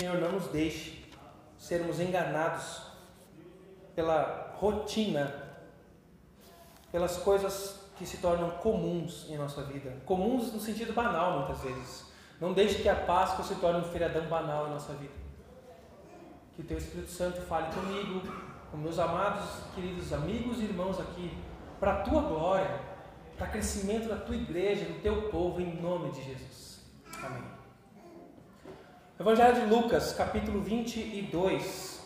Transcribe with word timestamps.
Senhor, 0.00 0.18
não 0.18 0.32
nos 0.32 0.46
deixe 0.46 1.04
sermos 1.58 2.00
enganados 2.00 2.80
pela 3.94 4.56
rotina, 4.56 5.30
pelas 6.90 7.18
coisas 7.18 7.78
que 7.98 8.06
se 8.06 8.16
tornam 8.16 8.50
comuns 8.52 9.26
em 9.28 9.36
nossa 9.36 9.62
vida. 9.64 9.94
Comuns 10.06 10.54
no 10.54 10.58
sentido 10.58 10.94
banal, 10.94 11.40
muitas 11.40 11.60
vezes. 11.62 12.06
Não 12.40 12.54
deixe 12.54 12.80
que 12.80 12.88
a 12.88 12.96
Páscoa 12.96 13.44
se 13.44 13.56
torne 13.56 13.80
um 13.80 13.92
feriadão 13.92 14.24
banal 14.24 14.68
em 14.68 14.70
nossa 14.70 14.94
vida. 14.94 15.12
Que 16.54 16.62
o 16.62 16.64
Teu 16.64 16.78
Espírito 16.78 17.10
Santo 17.10 17.42
fale 17.42 17.70
comigo, 17.74 18.22
com 18.70 18.78
meus 18.78 18.98
amados, 18.98 19.50
queridos 19.74 20.14
amigos 20.14 20.60
e 20.60 20.64
irmãos 20.64 20.98
aqui, 20.98 21.36
para 21.78 21.92
a 21.92 22.02
Tua 22.04 22.22
glória, 22.22 22.80
para 23.36 23.48
o 23.48 23.50
crescimento 23.50 24.08
da 24.08 24.16
Tua 24.16 24.34
igreja, 24.34 24.86
do 24.86 25.02
Teu 25.02 25.28
povo, 25.28 25.60
em 25.60 25.78
nome 25.78 26.10
de 26.10 26.24
Jesus. 26.24 26.86
Amém. 27.22 27.59
Evangelho 29.20 29.54
de 29.54 29.66
Lucas, 29.66 30.14
capítulo 30.14 30.62
22, 30.62 32.00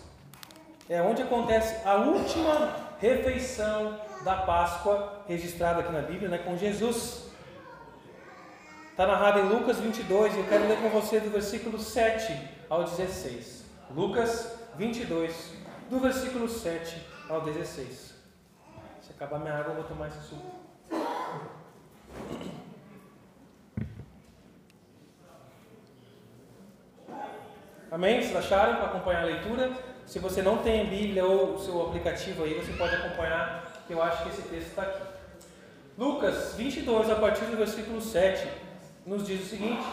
é 0.88 1.00
onde 1.00 1.22
acontece 1.22 1.86
a 1.86 1.94
última 1.94 2.74
refeição 3.00 4.00
da 4.24 4.38
Páscoa 4.38 5.22
registrada 5.28 5.78
aqui 5.78 5.92
na 5.92 6.00
Bíblia, 6.00 6.28
né, 6.28 6.38
com 6.38 6.56
Jesus. 6.56 7.28
Está 8.90 9.06
narrado 9.06 9.38
em 9.38 9.48
Lucas 9.48 9.78
22 9.78 10.34
e 10.34 10.38
eu 10.38 10.44
quero 10.48 10.66
ler 10.66 10.82
com 10.82 10.88
você 10.88 11.20
do 11.20 11.30
versículo 11.30 11.78
7 11.78 12.36
ao 12.68 12.82
16. 12.82 13.64
Lucas 13.94 14.58
22, 14.76 15.52
do 15.88 16.00
versículo 16.00 16.48
7 16.48 17.00
ao 17.28 17.42
16. 17.42 18.12
Se 19.02 19.12
acabar 19.12 19.38
minha 19.38 19.54
água, 19.54 19.70
eu 19.70 19.76
vou 19.76 19.84
tomar 19.84 20.08
esse 20.08 20.20
suco. 20.20 20.50
Amém? 27.94 28.20
Vocês 28.20 28.34
acharam 28.34 28.74
para 28.74 28.86
acompanhar 28.86 29.22
a 29.22 29.26
leitura? 29.26 29.70
Se 30.04 30.18
você 30.18 30.42
não 30.42 30.58
tem 30.58 30.84
Bíblia 30.86 31.24
ou 31.24 31.54
o 31.54 31.58
seu 31.60 31.80
aplicativo 31.80 32.42
aí, 32.42 32.54
você 32.54 32.72
pode 32.72 32.92
acompanhar, 32.92 33.72
eu 33.88 34.02
acho 34.02 34.24
que 34.24 34.30
esse 34.30 34.42
texto 34.48 34.66
está 34.70 34.82
aqui. 34.82 35.00
Lucas 35.96 36.54
22, 36.56 37.08
a 37.08 37.14
partir 37.14 37.44
do 37.44 37.56
versículo 37.56 38.00
7, 38.00 38.48
nos 39.06 39.24
diz 39.24 39.42
o 39.42 39.46
seguinte: 39.48 39.86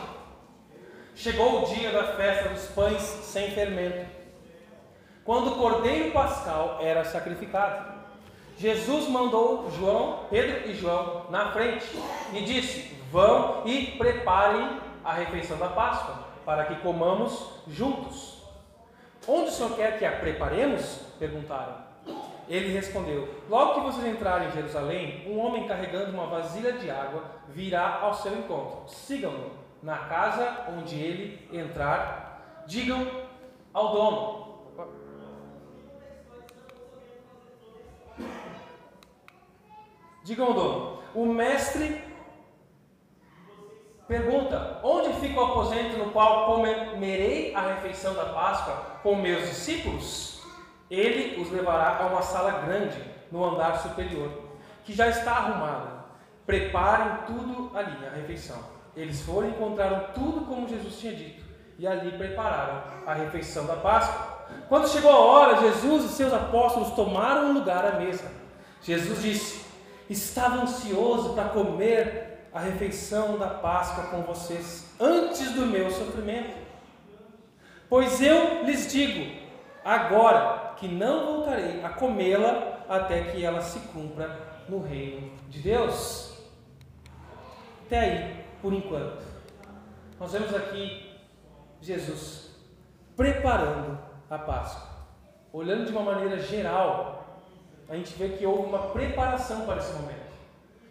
Chegou 1.15 1.61
o 1.61 1.65
dia 1.75 1.91
da 1.91 2.15
festa 2.15 2.49
dos 2.49 2.65
pães 2.69 3.03
sem 3.03 3.51
fermento, 3.51 4.07
quando 5.23 5.51
o 5.51 5.55
cordeiro 5.57 6.11
pascal 6.11 6.79
era 6.81 7.05
sacrificado. 7.05 8.01
Jesus 8.57 9.07
mandou 9.09 9.69
João, 9.77 10.25
Pedro 10.27 10.67
e 10.67 10.73
João 10.73 11.27
na 11.29 11.51
frente 11.51 11.85
e 12.33 12.41
disse: 12.41 12.97
Vão 13.11 13.61
e 13.63 13.91
preparem 13.91 14.79
a 15.03 15.13
refeição 15.13 15.57
da 15.59 15.67
Páscoa, 15.67 16.30
para 16.45 16.65
que 16.65 16.75
comamos 16.75 17.61
juntos. 17.67 18.41
Onde 19.27 19.49
o 19.49 19.51
Senhor 19.51 19.75
quer 19.75 19.99
que 19.99 20.05
a 20.05 20.11
preparemos? 20.19 20.99
perguntaram. 21.19 21.75
Ele 22.49 22.73
respondeu: 22.73 23.29
Logo 23.47 23.75
que 23.75 23.79
vocês 23.81 24.13
entrarem 24.13 24.47
em 24.47 24.51
Jerusalém, 24.51 25.23
um 25.27 25.39
homem 25.39 25.67
carregando 25.67 26.11
uma 26.11 26.25
vasilha 26.25 26.73
de 26.73 26.89
água 26.89 27.23
virá 27.47 27.99
ao 28.01 28.13
seu 28.13 28.33
encontro. 28.33 28.83
Sigam-no. 28.87 29.61
Na 29.81 29.97
casa 29.97 30.67
onde 30.77 30.95
ele 30.95 31.49
entrar, 31.51 32.63
digam 32.67 33.07
ao 33.73 33.91
dono: 33.91 34.41
Digam 40.23 40.47
ao 40.47 40.53
dono: 40.53 40.99
O 41.15 41.25
mestre 41.25 42.10
pergunta: 44.11 44.79
Onde 44.83 45.13
fica 45.13 45.39
o 45.39 45.45
aposento 45.45 45.97
no 45.97 46.11
qual 46.11 46.45
comerei 46.45 47.55
a 47.55 47.61
refeição 47.61 48.13
da 48.13 48.25
Páscoa 48.25 48.75
com 49.01 49.15
meus 49.15 49.47
discípulos? 49.47 50.41
Ele 50.89 51.41
os 51.41 51.49
levará 51.49 51.97
a 52.01 52.07
uma 52.07 52.21
sala 52.21 52.51
grande 52.65 53.01
no 53.31 53.45
andar 53.45 53.79
superior, 53.79 54.29
que 54.83 54.93
já 54.93 55.07
está 55.07 55.31
arrumada. 55.31 56.01
Preparem 56.45 57.25
tudo 57.25 57.71
ali, 57.73 58.05
a 58.05 58.09
refeição. 58.09 58.57
Eles 58.93 59.21
foram 59.21 59.47
e 59.47 59.51
encontraram 59.51 60.07
tudo 60.13 60.45
como 60.45 60.67
Jesus 60.67 60.99
tinha 60.99 61.13
dito, 61.13 61.45
e 61.79 61.87
ali 61.87 62.11
prepararam 62.17 62.83
a 63.07 63.13
refeição 63.13 63.65
da 63.65 63.77
Páscoa. 63.77 64.41
Quando 64.67 64.89
chegou 64.89 65.09
a 65.09 65.19
hora, 65.19 65.61
Jesus 65.61 66.03
e 66.03 66.09
seus 66.09 66.33
apóstolos 66.33 66.91
tomaram 66.91 67.53
lugar 67.53 67.85
à 67.85 67.91
mesa. 67.93 68.29
Jesus 68.81 69.21
disse: 69.21 69.65
Estava 70.09 70.63
ansioso 70.63 71.33
para 71.33 71.45
comer 71.45 72.30
a 72.53 72.59
refeição 72.59 73.37
da 73.37 73.47
Páscoa 73.47 74.05
com 74.05 74.23
vocês 74.23 74.93
antes 74.99 75.51
do 75.51 75.65
meu 75.65 75.89
sofrimento. 75.89 76.57
Pois 77.89 78.21
eu 78.21 78.63
lhes 78.63 78.91
digo, 78.91 79.39
agora, 79.83 80.73
que 80.77 80.87
não 80.87 81.25
voltarei 81.25 81.83
a 81.83 81.89
comê-la 81.89 82.83
até 82.89 83.23
que 83.25 83.43
ela 83.43 83.61
se 83.61 83.79
cumpra 83.89 84.37
no 84.67 84.81
reino 84.81 85.31
de 85.49 85.59
Deus. 85.59 86.37
Até 87.85 87.99
aí, 87.99 88.45
por 88.61 88.73
enquanto. 88.73 89.23
Nós 90.19 90.31
vemos 90.33 90.53
aqui 90.53 91.17
Jesus 91.81 92.51
preparando 93.15 93.97
a 94.29 94.37
Páscoa. 94.37 94.89
Olhando 95.53 95.85
de 95.85 95.91
uma 95.91 96.01
maneira 96.01 96.39
geral, 96.39 97.41
a 97.89 97.95
gente 97.95 98.13
vê 98.13 98.29
que 98.29 98.45
houve 98.45 98.69
uma 98.69 98.87
preparação 98.89 99.65
para 99.65 99.77
esse 99.77 99.91
momento. 99.93 100.31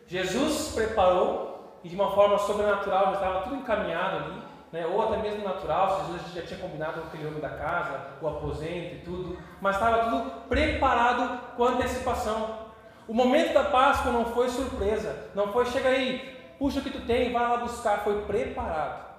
Jesus 0.07 0.73
preparou 0.75 1.50
e 1.83 1.89
de 1.89 1.95
uma 1.95 2.11
forma 2.13 2.39
sobrenatural, 2.39 3.07
já 3.07 3.13
estava 3.13 3.43
tudo 3.43 3.57
encaminhado 3.57 4.17
ali, 4.17 4.43
né? 4.73 4.87
ou 4.87 5.03
até 5.03 5.17
mesmo 5.17 5.45
natural, 5.45 6.05
Jesus 6.07 6.33
já 6.35 6.43
tinha 6.43 6.61
combinado 6.61 7.01
com 7.01 7.09
aquele 7.09 7.27
homem 7.27 7.41
da 7.41 7.51
casa, 7.51 8.01
o 8.21 8.29
aposento 8.29 8.97
e 8.97 9.03
tudo, 9.05 9.39
mas 9.61 9.77
estava 9.77 10.11
tudo 10.11 10.31
preparado 10.49 11.57
com 11.57 11.65
antecipação. 11.65 12.71
O 13.09 13.15
momento 13.15 13.53
da 13.53 13.65
Páscoa 13.65 14.13
não 14.13 14.27
foi 14.27 14.49
surpresa, 14.49 15.31
não 15.35 15.53
foi 15.53 15.67
chega 15.67 15.89
aí, 15.89 16.55
puxa 16.59 16.81
o 16.81 16.83
que 16.83 16.91
tu 16.91 17.01
tem, 17.07 17.33
vai 17.33 17.49
lá 17.49 17.57
buscar, 17.57 18.05
foi 18.05 18.23
preparado. 18.23 19.11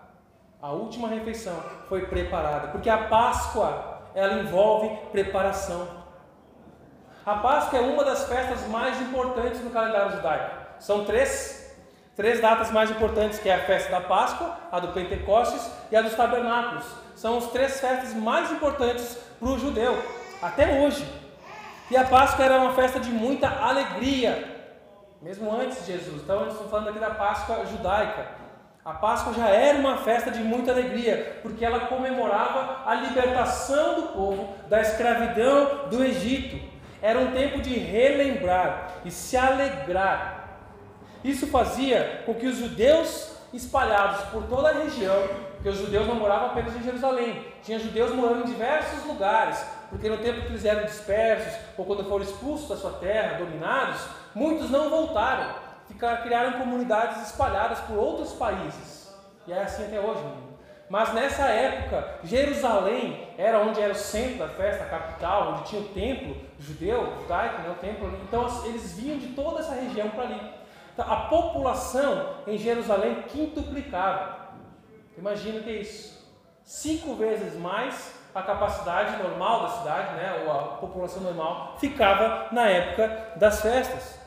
A 0.61 0.71
última 0.71 1.07
refeição 1.07 1.55
foi 1.89 2.05
preparada, 2.05 2.67
porque 2.67 2.89
a 2.89 3.07
Páscoa 3.07 4.03
ela 4.13 4.41
envolve 4.41 4.95
preparação. 5.11 5.87
A 7.25 7.35
Páscoa 7.35 7.79
é 7.79 7.81
uma 7.81 8.03
das 8.03 8.27
festas 8.27 8.67
mais 8.67 8.99
importantes 9.01 9.63
no 9.63 9.71
calendário 9.71 10.11
judaico. 10.11 10.55
São 10.79 11.05
três, 11.05 11.60
três 12.15 12.41
datas 12.41 12.71
mais 12.71 12.91
importantes, 12.91 13.39
que 13.39 13.49
é 13.49 13.55
a 13.55 13.65
festa 13.65 13.91
da 13.91 14.01
Páscoa, 14.01 14.57
a 14.71 14.79
do 14.79 14.89
Pentecostes 14.89 15.69
e 15.91 15.95
a 15.95 16.01
dos 16.01 16.13
Tabernáculos. 16.13 16.85
São 17.15 17.37
as 17.37 17.47
três 17.51 17.79
festas 17.79 18.13
mais 18.13 18.51
importantes 18.51 19.17
para 19.39 19.49
o 19.49 19.59
judeu, 19.59 19.97
até 20.41 20.81
hoje. 20.81 21.05
E 21.89 21.97
a 21.97 22.05
Páscoa 22.05 22.45
era 22.45 22.57
uma 22.57 22.73
festa 22.73 22.99
de 22.99 23.09
muita 23.09 23.47
alegria, 23.47 24.59
mesmo 25.21 25.51
antes 25.53 25.85
de 25.85 25.93
Jesus. 25.93 26.21
Então, 26.23 26.41
eles 26.41 26.53
estão 26.53 26.69
falando 26.69 26.89
aqui 26.89 26.99
da 26.99 27.11
Páscoa 27.11 27.65
judaica. 27.65 28.41
A 28.83 28.93
Páscoa 28.93 29.33
já 29.33 29.47
era 29.47 29.77
uma 29.77 29.97
festa 29.97 30.31
de 30.31 30.39
muita 30.39 30.71
alegria, 30.71 31.39
porque 31.43 31.63
ela 31.63 31.81
comemorava 31.81 32.81
a 32.85 32.95
libertação 32.95 33.95
do 33.95 34.07
povo 34.07 34.55
da 34.67 34.81
escravidão 34.81 35.89
do 35.89 36.03
Egito. 36.03 36.59
Era 37.01 37.19
um 37.19 37.31
tempo 37.31 37.61
de 37.61 37.77
relembrar 37.77 38.87
e 39.05 39.11
se 39.11 39.37
alegrar. 39.37 40.40
Isso 41.23 41.47
fazia 41.47 42.23
com 42.25 42.33
que 42.33 42.47
os 42.47 42.57
judeus 42.57 43.31
espalhados 43.53 44.21
por 44.29 44.43
toda 44.43 44.69
a 44.69 44.73
região, 44.73 45.27
porque 45.53 45.69
os 45.69 45.77
judeus 45.77 46.07
não 46.07 46.15
moravam 46.15 46.47
apenas 46.47 46.75
em 46.75 46.83
Jerusalém, 46.83 47.45
tinha 47.63 47.77
judeus 47.77 48.13
morando 48.15 48.43
em 48.43 48.51
diversos 48.51 49.05
lugares, 49.05 49.63
porque 49.89 50.09
no 50.09 50.17
tempo 50.17 50.41
que 50.41 50.47
eles 50.47 50.65
eram 50.65 50.85
dispersos 50.85 51.53
ou 51.77 51.85
quando 51.85 52.03
foram 52.05 52.23
expulsos 52.23 52.69
da 52.69 52.77
sua 52.77 52.93
terra, 52.93 53.37
dominados, 53.37 54.01
muitos 54.33 54.69
não 54.69 54.89
voltaram 54.89 55.53
ficar, 55.87 56.23
criaram 56.23 56.59
comunidades 56.59 57.21
espalhadas 57.27 57.79
por 57.81 57.97
outros 57.97 58.33
países. 58.33 59.13
E 59.45 59.51
é 59.51 59.61
assim 59.61 59.85
até 59.85 59.99
hoje. 59.99 60.21
Mas 60.89 61.13
nessa 61.13 61.45
época, 61.45 62.19
Jerusalém 62.23 63.27
era 63.37 63.59
onde 63.59 63.79
era 63.79 63.93
o 63.93 63.95
centro 63.95 64.39
da 64.39 64.49
festa, 64.49 64.83
a 64.83 64.87
capital, 64.87 65.53
onde 65.53 65.69
tinha 65.69 65.81
o 65.81 65.89
templo 65.89 66.35
judeu, 66.59 67.13
judaico, 67.21 67.61
né, 67.61 67.69
o 67.69 67.79
templo. 67.79 68.19
Então 68.23 68.45
eles 68.65 68.93
vinham 68.97 69.17
de 69.17 69.27
toda 69.27 69.59
essa 69.59 69.73
região 69.73 70.09
para 70.09 70.23
ali. 70.23 70.60
Então, 70.93 71.05
a 71.11 71.15
população 71.27 72.35
em 72.47 72.57
Jerusalém 72.57 73.23
quintuplicava. 73.27 74.49
Imagina 75.17 75.59
o 75.59 75.63
que 75.63 75.69
é 75.69 75.81
isso. 75.81 76.21
Cinco 76.63 77.15
vezes 77.15 77.57
mais 77.59 78.19
a 78.33 78.41
capacidade 78.41 79.21
normal 79.21 79.63
da 79.63 79.69
cidade, 79.69 80.15
né, 80.15 80.43
ou 80.45 80.51
a 80.51 80.63
população 80.77 81.21
normal, 81.21 81.75
ficava 81.79 82.47
na 82.51 82.67
época 82.67 83.33
das 83.35 83.61
festas. 83.61 84.19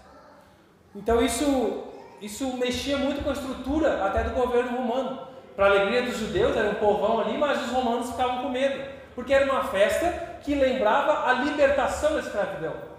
Então 0.94 1.22
isso, 1.22 1.84
isso 2.20 2.56
mexia 2.56 2.98
muito 2.98 3.24
com 3.24 3.30
a 3.30 3.32
estrutura 3.32 4.04
até 4.04 4.24
do 4.24 4.30
governo 4.30 4.76
romano. 4.76 5.26
Para 5.56 5.66
a 5.66 5.70
alegria 5.70 6.02
dos 6.02 6.18
judeus, 6.18 6.56
era 6.56 6.70
um 6.70 6.74
povão 6.74 7.20
ali, 7.20 7.38
mas 7.38 7.62
os 7.62 7.70
romanos 7.70 8.10
ficavam 8.10 8.42
com 8.42 8.48
medo, 8.48 8.84
porque 9.14 9.32
era 9.32 9.50
uma 9.50 9.64
festa 9.64 10.38
que 10.42 10.54
lembrava 10.54 11.28
a 11.28 11.32
libertação 11.32 12.14
da 12.14 12.20
escravidão. 12.20 12.93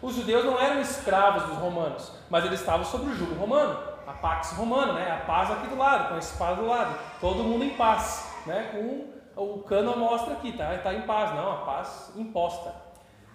Os 0.00 0.14
judeus 0.14 0.44
não 0.44 0.60
eram 0.60 0.80
escravos 0.80 1.42
dos 1.44 1.58
romanos, 1.58 2.12
mas 2.30 2.44
eles 2.44 2.60
estavam 2.60 2.84
sob 2.84 3.10
o 3.10 3.14
jugo 3.14 3.34
romano, 3.34 3.78
a 4.06 4.12
pax 4.12 4.52
romana, 4.52 4.92
né? 4.92 5.10
a 5.10 5.26
paz 5.26 5.50
aqui 5.50 5.66
do 5.66 5.76
lado, 5.76 6.08
com 6.08 6.14
a 6.14 6.18
espada 6.18 6.56
do 6.56 6.66
lado, 6.66 6.98
todo 7.20 7.42
mundo 7.42 7.64
em 7.64 7.70
paz. 7.70 8.32
né, 8.46 8.70
com 8.72 9.18
o 9.40 9.58
cano 9.62 9.96
mostra 9.96 10.34
aqui, 10.34 10.52
tá? 10.52 10.74
Está 10.74 10.92
em 10.92 11.02
paz, 11.02 11.34
não, 11.34 11.52
a 11.52 11.56
paz 11.58 12.12
imposta. 12.16 12.74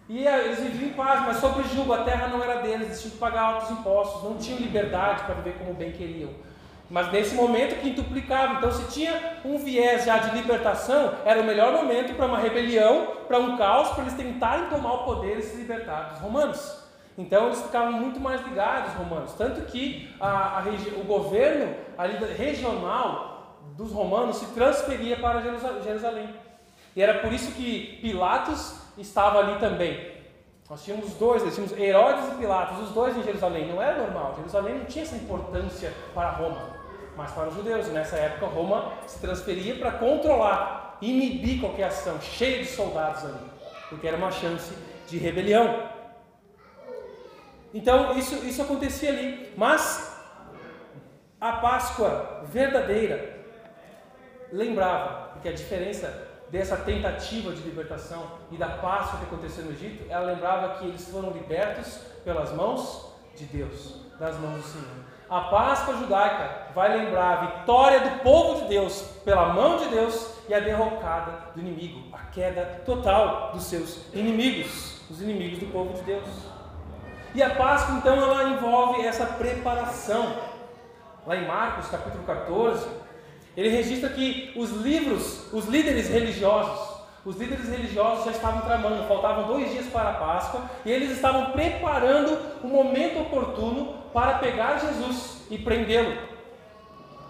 E 0.09 0.27
eles 0.27 0.59
viviam 0.59 0.89
em 0.89 0.93
paz, 0.93 1.21
mas 1.21 1.37
sobre 1.37 1.61
o 1.61 1.67
jugo, 1.67 1.93
a 1.93 2.03
terra 2.03 2.27
não 2.27 2.43
era 2.43 2.61
deles, 2.61 2.87
eles 2.87 3.01
tinham 3.01 3.13
que 3.13 3.19
pagar 3.19 3.41
altos 3.41 3.71
impostos, 3.71 4.23
não 4.23 4.37
tinham 4.37 4.59
liberdade 4.59 5.23
para 5.23 5.35
viver 5.35 5.57
como 5.57 5.73
bem 5.73 5.93
queriam. 5.93 6.31
Mas 6.93 7.11
nesse 7.11 7.33
momento 7.33 7.81
quintuplicava. 7.81 8.53
Então, 8.53 8.71
se 8.71 8.83
tinha 8.91 9.39
um 9.43 9.57
viés 9.57 10.05
já 10.05 10.19
de 10.19 10.37
libertação, 10.37 11.11
era 11.25 11.41
o 11.41 11.43
melhor 11.43 11.73
momento 11.73 12.13
para 12.13 12.27
uma 12.27 12.37
rebelião, 12.37 13.07
para 13.27 13.39
um 13.39 13.57
caos, 13.57 13.89
para 13.89 14.03
eles 14.03 14.13
tentarem 14.13 14.69
tomar 14.69 14.93
o 14.93 15.03
poder 15.03 15.39
e 15.39 15.41
se 15.41 15.57
libertar 15.57 16.09
dos 16.11 16.19
romanos. 16.19 16.83
Então, 17.17 17.47
eles 17.47 17.63
ficavam 17.63 17.93
muito 17.93 18.19
mais 18.19 18.45
ligados, 18.45 18.91
os 18.91 18.97
romanos. 18.99 19.33
Tanto 19.33 19.61
que 19.61 20.15
a, 20.19 20.59
a 20.59 20.63
o 21.01 21.03
governo 21.03 21.75
regional 22.37 23.57
dos 23.75 23.91
romanos 23.91 24.37
se 24.37 24.45
transferia 24.53 25.17
para 25.17 25.41
Jerusalém. 25.81 26.29
E 26.95 27.01
era 27.01 27.21
por 27.21 27.33
isso 27.33 27.53
que 27.53 27.97
Pilatos 28.03 28.75
estava 28.99 29.39
ali 29.39 29.57
também. 29.57 30.13
Nós 30.69 30.83
tínhamos 30.83 31.11
dois, 31.15 31.43
nós 31.43 31.55
tínhamos 31.55 31.75
Herodes 31.75 32.33
e 32.33 32.35
Pilatos, 32.35 32.87
os 32.87 32.89
dois 32.91 33.17
em 33.17 33.23
Jerusalém. 33.23 33.67
Não 33.67 33.81
era 33.81 33.97
normal. 33.97 34.35
Jerusalém 34.35 34.77
não 34.77 34.85
tinha 34.85 35.03
essa 35.03 35.15
importância 35.15 35.91
para 36.13 36.29
Roma 36.29 36.72
mas 37.15 37.31
para 37.31 37.49
os 37.49 37.55
judeus. 37.55 37.87
E 37.87 37.91
nessa 37.91 38.15
época, 38.17 38.47
Roma 38.47 38.93
se 39.07 39.19
transferia 39.19 39.75
para 39.75 39.91
controlar, 39.91 40.97
inibir 41.01 41.59
qualquer 41.59 41.85
ação, 41.85 42.19
cheia 42.21 42.59
de 42.59 42.65
soldados 42.65 43.25
ali, 43.25 43.49
porque 43.89 44.07
era 44.07 44.17
uma 44.17 44.31
chance 44.31 44.73
de 45.07 45.17
rebelião. 45.17 45.89
Então, 47.73 48.17
isso, 48.17 48.35
isso 48.45 48.61
acontecia 48.61 49.09
ali. 49.09 49.51
Mas 49.57 50.13
a 51.41 51.53
Páscoa 51.53 52.43
verdadeira 52.45 53.41
lembrava, 54.51 55.31
porque 55.33 55.49
a 55.49 55.53
diferença 55.53 56.31
dessa 56.49 56.77
tentativa 56.77 57.51
de 57.51 57.61
libertação 57.63 58.31
e 58.51 58.57
da 58.57 58.69
Páscoa 58.69 59.17
que 59.19 59.25
aconteceu 59.25 59.65
no 59.65 59.71
Egito, 59.71 60.05
ela 60.07 60.31
lembrava 60.31 60.75
que 60.75 60.85
eles 60.85 61.09
foram 61.09 61.31
libertos 61.31 61.97
pelas 62.23 62.51
mãos 62.53 63.11
de 63.35 63.45
Deus, 63.45 64.05
das 64.19 64.37
mãos 64.37 64.61
do 64.61 64.61
Senhor. 64.61 65.02
A 65.33 65.41
Páscoa 65.41 65.97
judaica 65.97 66.67
vai 66.75 66.95
lembrar 66.95 67.33
a 67.33 67.45
vitória 67.47 68.01
do 68.01 68.19
povo 68.19 68.61
de 68.61 68.67
Deus 68.67 69.01
pela 69.25 69.51
mão 69.51 69.77
de 69.77 69.87
Deus 69.87 70.35
e 70.47 70.53
a 70.53 70.59
derrocada 70.59 71.31
do 71.55 71.59
inimigo, 71.59 72.03
a 72.13 72.19
queda 72.25 72.83
total 72.85 73.51
dos 73.51 73.63
seus 73.63 74.13
inimigos, 74.13 75.01
os 75.09 75.23
inimigos 75.23 75.57
do 75.57 75.65
povo 75.71 75.91
de 75.95 76.03
Deus. 76.03 76.27
E 77.33 77.41
a 77.41 77.49
Páscoa, 77.49 77.95
então, 77.95 78.15
ela 78.15 78.43
envolve 78.43 79.01
essa 79.07 79.25
preparação. 79.25 80.35
Lá 81.25 81.35
em 81.35 81.47
Marcos, 81.47 81.89
capítulo 81.89 82.23
14, 82.25 82.87
ele 83.57 83.69
registra 83.69 84.09
que 84.09 84.53
os 84.55 84.69
livros, 84.69 85.51
os 85.51 85.65
líderes 85.65 86.09
religiosos, 86.09 86.92
os 87.25 87.37
líderes 87.37 87.69
religiosos 87.69 88.25
já 88.25 88.31
estavam 88.31 88.61
tramando, 88.61 89.07
faltavam 89.07 89.47
dois 89.47 89.71
dias 89.71 89.85
para 89.87 90.09
a 90.09 90.13
Páscoa 90.13 90.61
e 90.83 90.91
eles 90.91 91.11
estavam 91.11 91.51
preparando 91.51 92.37
o 92.61 92.67
momento 92.67 93.21
oportuno 93.21 93.95
para 94.13 94.39
pegar 94.39 94.79
Jesus 94.79 95.45
e 95.49 95.57
prendê-lo. 95.57 96.15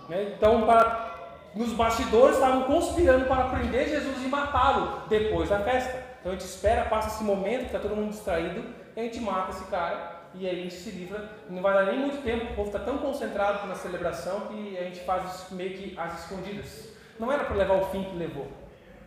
Né? 0.09 0.33
Então, 0.35 0.65
para, 0.65 1.13
nos 1.55 1.71
bastidores 1.73 2.35
estavam 2.35 2.63
conspirando 2.63 3.25
para 3.25 3.45
prender 3.49 3.87
Jesus 3.87 4.23
e 4.23 4.27
matá-lo 4.27 5.03
depois 5.07 5.49
da 5.49 5.59
festa. 5.59 6.03
Então 6.19 6.31
a 6.31 6.35
gente 6.35 6.45
espera, 6.45 6.85
passa 6.85 7.09
esse 7.09 7.23
momento 7.23 7.61
que 7.61 7.65
está 7.67 7.79
todo 7.79 7.95
mundo 7.95 8.09
distraído, 8.09 8.63
e 8.95 8.99
a 8.99 9.03
gente 9.03 9.19
mata 9.19 9.51
esse 9.51 9.65
cara 9.65 10.23
e 10.35 10.47
aí 10.47 10.59
a 10.59 10.63
gente 10.63 10.73
se 10.73 10.89
livra. 10.89 11.29
Não 11.49 11.61
vai 11.61 11.73
dar 11.73 11.91
nem 11.91 11.99
muito 11.99 12.23
tempo, 12.23 12.45
o 12.45 12.55
povo 12.55 12.67
está 12.69 12.79
tão 12.79 12.97
concentrado 12.97 13.67
na 13.67 13.75
celebração 13.75 14.47
que 14.47 14.77
a 14.77 14.83
gente 14.83 15.01
faz 15.01 15.35
isso 15.35 15.53
meio 15.53 15.77
que 15.77 15.99
às 15.99 16.21
escondidas. 16.21 16.89
Não 17.19 17.31
era 17.31 17.43
para 17.43 17.55
levar 17.55 17.75
o 17.75 17.85
fim 17.85 18.03
que 18.03 18.15
levou, 18.15 18.47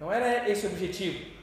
não 0.00 0.12
era 0.12 0.48
esse 0.48 0.66
o 0.66 0.70
objetivo. 0.70 1.36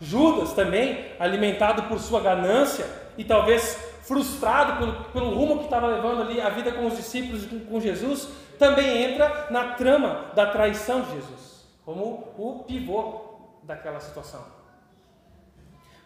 Judas 0.00 0.52
também, 0.54 1.12
alimentado 1.18 1.82
por 1.84 1.98
sua 1.98 2.20
ganância 2.20 2.86
e 3.18 3.24
talvez 3.24 3.90
frustrado 4.02 4.78
pelo, 4.78 5.04
pelo 5.04 5.34
rumo 5.34 5.58
que 5.58 5.64
estava 5.64 5.86
levando 5.86 6.22
ali 6.22 6.40
a 6.40 6.48
vida 6.48 6.72
com 6.72 6.86
os 6.86 6.96
discípulos 6.96 7.44
e 7.44 7.60
com 7.60 7.80
Jesus, 7.80 8.28
também 8.58 9.04
entra 9.04 9.48
na 9.50 9.74
trama 9.74 10.30
da 10.34 10.46
traição 10.46 11.02
de 11.02 11.12
Jesus, 11.12 11.66
como 11.84 12.34
o 12.36 12.64
pivô 12.66 13.30
daquela 13.62 14.00
situação. 14.00 14.44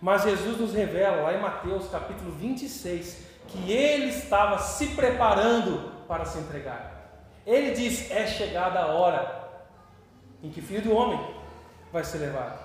Mas 0.00 0.22
Jesus 0.24 0.58
nos 0.58 0.74
revela 0.74 1.22
lá 1.22 1.34
em 1.34 1.40
Mateus 1.40 1.88
capítulo 1.88 2.32
26 2.32 3.26
que 3.48 3.72
ele 3.72 4.06
estava 4.06 4.58
se 4.58 4.88
preparando 4.88 5.92
para 6.06 6.24
se 6.24 6.38
entregar. 6.38 6.94
Ele 7.46 7.72
diz: 7.72 8.10
É 8.10 8.26
chegada 8.26 8.80
a 8.80 8.86
hora 8.86 9.44
em 10.42 10.50
que 10.50 10.60
o 10.60 10.62
filho 10.62 10.82
do 10.82 10.94
homem 10.94 11.18
vai 11.94 12.02
ser 12.02 12.18
levado. 12.18 12.58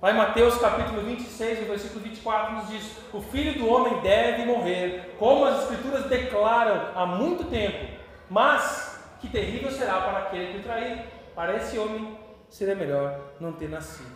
Lá 0.00 0.10
em 0.10 0.16
Mateus 0.16 0.56
capítulo 0.56 1.02
26, 1.02 1.60
no 1.60 1.66
versículo 1.66 2.00
24, 2.00 2.54
nos 2.54 2.68
diz: 2.68 2.96
O 3.12 3.20
filho 3.20 3.58
do 3.58 3.68
homem 3.68 4.00
deve 4.00 4.46
morrer, 4.46 5.14
como 5.18 5.44
as 5.44 5.64
Escrituras 5.64 6.06
declaram 6.06 6.88
há 6.94 7.04
muito 7.04 7.44
tempo, 7.44 8.00
mas 8.30 8.98
que 9.20 9.28
terrível 9.28 9.70
será 9.70 10.00
para 10.00 10.18
aquele 10.20 10.54
que 10.54 10.58
o 10.58 10.62
trair. 10.62 11.04
Para 11.34 11.56
esse 11.56 11.78
homem 11.78 12.18
seria 12.48 12.74
melhor 12.74 13.20
não 13.38 13.52
ter 13.52 13.68
nascido. 13.68 14.10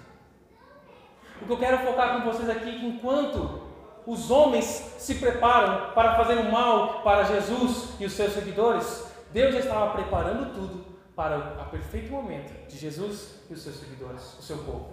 O 1.43 1.45
que 1.45 1.53
eu 1.53 1.59
quero 1.59 1.79
focar 1.79 2.17
com 2.17 2.31
vocês 2.31 2.49
aqui 2.49 2.71
é 2.71 2.79
que 2.79 2.87
enquanto 2.87 3.63
os 4.07 4.31
homens 4.31 4.65
se 4.99 5.17
preparam 5.17 5.91
para 5.93 6.15
fazer 6.15 6.35
o 6.35 6.51
mal 6.51 7.03
para 7.03 7.25
Jesus 7.25 7.95
e 8.01 8.07
os 8.07 8.13
seus 8.13 8.33
seguidores, 8.33 9.07
Deus 9.33 9.53
já 9.55 9.61
estava 9.61 9.93
preparando 9.93 10.55
tudo 10.55 10.96
para 11.17 11.63
o 11.63 11.71
perfeito 11.71 12.13
momento 12.13 12.53
de 12.69 12.77
Jesus 12.77 13.41
e 13.49 13.55
os 13.55 13.63
seus 13.63 13.77
seguidores, 13.77 14.23
o 14.39 14.43
seu 14.43 14.59
povo. 14.59 14.91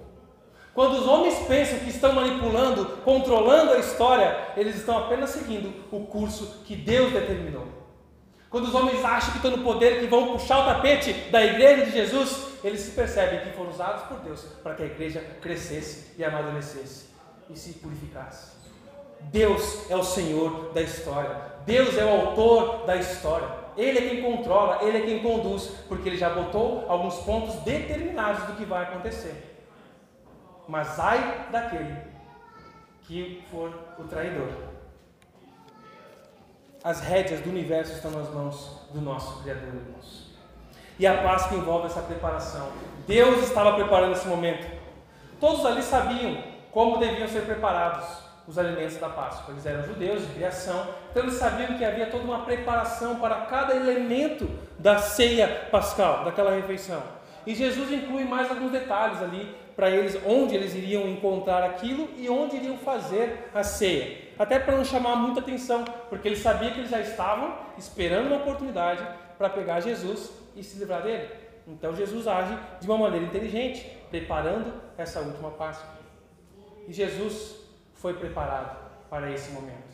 Quando 0.74 0.94
os 0.94 1.06
homens 1.06 1.38
pensam 1.46 1.78
que 1.80 1.90
estão 1.90 2.14
manipulando, 2.14 2.86
controlando 3.04 3.74
a 3.74 3.80
história, 3.80 4.54
eles 4.56 4.78
estão 4.78 4.98
apenas 4.98 5.32
seguindo 5.32 5.72
o 5.92 6.06
curso 6.08 6.64
que 6.66 6.76
Deus 6.76 7.12
determinou. 7.12 7.68
Quando 8.50 8.66
os 8.66 8.74
homens 8.74 9.04
acham 9.04 9.32
que 9.32 9.38
estão 9.38 9.52
no 9.52 9.64
poder, 9.64 10.00
que 10.00 10.08
vão 10.08 10.32
puxar 10.32 10.60
o 10.60 10.66
tapete 10.66 11.12
da 11.30 11.44
igreja 11.44 11.86
de 11.86 11.92
Jesus, 11.92 12.54
eles 12.64 12.80
se 12.82 12.92
percebem 12.92 13.42
que 13.42 13.58
foram 13.58 13.72
usados 13.72 14.04
por 14.04 14.20
Deus 14.20 14.42
para 14.64 14.76
que 14.76 14.84
a 14.84 14.86
igreja 14.86 15.20
crescesse 15.42 16.14
e 16.18 16.24
amadurecesse 16.24 17.10
e 17.50 17.58
se 17.58 17.74
purificasse. 17.74 18.54
Deus 19.22 19.90
é 19.90 19.96
o 19.96 20.04
Senhor 20.04 20.72
da 20.74 20.82
história. 20.82 21.54
Deus 21.66 21.98
é 21.98 22.06
o 22.06 22.10
autor 22.10 22.86
da 22.86 22.96
história. 22.96 23.63
Ele 23.76 23.98
é 23.98 24.10
quem 24.10 24.22
controla, 24.22 24.84
ele 24.84 24.98
é 24.98 25.02
quem 25.02 25.20
conduz, 25.22 25.68
porque 25.88 26.10
ele 26.10 26.18
já 26.18 26.30
botou 26.30 26.86
alguns 26.90 27.16
pontos 27.20 27.56
determinados 27.64 28.44
do 28.44 28.54
que 28.54 28.66
vai 28.66 28.84
acontecer. 28.84 29.54
Mas 30.68 31.00
ai 31.00 31.48
daquele 31.52 31.98
que 33.04 33.44
for 33.52 33.74
o 33.98 34.04
traidor. 34.04 34.50
As 36.84 37.00
rédeas 37.02 37.42
do 37.42 37.50
universo 37.50 37.94
estão 37.94 38.12
nas 38.12 38.30
mãos 38.30 38.88
do 38.92 39.02
nosso 39.02 39.42
Criador, 39.42 39.70
irmãos. 39.74 40.34
E 41.00 41.08
a 41.08 41.24
Páscoa 41.24 41.58
envolve 41.58 41.88
essa 41.88 42.02
preparação. 42.02 42.70
Deus 43.08 43.44
estava 43.44 43.74
preparando 43.74 44.14
esse 44.14 44.28
momento. 44.28 44.70
Todos 45.40 45.66
ali 45.66 45.82
sabiam 45.82 46.44
como 46.72 46.98
deviam 46.98 47.28
ser 47.28 47.46
preparados 47.46 48.06
os 48.48 48.58
alimentos 48.58 48.98
da 48.98 49.10
Páscoa. 49.10 49.54
Eles 49.54 49.66
eram 49.66 49.84
judeus 49.84 50.28
de 50.28 50.34
criação, 50.34 50.88
então 51.14 51.26
eles 51.26 51.36
sabiam 51.36 51.78
que 51.78 51.86
havia 51.86 52.08
toda 52.08 52.24
uma 52.24 52.44
preparação 52.44 53.18
para 53.18 53.42
cada 53.42 53.76
elemento 53.76 54.50
da 54.80 54.98
ceia 54.98 55.68
pascal, 55.70 56.26
daquela 56.26 56.50
refeição. 56.50 57.04
E 57.46 57.54
Jesus 57.54 57.92
inclui 57.92 58.24
mais 58.24 58.50
alguns 58.50 58.72
detalhes 58.72 59.22
ali 59.22 59.56
para 59.76 59.92
eles 59.92 60.20
onde 60.26 60.56
eles 60.56 60.74
iriam 60.74 61.08
encontrar 61.08 61.64
aquilo 61.64 62.10
e 62.18 62.28
onde 62.28 62.56
iriam 62.56 62.78
fazer 62.80 63.52
a 63.54 63.62
ceia. 63.62 64.24
Até 64.40 64.58
para 64.58 64.76
não 64.76 64.84
chamar 64.84 65.16
muita 65.16 65.40
atenção, 65.40 65.86
porque 66.10 66.28
ele 66.28 66.36
sabia 66.36 66.72
que 66.72 66.80
eles 66.80 66.90
já 66.90 67.00
estavam 67.00 67.58
esperando 67.78 68.28
uma 68.28 68.38
oportunidade 68.38 69.06
para 69.38 69.50
pegar 69.50 69.82
Jesus 69.82 70.32
e 70.56 70.64
se 70.64 70.80
livrar 70.80 71.04
dele. 71.04 71.30
Então 71.68 71.96
Jesus 71.96 72.28
age 72.28 72.58
de 72.82 72.88
uma 72.88 72.98
maneira 72.98 73.28
inteligente, 73.28 73.86
preparando 74.10 74.74
essa 74.98 75.20
última 75.20 75.52
Páscoa. 75.52 75.90
E 76.88 76.92
Jesus 76.92 77.56
foi 77.94 78.16
preparado 78.16 78.76
para 79.12 79.32
esse 79.32 79.52
momento. 79.52 79.93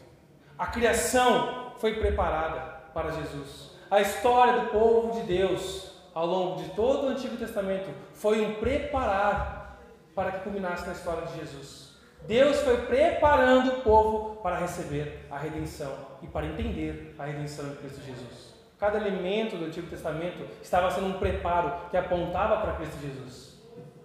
A 0.60 0.68
criação 0.68 1.72
foi 1.78 1.94
preparada 1.96 2.60
para 2.94 3.12
Jesus. 3.12 3.72
A 3.89 4.01
história 4.01 4.60
do 4.60 4.68
povo 4.68 5.18
de 5.18 5.25
Deus 5.25 5.89
ao 6.13 6.25
longo 6.25 6.62
de 6.62 6.70
todo 6.72 7.06
o 7.06 7.10
Antigo 7.12 7.38
Testamento 7.38 7.89
foi 8.13 8.42
um 8.46 8.56
preparar 8.56 9.80
para 10.13 10.34
que 10.34 10.39
culminasse 10.39 10.86
na 10.86 10.92
história 10.92 11.25
de 11.28 11.39
Jesus. 11.39 11.94
Deus 12.28 12.60
foi 12.60 12.75
preparando 12.88 13.70
o 13.70 13.82
povo 13.84 14.42
para 14.42 14.58
receber 14.58 15.25
a 15.32 15.38
redenção 15.38 15.96
e 16.22 16.28
para 16.28 16.46
entender 16.46 17.16
a 17.18 17.24
redenção 17.24 17.70
de 17.70 17.78
Cristo 17.78 18.01
Jesus. 18.01 18.54
Cada 18.78 18.98
elemento 18.98 19.56
do 19.56 19.63
Antigo 19.63 19.88
Testamento 19.88 20.46
estava 20.62 20.92
sendo 20.92 21.08
um 21.08 21.20
preparo 21.20 21.89
que 21.89 21.96
apontava 21.96 22.58
para 22.58 22.74
Cristo 22.74 23.00
Jesus, 23.01 23.58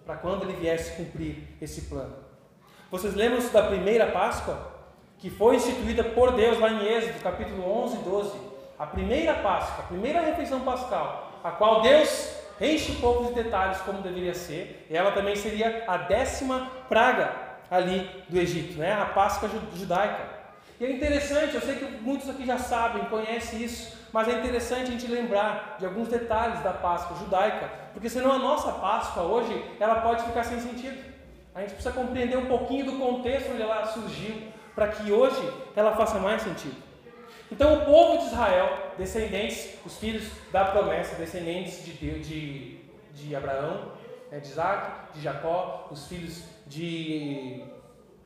para 0.05 0.15
quando 0.15 0.43
ele 0.43 0.53
viesse 0.53 0.95
cumprir 0.95 1.49
esse 1.61 1.81
plano. 1.81 2.15
Vocês 2.89 3.13
lembram-se 3.13 3.51
da 3.51 3.63
primeira 3.63 4.07
Páscoa? 4.07 4.74
Que 5.17 5.29
foi 5.29 5.55
instituída 5.55 6.03
por 6.03 6.33
Deus 6.33 6.59
lá 6.59 6.69
em 6.69 6.85
Êxodo, 6.85 7.19
capítulo 7.21 7.63
11 7.83 7.95
e 7.95 7.99
12. 7.99 8.37
A 8.77 8.85
primeira 8.85 9.33
Páscoa, 9.35 9.85
a 9.85 9.87
primeira 9.87 10.21
refeição 10.21 10.59
pascal, 10.61 11.39
a 11.43 11.51
qual 11.51 11.81
Deus 11.81 12.29
enche 12.59 12.91
o 12.93 12.95
povo 12.95 13.29
de 13.29 13.43
detalhes 13.43 13.79
como 13.81 14.01
deveria 14.01 14.33
ser. 14.33 14.85
E 14.89 14.95
ela 14.95 15.11
também 15.11 15.35
seria 15.35 15.83
a 15.87 15.97
décima 15.97 16.69
praga 16.89 17.31
ali 17.69 18.09
do 18.29 18.37
Egito, 18.37 18.77
né? 18.77 18.93
a 18.93 19.05
Páscoa 19.05 19.49
judaica. 19.75 20.35
E 20.79 20.85
é 20.85 20.91
interessante, 20.91 21.55
eu 21.55 21.61
sei 21.61 21.75
que 21.75 21.85
muitos 21.85 22.29
aqui 22.29 22.45
já 22.45 22.57
sabem, 22.57 23.05
conhecem 23.05 23.63
isso, 23.63 23.97
mas 24.11 24.27
é 24.27 24.33
interessante 24.33 24.83
a 24.83 24.91
gente 24.91 25.07
lembrar 25.07 25.77
de 25.79 25.85
alguns 25.85 26.09
detalhes 26.09 26.59
da 26.61 26.73
Páscoa 26.73 27.17
judaica, 27.17 27.69
porque 27.93 28.09
senão 28.09 28.31
a 28.31 28.37
nossa 28.37 28.73
Páscoa 28.73 29.23
hoje 29.23 29.63
ela 29.79 30.01
pode 30.01 30.23
ficar 30.23 30.43
sem 30.43 30.59
sentido. 30.59 31.01
A 31.53 31.61
gente 31.61 31.75
precisa 31.75 31.93
compreender 31.93 32.37
um 32.37 32.47
pouquinho 32.47 32.85
do 32.85 32.99
contexto 32.99 33.51
onde 33.53 33.61
ela 33.61 33.85
surgiu, 33.87 34.35
para 34.75 34.89
que 34.89 35.11
hoje 35.11 35.41
ela 35.75 35.95
faça 35.95 36.19
mais 36.19 36.41
sentido. 36.41 36.75
Então, 37.51 37.75
o 37.75 37.85
povo 37.85 38.17
de 38.19 38.25
Israel, 38.25 38.91
descendentes, 38.97 39.77
os 39.85 39.97
filhos 39.97 40.29
da 40.51 40.65
promessa, 40.65 41.15
descendentes 41.15 41.85
de, 41.85 41.91
Deus, 41.91 42.27
de, 42.27 42.79
de 43.13 43.35
Abraão, 43.35 43.91
né, 44.31 44.39
de 44.39 44.49
Isaac, 44.49 45.13
de 45.13 45.21
Jacó, 45.21 45.87
os 45.91 46.07
filhos 46.07 46.43
de 46.67 47.63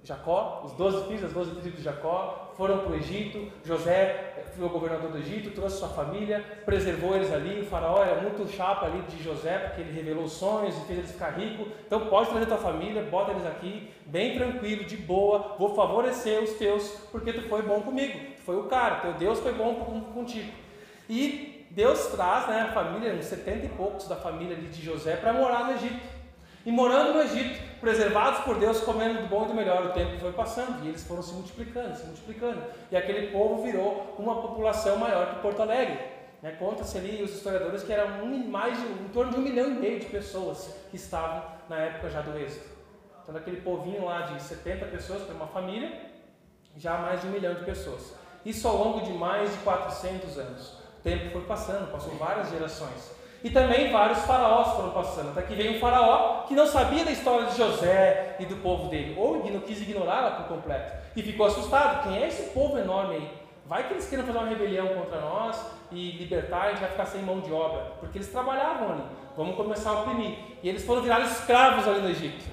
Jacó, 0.04 0.64
os 0.66 0.74
doze 0.74 1.06
filhos, 1.08 1.26
as 1.26 1.34
doze 1.34 1.52
tribos 1.52 1.80
de 1.80 1.84
Jacó, 1.84 2.49
foram 2.60 2.80
para 2.80 2.92
o 2.92 2.96
Egito. 2.96 3.50
José 3.64 4.34
foi 4.54 4.66
o 4.66 4.70
governador 4.70 5.12
do 5.12 5.18
Egito, 5.18 5.52
trouxe 5.52 5.78
sua 5.78 5.88
família, 5.88 6.44
preservou 6.66 7.16
eles 7.16 7.32
ali. 7.32 7.62
O 7.62 7.66
faraó 7.66 8.04
era 8.04 8.22
muito 8.22 8.46
chapa 8.52 8.86
ali 8.86 9.02
de 9.04 9.24
José, 9.24 9.58
porque 9.60 9.80
ele 9.80 9.94
revelou 9.94 10.28
sonhos 10.28 10.76
e 10.76 10.82
fez 10.82 11.00
eles 11.00 11.12
ficar 11.12 11.30
ricos. 11.30 11.70
Então 11.88 12.08
pode 12.08 12.30
trazer 12.30 12.48
tua 12.48 12.58
família, 12.58 13.02
bota 13.04 13.32
eles 13.32 13.46
aqui, 13.46 13.90
bem 14.06 14.38
tranquilo, 14.38 14.84
de 14.84 14.98
boa. 14.98 15.56
Vou 15.58 15.74
favorecer 15.74 16.44
os 16.44 16.52
teus, 16.56 16.90
porque 17.14 17.32
tu 17.32 17.44
foi 17.44 17.62
bom 17.62 17.80
comigo. 17.80 18.20
Tu 18.36 18.42
foi 18.42 18.58
o 18.58 18.64
cara, 18.64 18.96
teu 18.98 19.14
Deus 19.14 19.40
foi 19.40 19.54
bom 19.54 19.76
contigo. 20.14 20.52
E 21.10 21.66
Deus 21.72 22.08
traz 22.08 22.46
né, 22.50 22.68
a 22.70 22.74
família, 22.74 23.14
uns 23.14 23.24
setenta 23.24 23.68
e 23.68 23.70
poucos 23.70 24.06
da 24.06 24.18
família 24.18 24.58
de 24.58 24.84
José, 24.84 25.16
para 25.16 25.32
morar 25.32 25.64
no 25.64 25.76
Egito. 25.76 26.02
E 26.66 26.72
morando 26.74 27.14
no 27.14 27.22
Egito, 27.22 27.69
preservados 27.80 28.42
por 28.42 28.58
Deus, 28.58 28.82
comendo 28.82 29.22
do 29.22 29.28
bom 29.28 29.46
e 29.46 29.48
do 29.48 29.54
melhor, 29.54 29.86
o 29.86 29.94
tempo 29.94 30.20
foi 30.20 30.32
passando 30.34 30.84
e 30.84 30.90
eles 30.90 31.04
foram 31.04 31.22
se 31.22 31.34
multiplicando, 31.34 31.96
se 31.96 32.06
multiplicando. 32.06 32.62
E 32.92 32.98
aquele 32.98 33.28
povo 33.32 33.64
virou 33.64 34.16
uma 34.18 34.42
população 34.42 34.98
maior 34.98 35.36
que 35.36 35.42
Porto 35.42 35.62
Alegre. 35.62 36.00
Né? 36.42 36.52
Conta-se 36.58 36.98
ali 36.98 37.22
os 37.22 37.34
historiadores 37.34 37.84
que 37.84 37.92
eram 37.92 38.24
um, 38.24 38.48
mais 38.48 38.78
de, 38.78 38.86
em 38.86 39.10
torno 39.10 39.32
de 39.32 39.40
um 39.40 39.42
milhão 39.42 39.68
e 39.68 39.74
meio 39.74 40.00
de 40.00 40.06
pessoas 40.06 40.74
que 40.90 40.96
estavam 40.96 41.44
na 41.68 41.78
época 41.78 42.10
já 42.10 42.22
do 42.22 42.38
êxito. 42.38 42.68
Então, 43.22 43.34
daquele 43.34 43.62
povinho 43.62 44.06
lá 44.06 44.22
de 44.22 44.42
70 44.42 44.86
pessoas 44.86 45.24
para 45.24 45.36
uma 45.36 45.48
família, 45.48 46.10
já 46.78 46.98
mais 46.98 47.22
de 47.22 47.28
um 47.28 47.32
milhão 47.32 47.54
de 47.54 47.64
pessoas. 47.64 48.14
Isso 48.46 48.68
ao 48.68 48.78
longo 48.78 49.02
de 49.06 49.12
mais 49.12 49.52
de 49.52 49.58
400 49.60 50.38
anos. 50.38 50.80
O 51.00 51.02
tempo 51.04 51.32
foi 51.32 51.42
passando, 51.42 51.92
passou 51.92 52.14
várias 52.16 52.50
gerações. 52.50 53.12
E 53.44 53.50
também 53.50 53.92
vários 53.92 54.20
faraós 54.20 54.76
foram 54.76 54.92
passando. 54.92 55.30
Até 55.30 55.44
que 55.44 55.56
veio 55.56 55.78
um 55.78 55.80
faraó 55.80 56.44
que 56.48 56.54
não 56.54 56.68
sabia 56.68 57.06
da 57.06 57.12
história 57.12 57.48
de 57.48 57.58
José 57.58 58.36
e 58.40 58.46
do 58.46 58.58
povo 58.58 58.90
dele, 58.90 59.16
ou 59.18 59.38
não 59.50 59.62
quis 59.62 59.82
ignorá-la 59.82 60.32
por 60.32 60.56
completo. 60.56 60.94
E 61.16 61.22
ficou 61.22 61.46
assustado. 61.46 62.04
Quem 62.04 62.22
é 62.22 62.28
esse 62.28 62.52
povo 62.52 62.78
enorme 62.78 63.16
aí? 63.16 63.40
Vai 63.66 63.88
que 63.88 63.94
eles 63.94 64.10
queiram 64.10 64.26
fazer 64.26 64.38
uma 64.38 64.48
rebelião 64.48 64.88
contra 64.88 65.22
nós 65.22 65.64
e 65.92 66.12
libertar, 66.14 66.64
a 66.64 66.70
gente 66.72 66.80
vai 66.80 66.90
ficar 66.90 67.06
sem 67.06 67.22
mão 67.22 67.40
de 67.40 67.54
obra. 67.54 67.94
Porque 68.00 68.18
eles 68.18 68.32
trabalhavam 68.32 68.94
ali. 68.94 69.04
Vamos 69.38 69.56
começar 69.56 69.92
a 69.92 70.02
oprimir. 70.02 70.38
E 70.62 70.68
eles 70.68 70.84
foram 70.84 71.02
virados 71.02 71.32
escravos 71.32 71.88
ali 71.88 72.02
no 72.02 72.10
Egito. 72.10 72.44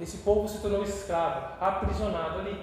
Esse 0.00 0.18
povo 0.18 0.48
se 0.48 0.60
tornou 0.60 0.82
escravo, 0.82 1.54
aprisionado 1.60 2.40
ali. 2.40 2.58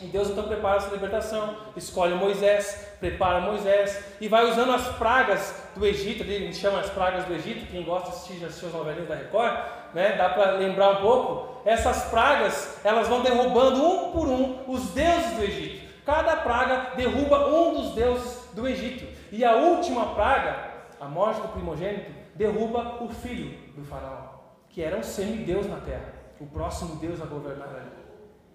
E 0.00 0.06
Deus 0.06 0.30
então 0.30 0.44
prepara 0.44 0.76
essa 0.76 0.94
libertação, 0.94 1.56
escolhe 1.76 2.14
Moisés, 2.14 2.86
prepara 3.00 3.40
Moisés 3.40 4.04
e 4.20 4.28
vai 4.28 4.48
usando 4.48 4.70
as 4.70 4.86
pragas 4.96 5.60
do 5.74 5.84
Egito, 5.84 6.22
ali, 6.22 6.36
a 6.36 6.38
gente 6.38 6.56
chama 6.56 6.78
as 6.78 6.88
pragas 6.90 7.24
do 7.24 7.34
Egito, 7.34 7.66
quem 7.66 7.82
gosta 7.82 8.10
de 8.10 8.16
assistir, 8.16 8.44
assistir 8.44 8.66
as 8.66 8.72
novelinhas 8.72 9.08
da 9.08 9.16
Record, 9.16 9.58
né, 9.94 10.12
dá 10.16 10.28
para 10.28 10.52
lembrar 10.52 10.90
um 10.90 11.02
pouco. 11.02 11.68
Essas 11.68 12.04
pragas, 12.04 12.78
elas 12.84 13.08
vão 13.08 13.22
derrubando 13.22 13.84
um 13.84 14.12
por 14.12 14.28
um 14.28 14.70
os 14.70 14.90
deuses 14.90 15.32
do 15.32 15.42
Egito. 15.42 15.88
Cada 16.06 16.36
praga 16.36 16.92
derruba 16.96 17.48
um 17.48 17.74
dos 17.74 17.94
deuses 17.94 18.48
do 18.54 18.68
Egito. 18.68 19.04
E 19.32 19.44
a 19.44 19.56
última 19.56 20.14
praga, 20.14 20.56
a 21.00 21.06
morte 21.06 21.40
do 21.40 21.48
primogênito, 21.48 22.12
derruba 22.36 23.02
o 23.02 23.08
filho 23.08 23.58
do 23.76 23.84
faraó, 23.84 24.38
que 24.70 24.80
era 24.80 24.96
um 24.96 25.02
semideus 25.02 25.68
na 25.68 25.78
terra, 25.78 26.14
o 26.40 26.46
próximo 26.46 26.96
deus 26.96 27.20
a 27.20 27.26
governar 27.26 27.68
ali. 27.68 27.97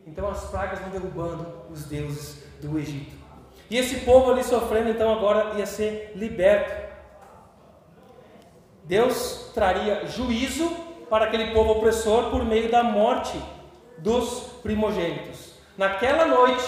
Então 0.05 0.27
as 0.27 0.45
pragas 0.45 0.79
vão 0.79 0.89
derrubando 0.89 1.48
os 1.69 1.86
deuses 1.86 2.43
do 2.62 2.77
Egito. 2.77 3.15
E 3.69 3.77
esse 3.77 4.01
povo 4.01 4.31
ali 4.31 4.43
sofrendo, 4.43 4.89
então 4.89 5.12
agora 5.12 5.57
ia 5.57 5.65
ser 5.65 6.12
liberto. 6.15 6.93
Deus 8.83 9.51
traria 9.53 10.05
juízo 10.05 10.69
para 11.10 11.25
aquele 11.25 11.53
povo 11.53 11.72
opressor 11.72 12.29
por 12.29 12.43
meio 12.43 12.69
da 12.69 12.83
morte 12.83 13.39
dos 13.98 14.51
primogênitos. 14.62 15.53
Naquela 15.77 16.25
noite, 16.25 16.65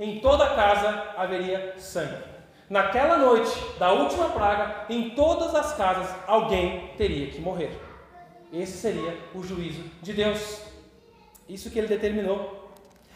em 0.00 0.20
toda 0.20 0.44
a 0.44 0.54
casa 0.54 1.12
haveria 1.16 1.74
sangue. 1.78 2.34
Naquela 2.68 3.18
noite 3.18 3.52
da 3.78 3.92
última 3.92 4.30
praga, 4.30 4.86
em 4.88 5.10
todas 5.10 5.54
as 5.54 5.76
casas 5.76 6.12
alguém 6.26 6.92
teria 6.96 7.26
que 7.28 7.40
morrer. 7.40 7.78
Esse 8.52 8.78
seria 8.78 9.16
o 9.34 9.42
juízo 9.42 9.82
de 10.00 10.12
Deus. 10.12 10.73
Isso 11.48 11.70
que 11.70 11.78
ele 11.78 11.88
determinou. 11.88 12.64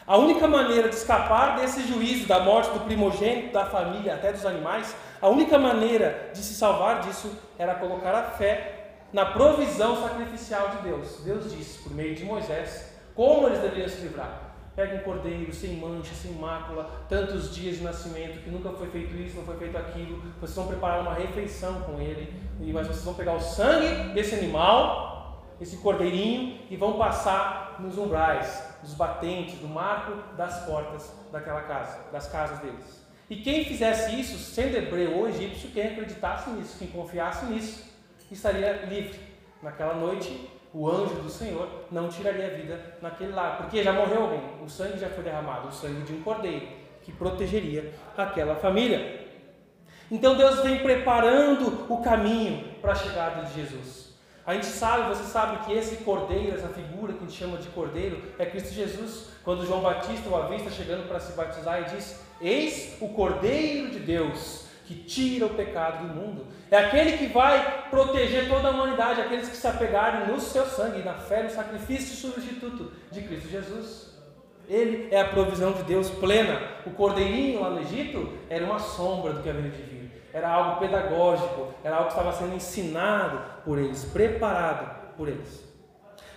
A 0.07 0.17
única 0.17 0.49
maneira 0.49 0.89
de 0.89 0.95
escapar 0.95 1.57
desse 1.57 1.87
juízo, 1.87 2.27
da 2.27 2.41
morte 2.41 2.71
do 2.71 2.81
primogênito, 2.81 3.53
da 3.53 3.67
família, 3.67 4.15
até 4.15 4.33
dos 4.33 4.47
animais, 4.47 4.97
a 5.21 5.29
única 5.29 5.59
maneira 5.59 6.31
de 6.33 6.39
se 6.39 6.55
salvar 6.55 7.03
disso 7.03 7.31
era 7.59 7.75
colocar 7.75 8.15
a 8.15 8.23
fé 8.23 8.95
na 9.13 9.27
provisão 9.27 10.01
sacrificial 10.03 10.71
de 10.71 10.83
Deus. 10.89 11.21
Deus 11.25 11.53
disse, 11.53 11.83
por 11.83 11.93
meio 11.95 12.15
de 12.15 12.25
Moisés, 12.25 12.95
como 13.15 13.49
eles 13.49 13.59
deveriam 13.59 13.89
se 13.89 14.01
livrar. 14.01 14.55
Pega 14.75 14.97
um 14.97 15.01
cordeiro 15.01 15.53
sem 15.53 15.77
mancha, 15.77 16.15
sem 16.15 16.33
mácula, 16.33 16.89
tantos 17.09 17.55
dias 17.55 17.77
de 17.77 17.83
nascimento, 17.83 18.43
que 18.43 18.49
nunca 18.49 18.71
foi 18.71 18.89
feito 18.89 19.15
isso, 19.17 19.37
não 19.37 19.45
foi 19.45 19.57
feito 19.57 19.77
aquilo. 19.77 20.23
Vocês 20.41 20.55
vão 20.55 20.69
preparar 20.69 21.01
uma 21.01 21.15
refeição 21.15 21.81
com 21.81 22.01
ele, 22.01 22.33
mas 22.73 22.87
vocês 22.87 23.05
vão 23.05 23.15
pegar 23.15 23.33
o 23.35 23.41
sangue 23.41 24.15
desse 24.15 24.37
animal 24.37 25.18
esse 25.61 25.77
cordeirinho 25.79 26.61
e 26.71 26.77
vão 26.77 26.99
passar 26.99 27.77
nos 27.81 27.99
umbrais, 27.99 28.65
nos 28.83 28.95
batentes, 28.95 29.61
no 29.61 29.69
marco 29.69 30.13
das 30.37 30.65
portas 30.65 31.13
daquela 31.33 31.63
casa, 31.63 31.99
das 32.13 32.29
casas 32.29 32.59
deles. 32.61 33.07
E 33.29 33.37
quem 33.37 33.65
fizesse 33.65 34.19
isso, 34.19 34.39
sendo 34.39 34.77
hebreu 34.77 35.19
ou 35.19 35.29
egípcio, 35.29 35.71
quem 35.71 35.89
acreditasse 35.89 36.51
nisso, 36.51 36.79
quem 36.79 36.89
confiasse 36.89 37.47
nisso, 37.47 37.85
estaria 38.31 38.85
livre. 38.87 39.19
Naquela 39.63 39.95
noite, 39.95 40.49
o 40.73 40.89
anjo 40.89 41.15
do 41.17 41.29
Senhor 41.29 41.69
não 41.91 42.09
tiraria 42.09 42.47
a 42.47 42.51
vida 42.51 42.97
naquele 43.03 43.33
lar, 43.33 43.59
porque 43.59 43.83
já 43.83 43.93
morreu 43.93 44.23
alguém, 44.23 44.43
o 44.65 44.69
sangue 44.69 44.99
já 44.99 45.09
foi 45.09 45.25
derramado, 45.25 45.69
o 45.69 45.73
sangue 45.73 46.03
de 46.03 46.13
um 46.13 46.23
cordeiro 46.23 46.67
que 47.03 47.13
protegeria 47.13 47.93
aquela 48.17 48.55
família. 48.55 49.27
Então 50.11 50.37
Deus 50.37 50.63
vem 50.63 50.79
preparando 50.79 51.87
o 51.93 52.03
caminho 52.03 52.75
para 52.81 52.93
a 52.93 52.95
chegada 52.95 53.43
de 53.43 53.55
Jesus. 53.55 54.08
A 54.49 54.55
gente 54.55 54.65
sabe, 54.65 55.15
você 55.15 55.25
sabe 55.25 55.67
que 55.67 55.75
esse 55.75 55.97
cordeiro, 55.97 56.57
essa 56.57 56.69
figura 56.69 57.13
que 57.13 57.19
a 57.19 57.27
gente 57.27 57.39
chama 57.39 57.59
de 57.59 57.69
cordeiro, 57.69 58.23
é 58.39 58.47
Cristo 58.47 58.73
Jesus. 58.73 59.27
Quando 59.45 59.67
João 59.67 59.83
Batista 59.83 60.27
o 60.27 60.35
avista 60.35 60.71
chegando 60.71 61.07
para 61.07 61.21
se 61.21 61.33
batizar 61.33 61.83
e 61.83 61.95
diz: 61.95 62.19
Eis 62.41 62.97
o 62.99 63.11
cordeiro 63.11 63.91
de 63.91 63.99
Deus 63.99 64.65
que 64.87 64.95
tira 64.95 65.45
o 65.45 65.51
pecado 65.51 66.09
do 66.09 66.15
mundo. 66.15 66.47
É 66.71 66.79
aquele 66.79 67.19
que 67.19 67.27
vai 67.27 67.91
proteger 67.91 68.49
toda 68.49 68.69
a 68.69 68.71
humanidade, 68.71 69.21
aqueles 69.21 69.51
que 69.51 69.57
se 69.57 69.67
apegarem 69.67 70.33
no 70.33 70.41
seu 70.41 70.65
sangue, 70.65 71.03
na 71.03 71.13
fé, 71.13 71.43
no 71.43 71.51
sacrifício 71.51 72.17
substituto 72.17 72.91
de 73.13 73.21
Cristo 73.21 73.51
Jesus. 73.51 74.15
Ele 74.67 75.09
é 75.11 75.21
a 75.21 75.29
provisão 75.29 75.73
de 75.73 75.83
Deus 75.83 76.09
plena. 76.09 76.59
O 76.87 76.91
cordeirinho 76.93 77.61
lá 77.61 77.69
no 77.69 77.83
Egito 77.83 78.33
era 78.49 78.65
uma 78.65 78.79
sombra 78.79 79.35
do 79.35 79.43
que 79.43 79.51
haveria 79.51 79.73
de 79.73 79.83
vir 79.83 79.98
era 80.33 80.49
algo 80.49 80.81
pedagógico, 80.81 81.73
era 81.83 81.97
algo 81.97 82.09
que 82.09 82.15
estava 82.19 82.33
sendo 82.33 82.55
ensinado 82.55 83.41
por 83.65 83.79
eles, 83.79 84.05
preparado 84.05 85.15
por 85.17 85.29
eles. 85.29 85.65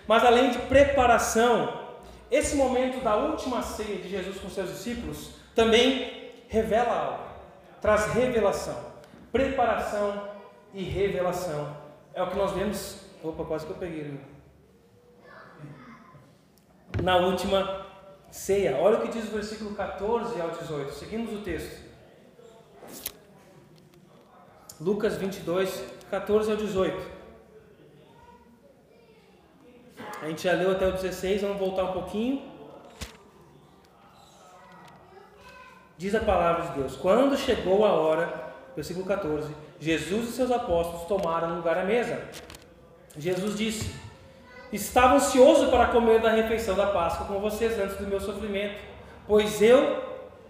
Mas 0.07 0.23
além 0.23 0.51
de 0.51 0.59
preparação, 0.59 1.81
esse 2.29 2.55
momento 2.55 3.03
da 3.03 3.15
última 3.15 3.61
ceia 3.61 3.97
de 3.97 4.09
Jesus 4.09 4.39
com 4.39 4.49
seus 4.49 4.69
discípulos 4.69 5.31
também 5.53 6.31
revela 6.47 6.95
algo, 6.95 7.23
traz 7.81 8.07
revelação, 8.07 8.77
preparação 9.31 10.29
e 10.73 10.83
revelação. 10.83 11.75
É 12.13 12.23
o 12.23 12.27
que 12.27 12.37
nós 12.37 12.51
vemos. 12.51 13.01
Opa, 13.23 13.43
quase 13.45 13.65
que 13.65 13.71
eu 13.71 13.77
peguei. 13.77 14.19
Na 17.01 17.17
última 17.17 17.85
ceia. 18.29 18.77
Olha 18.77 18.97
o 18.97 19.01
que 19.01 19.09
diz 19.09 19.25
o 19.25 19.31
versículo 19.31 19.75
14 19.75 20.41
ao 20.41 20.49
18. 20.51 20.93
Seguimos 20.93 21.33
o 21.33 21.43
texto. 21.43 21.90
Lucas 24.81 25.15
22, 25.15 25.83
14 26.09 26.49
ao 26.49 26.57
18. 26.57 26.97
A 30.19 30.27
gente 30.27 30.41
já 30.41 30.53
leu 30.53 30.71
até 30.71 30.87
o 30.87 30.93
16, 30.93 31.43
vamos 31.43 31.59
voltar 31.59 31.83
um 31.83 31.93
pouquinho. 31.93 32.41
Diz 35.99 36.15
a 36.15 36.21
palavra 36.21 36.69
de 36.69 36.79
Deus: 36.79 36.95
Quando 36.95 37.37
chegou 37.37 37.85
a 37.85 37.91
hora 37.91 38.53
versículo 38.75 39.05
14: 39.05 39.53
Jesus 39.79 40.29
e 40.29 40.31
seus 40.31 40.49
apóstolos 40.49 41.07
tomaram 41.07 41.57
lugar 41.57 41.77
à 41.77 41.83
mesa. 41.83 42.19
Jesus 43.15 43.55
disse: 43.55 43.93
Estava 44.73 45.17
ansioso 45.17 45.69
para 45.69 45.89
comer 45.89 46.21
da 46.21 46.31
refeição 46.31 46.73
da 46.73 46.87
Páscoa 46.87 47.27
com 47.27 47.39
vocês 47.39 47.79
antes 47.79 47.97
do 47.97 48.07
meu 48.07 48.19
sofrimento, 48.19 48.81
pois 49.27 49.61
eu 49.61 50.01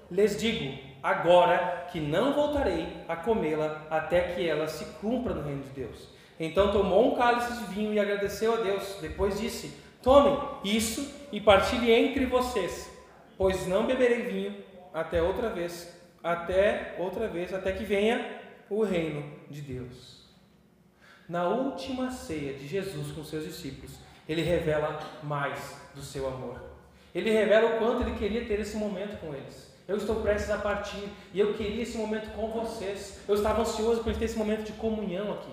lhes 0.09 0.39
digo 0.39 0.90
agora 1.01 1.87
que 1.91 1.99
não 1.99 2.33
voltarei 2.33 2.87
a 3.07 3.15
comê-la 3.15 3.85
até 3.89 4.33
que 4.33 4.47
ela 4.47 4.67
se 4.67 4.85
cumpra 4.99 5.33
no 5.33 5.43
reino 5.43 5.63
de 5.63 5.69
Deus. 5.69 6.09
Então 6.39 6.71
tomou 6.71 7.11
um 7.13 7.15
cálice 7.15 7.53
de 7.53 7.73
vinho 7.73 7.93
e 7.93 7.99
agradeceu 7.99 8.53
a 8.53 8.57
Deus. 8.57 8.97
Depois 9.01 9.39
disse: 9.39 9.77
Tomem 10.01 10.37
isso 10.63 11.13
e 11.31 11.39
partilhe 11.39 11.91
entre 11.91 12.25
vocês, 12.25 12.91
pois 13.37 13.67
não 13.67 13.85
beberei 13.85 14.23
vinho 14.23 14.55
até 14.93 15.21
outra 15.21 15.49
vez, 15.49 15.95
até 16.23 16.95
outra 16.97 17.27
vez, 17.27 17.53
até 17.53 17.71
que 17.71 17.83
venha 17.83 18.41
o 18.69 18.83
reino 18.83 19.23
de 19.49 19.61
Deus. 19.61 20.21
Na 21.29 21.47
última 21.47 22.11
ceia 22.11 22.53
de 22.53 22.67
Jesus 22.67 23.11
com 23.11 23.23
seus 23.23 23.45
discípulos, 23.45 23.91
ele 24.27 24.41
revela 24.41 24.99
mais 25.23 25.77
do 25.93 26.01
seu 26.01 26.27
amor. 26.27 26.61
Ele 27.13 27.29
revela 27.29 27.75
o 27.75 27.79
quanto 27.79 28.01
ele 28.01 28.17
queria 28.17 28.45
ter 28.45 28.59
esse 28.59 28.77
momento 28.77 29.19
com 29.19 29.33
eles. 29.33 29.70
Eu 29.87 29.97
estou 29.97 30.17
prestes 30.17 30.49
a 30.51 30.57
partir 30.57 31.09
e 31.33 31.39
eu 31.39 31.53
queria 31.53 31.83
esse 31.83 31.97
momento 31.97 32.31
com 32.35 32.47
vocês. 32.49 33.19
Eu 33.27 33.35
estava 33.35 33.61
ansioso 33.61 34.03
para 34.03 34.13
ter 34.13 34.25
esse 34.25 34.37
momento 34.37 34.63
de 34.63 34.71
comunhão 34.73 35.33
aqui, 35.33 35.51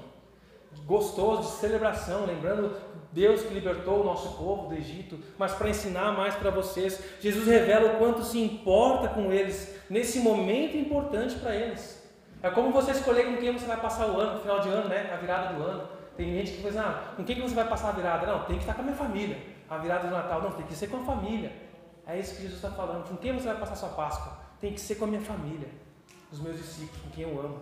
gostoso, 0.86 1.42
de 1.42 1.56
celebração, 1.58 2.26
lembrando 2.26 2.76
Deus 3.12 3.42
que 3.42 3.54
libertou 3.54 4.00
o 4.00 4.04
nosso 4.04 4.36
povo 4.36 4.68
do 4.68 4.74
Egito, 4.74 5.18
mas 5.38 5.52
para 5.52 5.70
ensinar 5.70 6.12
mais 6.12 6.34
para 6.34 6.50
vocês. 6.50 7.02
Jesus 7.20 7.46
revela 7.46 7.94
o 7.94 7.98
quanto 7.98 8.22
se 8.22 8.38
importa 8.38 9.08
com 9.08 9.32
eles 9.32 9.76
nesse 9.88 10.20
momento 10.20 10.76
importante 10.76 11.34
para 11.36 11.54
eles. 11.54 11.98
É 12.42 12.50
como 12.50 12.70
você 12.70 12.92
escolher 12.92 13.24
com 13.24 13.36
quem 13.38 13.52
você 13.52 13.66
vai 13.66 13.80
passar 13.80 14.08
o 14.08 14.20
ano, 14.20 14.34
no 14.34 14.40
final 14.40 14.60
de 14.60 14.68
ano, 14.68 14.88
né? 14.88 15.10
A 15.12 15.16
virada 15.16 15.54
do 15.54 15.62
ano. 15.62 15.88
Tem 16.16 16.32
gente 16.34 16.52
que 16.52 16.62
diz, 16.62 16.76
ah, 16.76 17.12
com 17.16 17.24
quem 17.24 17.36
que 17.36 17.42
você 17.42 17.54
vai 17.54 17.66
passar 17.66 17.88
a 17.88 17.92
virada? 17.92 18.26
Não, 18.26 18.44
tem 18.44 18.56
que 18.56 18.62
estar 18.62 18.74
com 18.74 18.82
a 18.82 18.84
minha 18.84 18.96
família. 18.96 19.38
A 19.68 19.78
virada 19.78 20.06
do 20.06 20.14
Natal, 20.14 20.42
não, 20.42 20.52
tem 20.52 20.66
que 20.66 20.74
ser 20.74 20.88
com 20.88 20.98
a 20.98 21.04
família. 21.04 21.52
É 22.08 22.18
isso 22.18 22.34
que 22.36 22.42
Jesus 22.42 22.56
está 22.56 22.70
falando. 22.70 23.06
Com 23.06 23.16
quem 23.18 23.34
você 23.34 23.48
vai 23.48 23.58
passar 23.58 23.76
sua 23.76 23.90
Páscoa? 23.90 24.38
Tem 24.58 24.72
que 24.72 24.80
ser 24.80 24.94
com 24.94 25.04
a 25.04 25.08
minha 25.08 25.20
família, 25.20 25.68
os 26.32 26.40
meus 26.40 26.56
discípulos, 26.56 27.02
com 27.02 27.10
quem 27.10 27.24
eu 27.24 27.38
amo. 27.38 27.60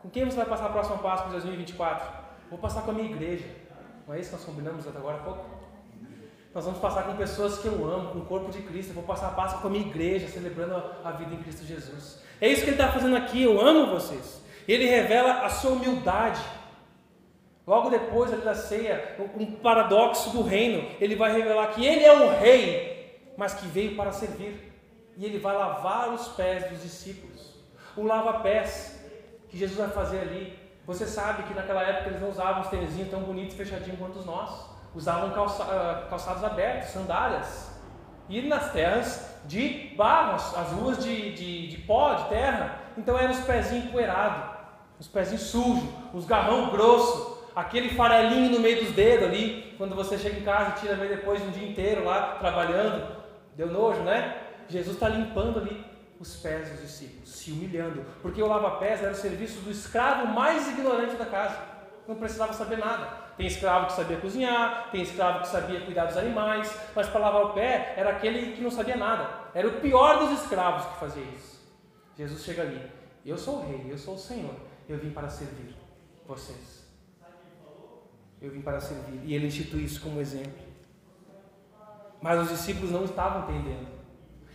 Com 0.00 0.10
quem 0.10 0.24
você 0.24 0.36
vai 0.36 0.46
passar 0.46 0.66
a 0.66 0.70
próxima 0.70 0.98
Páscoa 0.98 1.26
de 1.26 1.32
2024? 1.34 2.08
Vou 2.50 2.58
passar 2.58 2.82
com 2.82 2.90
a 2.90 2.94
minha 2.94 3.08
igreja. 3.08 3.46
Não 4.06 4.14
é 4.14 4.18
isso 4.18 4.30
que 4.30 4.36
nós 4.36 4.44
combinamos 4.44 4.86
até 4.86 4.98
agora 4.98 5.18
há 5.18 5.20
pouco? 5.20 5.44
Nós 6.52 6.64
vamos 6.64 6.80
passar 6.80 7.04
com 7.04 7.14
pessoas 7.14 7.58
que 7.58 7.66
eu 7.66 7.88
amo, 7.88 8.10
com 8.10 8.18
o 8.18 8.24
corpo 8.24 8.50
de 8.50 8.62
Cristo. 8.62 8.90
Eu 8.90 8.94
vou 8.94 9.04
passar 9.04 9.28
a 9.28 9.32
Páscoa 9.32 9.60
com 9.60 9.68
a 9.68 9.70
minha 9.70 9.86
igreja, 9.86 10.26
celebrando 10.26 10.82
a 11.04 11.10
vida 11.12 11.32
em 11.32 11.38
Cristo 11.38 11.64
Jesus. 11.64 12.20
É 12.40 12.48
isso 12.48 12.62
que 12.62 12.70
ele 12.70 12.80
está 12.80 12.90
fazendo 12.90 13.16
aqui. 13.16 13.44
Eu 13.44 13.60
amo 13.60 13.92
vocês. 13.92 14.42
Ele 14.66 14.86
revela 14.86 15.44
a 15.44 15.50
sua 15.50 15.70
humildade. 15.70 16.40
Logo 17.66 17.90
depois 17.90 18.30
da 18.42 18.54
ceia, 18.54 19.16
um 19.38 19.46
paradoxo 19.52 20.30
do 20.30 20.42
reino, 20.42 20.88
ele 21.00 21.14
vai 21.14 21.32
revelar 21.32 21.68
que 21.68 21.84
ele 21.84 22.02
é 22.02 22.12
o 22.12 22.30
rei, 22.40 22.87
mas 23.38 23.54
que 23.54 23.66
veio 23.68 23.94
para 23.94 24.10
servir. 24.10 24.72
E 25.16 25.24
ele 25.24 25.38
vai 25.38 25.56
lavar 25.56 26.12
os 26.12 26.28
pés 26.28 26.68
dos 26.68 26.82
discípulos. 26.82 27.54
O 27.96 28.02
lava-pés 28.02 29.00
que 29.48 29.56
Jesus 29.56 29.78
vai 29.78 29.88
fazer 29.88 30.20
ali. 30.20 30.58
Você 30.84 31.06
sabe 31.06 31.44
que 31.44 31.54
naquela 31.54 31.82
época 31.82 32.10
eles 32.10 32.20
não 32.20 32.30
usavam 32.30 32.62
os 32.62 32.68
tênisinhos 32.68 33.10
tão 33.10 33.20
bonitos 33.20 33.54
e 33.54 33.56
fechadinhos 33.56 33.98
quanto 33.98 34.24
nós. 34.24 34.68
Usavam 34.92 35.30
calça, 35.30 35.62
ah, 35.62 36.06
calçados 36.10 36.42
abertos, 36.42 36.90
sandálias. 36.90 37.70
E 38.28 38.42
nas 38.42 38.72
terras 38.72 39.36
de 39.44 39.94
barro, 39.96 40.34
as 40.34 40.72
ruas 40.72 41.02
de, 41.02 41.32
de, 41.32 41.68
de 41.68 41.78
pó, 41.82 42.14
de 42.14 42.28
terra. 42.28 42.80
Então 42.96 43.16
eram 43.16 43.30
os 43.30 43.40
pezinhos 43.40 43.86
empoeirados, 43.86 44.56
os 44.98 45.06
pezinhos 45.06 45.42
sujos, 45.42 45.88
os 46.12 46.26
garrão 46.26 46.70
grosso, 46.70 47.38
aquele 47.54 47.90
farelinho 47.90 48.50
no 48.50 48.60
meio 48.60 48.84
dos 48.84 48.92
dedos 48.94 49.28
ali, 49.28 49.74
quando 49.78 49.94
você 49.94 50.18
chega 50.18 50.40
em 50.40 50.42
casa 50.42 50.70
e 50.70 50.80
tira 50.80 50.96
meio 50.96 51.10
depois 51.10 51.40
de 51.40 51.48
um 51.48 51.50
dia 51.52 51.68
inteiro 51.68 52.04
lá 52.04 52.36
trabalhando, 52.40 53.17
deu 53.58 53.66
nojo, 53.66 54.02
né? 54.02 54.40
Jesus 54.68 54.94
está 54.94 55.08
limpando 55.08 55.58
ali 55.58 55.84
os 56.20 56.36
pés 56.36 56.70
dos 56.70 56.80
discípulos, 56.80 57.28
se 57.28 57.50
humilhando, 57.50 58.04
porque 58.22 58.42
o 58.42 58.46
lava-pés 58.46 59.02
era 59.02 59.12
o 59.12 59.16
serviço 59.16 59.60
do 59.62 59.70
escravo 59.70 60.28
mais 60.28 60.68
ignorante 60.68 61.16
da 61.16 61.26
casa, 61.26 61.58
não 62.06 62.14
precisava 62.14 62.52
saber 62.52 62.78
nada. 62.78 63.28
Tem 63.36 63.46
escravo 63.46 63.86
que 63.86 63.92
sabia 63.92 64.16
cozinhar, 64.18 64.90
tem 64.90 65.02
escravo 65.02 65.40
que 65.40 65.48
sabia 65.48 65.80
cuidar 65.80 66.06
dos 66.06 66.16
animais, 66.16 66.72
mas 66.94 67.08
para 67.08 67.20
lavar 67.20 67.44
o 67.46 67.52
pé 67.52 67.94
era 67.96 68.10
aquele 68.10 68.52
que 68.52 68.60
não 68.60 68.70
sabia 68.70 68.96
nada. 68.96 69.28
Era 69.54 69.68
o 69.68 69.80
pior 69.80 70.18
dos 70.18 70.40
escravos 70.40 70.86
que 70.86 71.00
fazia 71.00 71.22
isso. 71.22 71.58
Jesus 72.16 72.42
chega 72.42 72.62
ali, 72.62 72.80
eu 73.24 73.36
sou 73.36 73.58
o 73.58 73.66
rei, 73.66 73.86
eu 73.88 73.98
sou 73.98 74.14
o 74.14 74.18
Senhor, 74.18 74.54
eu 74.88 74.98
vim 74.98 75.10
para 75.10 75.28
servir 75.28 75.76
vocês. 76.26 76.86
Eu 78.40 78.52
vim 78.52 78.60
para 78.60 78.80
servir. 78.80 79.20
E 79.24 79.34
ele 79.34 79.46
institui 79.46 79.84
isso 79.84 80.00
como 80.00 80.20
exemplo. 80.20 80.67
Mas 82.20 82.40
os 82.42 82.48
discípulos 82.50 82.90
não 82.90 83.04
estavam 83.04 83.42
entendendo. 83.42 83.86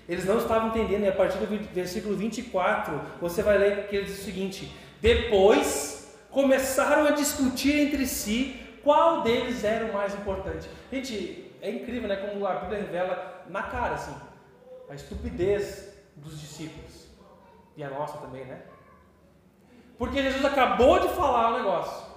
Eles 0.08 0.26
não 0.26 0.38
estavam 0.38 0.70
entendendo, 0.70 1.04
e 1.04 1.08
a 1.08 1.14
partir 1.14 1.38
do 1.38 1.74
versículo 1.74 2.16
24, 2.16 3.02
você 3.22 3.42
vai 3.42 3.58
ler 3.58 3.88
que 3.88 3.96
ele 3.96 4.06
diz 4.06 4.20
o 4.20 4.24
seguinte: 4.24 4.76
Depois 5.02 6.18
começaram 6.30 7.08
a 7.08 7.12
discutir 7.12 7.80
entre 7.80 8.06
si 8.06 8.60
qual 8.84 9.22
deles 9.22 9.64
era 9.64 9.86
o 9.86 9.94
mais 9.94 10.14
importante. 10.14 10.70
Gente, 10.92 11.52
é 11.62 11.72
incrível, 11.72 12.10
né? 12.10 12.18
Como 12.18 12.46
a 12.46 12.56
Bíblia 12.56 12.80
revela 12.80 13.46
na 13.50 13.64
cara, 13.64 13.96
assim, 13.96 14.16
a 14.90 14.96
estupidez 14.96 15.94
dos 16.18 16.40
discípulos. 16.40 17.08
E 17.78 17.84
a 17.84 17.90
nossa 17.90 18.18
também, 18.18 18.46
né? 18.46 18.62
Porque 19.98 20.22
Jesus 20.22 20.44
acabou 20.44 21.00
de 21.00 21.08
falar 21.10 21.54
o 21.54 21.58
negócio. 21.58 22.14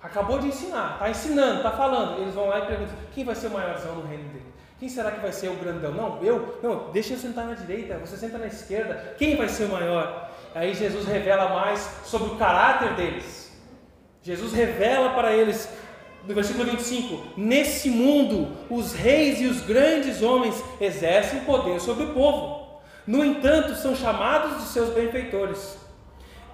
Acabou 0.00 0.38
de 0.38 0.48
ensinar, 0.48 0.94
está 0.94 1.10
ensinando, 1.10 1.56
está 1.58 1.72
falando. 1.72 2.20
Eles 2.20 2.34
vão 2.34 2.48
lá 2.48 2.60
e 2.60 2.66
perguntam: 2.66 2.96
quem 3.12 3.24
vai 3.24 3.34
ser 3.34 3.48
o 3.48 3.50
maiorzão 3.50 3.96
no 3.96 4.06
reino 4.06 4.28
dele? 4.30 4.55
Quem 4.78 4.88
será 4.88 5.10
que 5.10 5.20
vai 5.20 5.32
ser 5.32 5.48
o 5.48 5.54
grandão? 5.54 5.92
Não, 5.92 6.22
eu? 6.22 6.58
Não, 6.62 6.90
deixa 6.92 7.14
eu 7.14 7.18
sentar 7.18 7.46
na 7.46 7.54
direita, 7.54 7.96
você 7.98 8.16
senta 8.16 8.36
na 8.36 8.46
esquerda. 8.46 9.14
Quem 9.16 9.36
vai 9.36 9.48
ser 9.48 9.64
o 9.64 9.68
maior? 9.68 10.30
Aí 10.54 10.74
Jesus 10.74 11.06
revela 11.06 11.48
mais 11.48 11.80
sobre 12.04 12.28
o 12.28 12.36
caráter 12.36 12.94
deles. 12.94 13.52
Jesus 14.22 14.52
revela 14.52 15.10
para 15.10 15.32
eles, 15.34 15.68
no 16.26 16.34
versículo 16.34 16.64
25: 16.64 17.40
Nesse 17.40 17.88
mundo, 17.88 18.54
os 18.68 18.92
reis 18.92 19.40
e 19.40 19.46
os 19.46 19.62
grandes 19.62 20.22
homens 20.22 20.62
exercem 20.80 21.40
poder 21.40 21.80
sobre 21.80 22.04
o 22.04 22.12
povo. 22.12 22.66
No 23.06 23.24
entanto, 23.24 23.74
são 23.76 23.94
chamados 23.94 24.62
de 24.62 24.68
seus 24.68 24.92
benfeitores. 24.92 25.78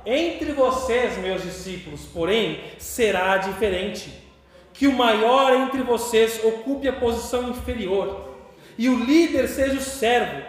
Entre 0.05 0.53
vocês, 0.53 1.17
meus 1.19 1.43
discípulos, 1.43 2.03
porém, 2.13 2.61
será 2.79 3.37
diferente. 3.39 4.13
Que 4.73 4.87
o 4.87 4.93
maior 4.93 5.53
entre 5.55 5.83
vocês 5.83 6.43
ocupe 6.45 6.89
a 6.89 6.93
posição 6.93 7.49
inferior, 7.51 8.35
e 8.79 8.89
o 8.89 9.05
líder 9.05 9.49
seja 9.49 9.77
o 9.77 9.81
servo. 9.81 10.43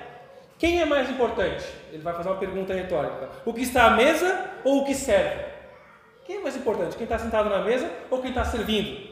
Quem 0.58 0.82
é 0.82 0.86
mais 0.86 1.10
importante? 1.10 1.66
Ele 1.92 2.02
vai 2.02 2.14
fazer 2.14 2.30
uma 2.30 2.38
pergunta 2.38 2.74
retórica: 2.74 3.30
o 3.46 3.54
que 3.54 3.62
está 3.62 3.86
à 3.86 3.90
mesa 3.92 4.50
ou 4.64 4.82
o 4.82 4.86
que 4.86 4.96
serve? 4.96 5.44
Quem 6.26 6.38
é 6.38 6.40
mais 6.40 6.56
importante? 6.56 6.96
Quem 6.96 7.04
está 7.04 7.20
sentado 7.20 7.50
na 7.50 7.60
mesa 7.60 7.92
ou 8.10 8.22
quem 8.22 8.30
está 8.30 8.46
servindo? 8.46 9.12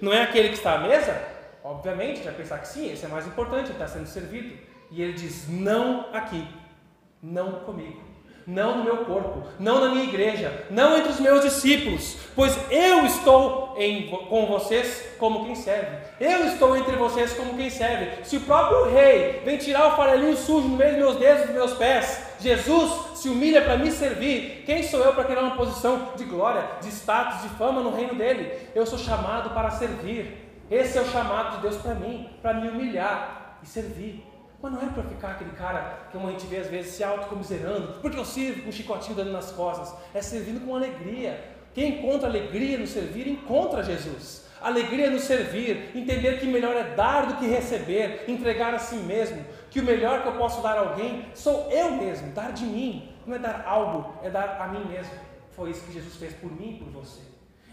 Não 0.00 0.12
é 0.12 0.22
aquele 0.22 0.50
que 0.50 0.54
está 0.54 0.74
à 0.74 0.78
mesa? 0.78 1.20
Obviamente, 1.64 2.22
vai 2.22 2.32
pensar 2.32 2.58
que 2.58 2.68
sim, 2.68 2.90
esse 2.90 3.04
é 3.04 3.08
mais 3.08 3.26
importante, 3.26 3.66
ele 3.66 3.72
está 3.72 3.88
sendo 3.88 4.06
servido. 4.06 4.56
E 4.92 5.02
ele 5.02 5.12
diz: 5.12 5.48
não 5.48 6.06
aqui, 6.12 6.46
não 7.22 7.60
comigo 7.60 8.09
não 8.50 8.78
no 8.78 8.84
meu 8.84 8.98
corpo, 9.04 9.44
não 9.58 9.80
na 9.80 9.90
minha 9.90 10.04
igreja, 10.04 10.66
não 10.70 10.98
entre 10.98 11.12
os 11.12 11.20
meus 11.20 11.42
discípulos, 11.42 12.16
pois 12.34 12.58
eu 12.70 13.06
estou 13.06 13.74
em, 13.78 14.08
com 14.08 14.46
vocês 14.46 15.14
como 15.18 15.44
quem 15.44 15.54
serve. 15.54 15.96
Eu 16.18 16.46
estou 16.46 16.76
entre 16.76 16.96
vocês 16.96 17.32
como 17.32 17.56
quem 17.56 17.70
serve. 17.70 18.24
Se 18.24 18.36
o 18.36 18.40
próprio 18.40 18.90
rei 18.92 19.40
vem 19.44 19.56
tirar 19.56 19.86
o 19.86 19.96
farelinho 19.96 20.36
sujo 20.36 20.66
no 20.66 20.76
meio 20.76 20.90
dos 20.90 20.98
meus 20.98 21.16
dedos 21.16 21.44
e 21.44 21.46
dos 21.46 21.54
meus 21.54 21.72
pés, 21.74 22.22
Jesus 22.40 23.18
se 23.20 23.28
humilha 23.28 23.62
para 23.62 23.76
me 23.76 23.90
servir. 23.92 24.64
Quem 24.66 24.82
sou 24.82 25.00
eu 25.00 25.12
para 25.12 25.24
querer 25.24 25.40
uma 25.40 25.56
posição 25.56 26.08
de 26.16 26.24
glória, 26.24 26.64
de 26.82 26.88
status, 26.88 27.42
de 27.42 27.48
fama 27.50 27.80
no 27.80 27.94
reino 27.94 28.16
dele? 28.16 28.52
Eu 28.74 28.84
sou 28.84 28.98
chamado 28.98 29.50
para 29.50 29.70
servir. 29.70 30.48
Esse 30.68 30.98
é 30.98 31.02
o 31.02 31.06
chamado 31.06 31.56
de 31.56 31.62
Deus 31.62 31.76
para 31.76 31.94
mim, 31.94 32.28
para 32.42 32.54
me 32.54 32.68
humilhar 32.68 33.58
e 33.62 33.66
servir. 33.66 34.29
Mas 34.62 34.72
não 34.72 34.82
é 34.82 34.86
para 34.86 35.02
ficar 35.04 35.30
aquele 35.30 35.52
cara 35.52 36.00
que 36.10 36.18
a 36.18 36.20
gente 36.30 36.46
vê 36.46 36.58
às 36.58 36.66
vezes 36.66 36.92
se 36.92 37.02
autocomiserando, 37.02 37.94
porque 38.00 38.18
eu 38.18 38.24
sirvo 38.24 38.62
com 38.62 38.68
um 38.68 38.72
chicotinho 38.72 39.16
dando 39.16 39.32
nas 39.32 39.50
costas. 39.52 39.94
É 40.12 40.20
servindo 40.20 40.64
com 40.64 40.76
alegria. 40.76 41.42
Quem 41.72 41.98
encontra 41.98 42.28
alegria 42.28 42.76
no 42.76 42.86
servir, 42.86 43.26
encontra 43.26 43.82
Jesus. 43.82 44.46
Alegria 44.60 45.08
no 45.08 45.18
servir, 45.18 45.90
entender 45.94 46.38
que 46.38 46.46
melhor 46.46 46.76
é 46.76 46.94
dar 46.94 47.26
do 47.26 47.36
que 47.36 47.46
receber, 47.46 48.24
entregar 48.28 48.74
a 48.74 48.78
si 48.78 48.96
mesmo, 48.96 49.42
que 49.70 49.80
o 49.80 49.82
melhor 49.82 50.22
que 50.22 50.28
eu 50.28 50.34
posso 50.34 50.62
dar 50.62 50.76
a 50.76 50.80
alguém 50.80 51.24
sou 51.34 51.70
eu 51.70 51.92
mesmo, 51.92 52.30
dar 52.32 52.52
de 52.52 52.66
mim. 52.66 53.10
Não 53.26 53.36
é 53.36 53.38
dar 53.38 53.64
algo, 53.66 54.14
é 54.22 54.28
dar 54.28 54.60
a 54.60 54.68
mim 54.68 54.84
mesmo. 54.84 55.14
Foi 55.52 55.70
isso 55.70 55.82
que 55.86 55.92
Jesus 55.92 56.16
fez 56.16 56.34
por 56.34 56.52
mim 56.52 56.74
e 56.74 56.84
por 56.84 57.00
você. 57.00 57.20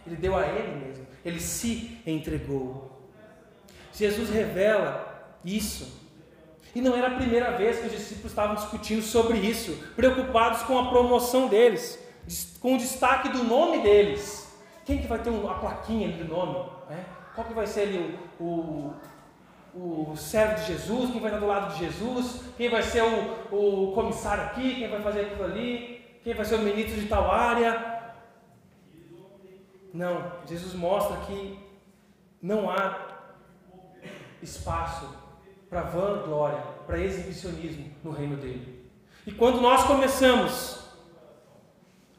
Ele 0.06 0.16
deu 0.16 0.38
a 0.38 0.48
Ele 0.48 0.86
mesmo, 0.86 1.06
Ele 1.26 1.42
se 1.42 2.00
entregou. 2.08 2.98
Jesus 3.92 4.30
revela 4.30 5.36
isso 5.44 6.07
e 6.78 6.82
não 6.82 6.96
era 6.96 7.08
a 7.08 7.16
primeira 7.16 7.58
vez 7.58 7.80
que 7.80 7.88
os 7.88 7.92
discípulos 7.92 8.32
estavam 8.32 8.54
discutindo 8.54 9.02
sobre 9.02 9.40
isso, 9.40 9.84
preocupados 9.96 10.62
com 10.62 10.78
a 10.78 10.90
promoção 10.90 11.48
deles. 11.48 11.98
com 12.62 12.78
destaque 12.78 13.30
do 13.30 13.44
nome 13.44 13.82
deles. 13.82 14.56
Quem 14.86 15.00
que 15.00 15.08
vai 15.08 15.18
ter 15.18 15.32
uma 15.32 15.56
plaquinha 15.56 16.08
do 16.10 16.26
nome? 16.26 16.70
Né? 16.88 17.04
Qual 17.34 17.48
que 17.48 17.54
vai 17.56 17.66
ser 17.66 17.82
ali 17.82 18.20
o, 18.40 18.94
o, 19.74 20.12
o 20.12 20.16
servo 20.16 20.54
de 20.54 20.68
Jesus? 20.68 21.10
Quem 21.10 21.20
vai 21.20 21.32
estar 21.32 21.40
do 21.40 21.48
lado 21.48 21.74
de 21.74 21.80
Jesus? 21.80 22.44
Quem 22.56 22.70
vai 22.70 22.84
ser 22.84 23.02
o, 23.02 23.56
o 23.56 23.92
comissário 23.94 24.44
aqui? 24.44 24.76
Quem 24.76 24.88
vai 24.88 25.02
fazer 25.02 25.22
aquilo 25.22 25.46
ali? 25.46 26.20
Quem 26.24 26.36
vai 26.36 26.46
ser 26.46 26.56
o 26.58 26.60
ministro 26.60 27.02
de 27.02 27.08
tal 27.08 27.32
área? 27.32 28.04
Não, 29.92 30.32
Jesus 30.46 30.76
mostra 30.76 31.18
que 31.26 31.58
não 32.40 32.70
há 32.70 33.00
espaço 34.44 35.27
para 35.70 35.82
vanglória, 35.82 36.62
para 36.86 37.00
exibicionismo 37.00 37.92
no 38.04 38.12
reino 38.12 38.38
dele. 38.38 38.90
E 39.26 39.32
quando 39.32 39.60
nós 39.60 39.84
começamos 39.84 40.80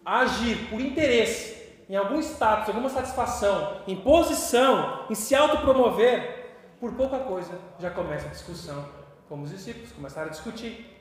a 0.04 0.20
agir 0.20 0.68
por 0.68 0.80
interesse, 0.80 1.58
em 1.88 1.96
algum 1.96 2.20
status, 2.20 2.68
alguma 2.68 2.90
satisfação, 2.90 3.82
em 3.86 3.96
posição, 3.96 5.06
em 5.08 5.14
se 5.14 5.34
autopromover, 5.34 6.38
por 6.78 6.92
pouca 6.92 7.18
coisa 7.20 7.58
já 7.78 7.90
começa 7.90 8.26
a 8.26 8.30
discussão. 8.30 8.86
Como 9.28 9.44
os 9.44 9.50
discípulos 9.50 9.92
começaram 9.92 10.28
a 10.28 10.30
discutir. 10.30 10.94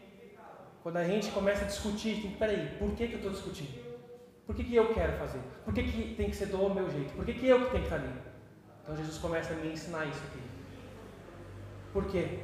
Quando 0.81 0.97
a 0.97 1.03
gente 1.03 1.29
começa 1.31 1.65
a 1.65 1.67
discutir, 1.67 2.21
tem 2.21 2.31
que, 2.31 2.37
peraí, 2.37 2.77
por 2.79 2.91
que, 2.91 3.07
que 3.07 3.13
eu 3.13 3.17
estou 3.17 3.31
discutindo? 3.31 3.85
Por 4.45 4.55
que, 4.55 4.63
que 4.63 4.75
eu 4.75 4.93
quero 4.93 5.17
fazer? 5.17 5.39
Por 5.65 5.73
que, 5.73 5.83
que 5.83 6.15
tem 6.15 6.29
que 6.29 6.35
ser 6.35 6.45
do 6.45 6.69
meu 6.69 6.89
jeito? 6.89 7.13
Por 7.13 7.25
que, 7.25 7.33
que 7.33 7.47
eu 7.47 7.65
que 7.65 7.71
tenho 7.71 7.83
que 7.83 7.93
estar 7.93 7.97
ali? 7.97 8.13
Então 8.81 8.95
Jesus 8.95 9.17
começa 9.17 9.53
a 9.53 9.57
me 9.57 9.73
ensinar 9.73 10.05
isso 10.05 10.21
aqui. 10.31 10.46
Por 11.97 12.05
quê? 12.05 12.41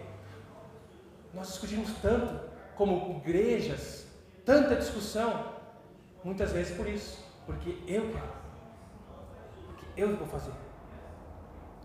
Nós 1.32 1.50
discutimos 1.50 1.92
tanto, 2.02 2.44
como 2.76 3.18
igrejas, 3.18 4.08
tanta 4.44 4.76
discussão, 4.76 5.54
muitas 6.24 6.52
vezes 6.52 6.76
por 6.76 6.88
isso, 6.88 7.24
porque 7.46 7.78
eu 7.86 8.12
quero, 8.12 8.32
porque 9.68 9.86
eu 9.96 10.18
vou 10.18 10.26
fazer. 10.26 10.54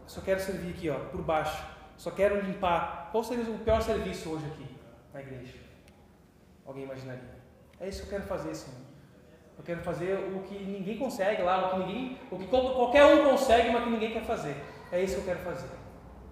Só 0.06 0.22
quero 0.22 0.40
servir 0.40 0.70
aqui, 0.70 0.88
ó, 0.88 0.98
por 1.10 1.20
baixo. 1.20 1.62
Só 1.98 2.10
quero 2.10 2.40
limpar. 2.40 3.10
Qual 3.12 3.22
seria 3.22 3.44
o 3.44 3.58
pior 3.58 3.82
serviço 3.82 4.30
hoje 4.30 4.46
aqui 4.46 4.66
na 5.12 5.20
igreja? 5.20 5.58
Alguém 6.64 6.84
imaginaria? 6.84 7.36
É 7.78 7.86
isso 7.86 8.00
que 8.00 8.06
eu 8.06 8.18
quero 8.18 8.26
fazer, 8.26 8.54
Senhor. 8.54 8.80
Eu 9.58 9.62
quero 9.62 9.82
fazer 9.82 10.14
o 10.34 10.40
que 10.44 10.58
ninguém 10.58 10.96
consegue 10.96 11.42
lá, 11.42 11.66
o 11.66 11.70
que 11.72 11.78
ninguém, 11.80 12.18
o 12.30 12.38
que 12.38 12.46
qualquer 12.46 13.04
um 13.04 13.28
consegue, 13.28 13.70
mas 13.72 13.84
que 13.84 13.90
ninguém 13.90 14.14
quer 14.14 14.24
fazer. 14.24 14.56
É 14.90 15.02
isso 15.02 15.16
que 15.16 15.20
eu 15.20 15.34
quero 15.34 15.40
fazer. 15.40 15.77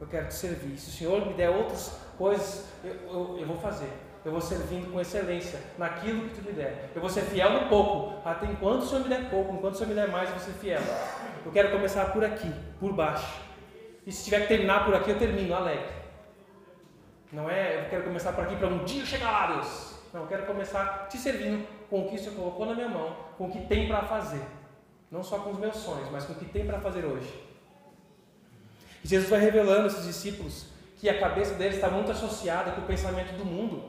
Eu 0.00 0.06
quero 0.06 0.28
te 0.28 0.34
servir. 0.34 0.76
Se 0.78 0.90
o 0.90 0.92
Senhor 0.92 1.26
me 1.26 1.34
der 1.34 1.50
outras 1.50 2.00
coisas, 2.18 2.66
eu, 2.84 2.92
eu, 2.92 3.38
eu 3.40 3.46
vou 3.46 3.56
fazer. 3.56 3.90
Eu 4.24 4.32
vou 4.32 4.40
servindo 4.40 4.92
com 4.92 5.00
excelência 5.00 5.60
naquilo 5.78 6.28
que 6.28 6.34
tu 6.34 6.42
me 6.42 6.52
der. 6.52 6.90
Eu 6.94 7.00
vou 7.00 7.08
ser 7.08 7.22
fiel 7.22 7.50
no 7.52 7.68
pouco, 7.68 8.28
até 8.28 8.46
enquanto 8.46 8.82
o 8.82 8.86
Senhor 8.86 9.04
me 9.04 9.08
der 9.08 9.30
pouco, 9.30 9.54
enquanto 9.54 9.74
o 9.74 9.76
Senhor 9.76 9.88
me 9.88 9.94
der 9.94 10.08
mais, 10.08 10.28
eu 10.28 10.36
vou 10.36 10.44
ser 10.44 10.52
fiel. 10.54 10.80
Eu 11.44 11.52
quero 11.52 11.70
começar 11.70 12.06
por 12.12 12.24
aqui, 12.24 12.52
por 12.80 12.92
baixo. 12.92 13.40
E 14.04 14.10
se 14.10 14.24
tiver 14.24 14.40
que 14.40 14.48
terminar 14.48 14.84
por 14.84 14.94
aqui, 14.94 15.10
eu 15.10 15.18
termino 15.18 15.54
alegre. 15.54 15.94
Não 17.32 17.48
é, 17.48 17.84
eu 17.84 17.88
quero 17.88 18.02
começar 18.02 18.32
por 18.32 18.44
aqui 18.44 18.56
para 18.56 18.66
um 18.66 18.84
dia 18.84 19.06
chegar 19.06 19.30
lá, 19.30 19.54
Deus. 19.54 19.94
Não, 20.12 20.22
eu 20.22 20.26
quero 20.26 20.44
começar 20.44 21.06
te 21.08 21.18
servindo 21.18 21.64
com 21.88 22.00
o 22.00 22.08
que 22.08 22.16
o 22.16 22.18
Senhor 22.18 22.34
colocou 22.34 22.66
na 22.66 22.74
minha 22.74 22.88
mão, 22.88 23.16
com 23.38 23.46
o 23.46 23.50
que 23.50 23.60
tem 23.66 23.86
para 23.86 24.02
fazer. 24.02 24.42
Não 25.10 25.22
só 25.22 25.38
com 25.38 25.50
os 25.50 25.58
meus 25.58 25.76
sonhos, 25.76 26.10
mas 26.10 26.24
com 26.24 26.32
o 26.32 26.36
que 26.36 26.46
tem 26.46 26.66
para 26.66 26.80
fazer 26.80 27.04
hoje. 27.04 27.45
E 29.06 29.08
Jesus 29.08 29.30
vai 29.30 29.38
revelando 29.38 29.86
esses 29.86 30.04
discípulos 30.04 30.66
que 30.96 31.08
a 31.08 31.20
cabeça 31.20 31.54
deles 31.54 31.76
está 31.76 31.88
muito 31.88 32.10
associada 32.10 32.72
com 32.72 32.80
o 32.80 32.86
pensamento 32.86 33.36
do 33.36 33.44
mundo. 33.44 33.84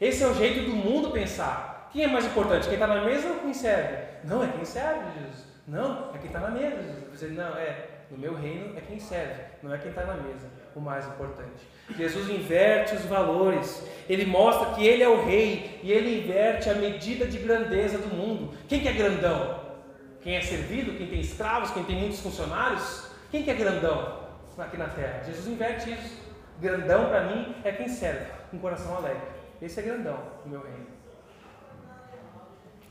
Esse 0.00 0.22
é 0.22 0.28
o 0.28 0.34
jeito 0.34 0.70
do 0.70 0.76
mundo 0.76 1.10
pensar. 1.10 1.90
Quem 1.92 2.04
é 2.04 2.06
mais 2.06 2.26
importante? 2.26 2.66
Quem 2.68 2.74
está 2.74 2.86
na 2.86 3.04
mesa 3.04 3.26
ou 3.26 3.40
quem 3.40 3.52
serve? 3.52 3.96
Não, 4.22 4.44
é 4.44 4.46
quem 4.46 4.64
serve, 4.64 5.00
Jesus. 5.18 5.46
Não, 5.66 6.14
é 6.14 6.18
quem 6.18 6.28
está 6.28 6.38
na 6.38 6.50
mesa, 6.50 6.76
Jesus. 6.76 7.04
Você, 7.12 7.26
não, 7.26 7.56
é, 7.56 7.86
no 8.08 8.16
meu 8.16 8.36
reino 8.36 8.78
é 8.78 8.80
quem 8.82 9.00
serve, 9.00 9.42
não 9.64 9.74
é 9.74 9.78
quem 9.78 9.88
está 9.88 10.04
na 10.04 10.14
mesa, 10.14 10.48
o 10.76 10.80
mais 10.80 11.08
importante. 11.08 11.66
Jesus 11.96 12.30
inverte 12.30 12.94
os 12.94 13.04
valores, 13.04 13.84
ele 14.08 14.26
mostra 14.26 14.74
que 14.74 14.86
ele 14.86 15.02
é 15.02 15.08
o 15.08 15.24
rei 15.24 15.80
e 15.82 15.90
ele 15.90 16.20
inverte 16.20 16.70
a 16.70 16.74
medida 16.74 17.26
de 17.26 17.38
grandeza 17.38 17.98
do 17.98 18.14
mundo. 18.14 18.54
Quem 18.68 18.78
que 18.78 18.86
é 18.86 18.92
grandão? 18.92 19.60
Quem 20.22 20.36
é 20.36 20.40
servido? 20.40 20.96
Quem 20.96 21.08
tem 21.08 21.18
escravos? 21.18 21.72
Quem 21.72 21.82
tem 21.82 21.96
muitos 21.96 22.20
funcionários? 22.20 23.10
Quem 23.32 23.42
que 23.42 23.50
é 23.50 23.54
grandão 23.54 24.24
aqui 24.62 24.76
na 24.76 24.88
terra? 24.88 25.22
Jesus 25.24 25.46
inverte 25.46 25.92
isso. 25.92 26.26
Grandão 26.60 27.08
para 27.08 27.24
mim 27.24 27.54
é 27.64 27.72
quem 27.72 27.88
serve, 27.88 28.26
com 28.50 28.58
coração 28.58 28.96
alegre. 28.96 29.22
Esse 29.60 29.80
é 29.80 29.82
grandão 29.82 30.18
no 30.44 30.50
meu 30.50 30.62
reino. 30.62 30.86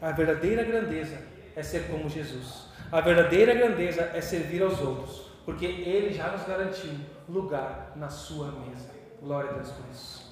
A 0.01 0.11
verdadeira 0.11 0.63
grandeza 0.63 1.17
é 1.55 1.63
ser 1.63 1.87
como 1.87 2.09
Jesus. 2.09 2.67
A 2.91 3.01
verdadeira 3.01 3.53
grandeza 3.53 4.11
é 4.13 4.21
servir 4.21 4.61
aos 4.61 4.79
outros, 4.79 5.31
porque 5.45 5.65
Ele 5.65 6.13
já 6.13 6.29
nos 6.29 6.43
garantiu 6.43 6.91
lugar 7.27 7.93
na 7.95 8.09
sua 8.09 8.51
mesa. 8.51 8.89
Glória 9.21 9.49
a 9.49 9.53
Deus 9.53 9.71
por 9.71 9.89
isso. 9.89 10.25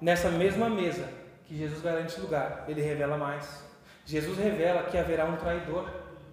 Nessa 0.00 0.30
mesma 0.30 0.68
mesa 0.68 1.08
que 1.44 1.56
Jesus 1.56 1.80
garante 1.80 2.20
lugar, 2.20 2.64
Ele 2.68 2.82
revela 2.82 3.16
mais. 3.16 3.64
Jesus 4.04 4.36
revela 4.38 4.84
que 4.84 4.98
haverá 4.98 5.24
um 5.24 5.36
traidor. 5.36 5.88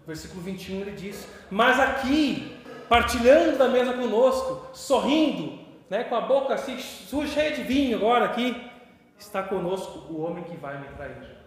Versículo 0.05 0.41
21 0.41 0.81
ele 0.81 0.91
diz: 0.91 1.27
Mas 1.51 1.79
aqui, 1.79 2.56
partilhando 2.87 3.57
da 3.57 3.67
mesa 3.67 3.93
conosco, 3.93 4.67
sorrindo, 4.73 5.59
né, 5.89 6.03
com 6.03 6.15
a 6.15 6.21
boca 6.21 6.53
assim, 6.53 6.77
cheia 6.77 7.51
de 7.51 7.63
vinho 7.63 7.97
agora 7.97 8.25
aqui, 8.25 8.69
está 9.17 9.43
conosco 9.43 10.11
o 10.11 10.21
homem 10.21 10.43
que 10.43 10.55
vai 10.57 10.79
me 10.79 10.87
trair. 10.89 11.37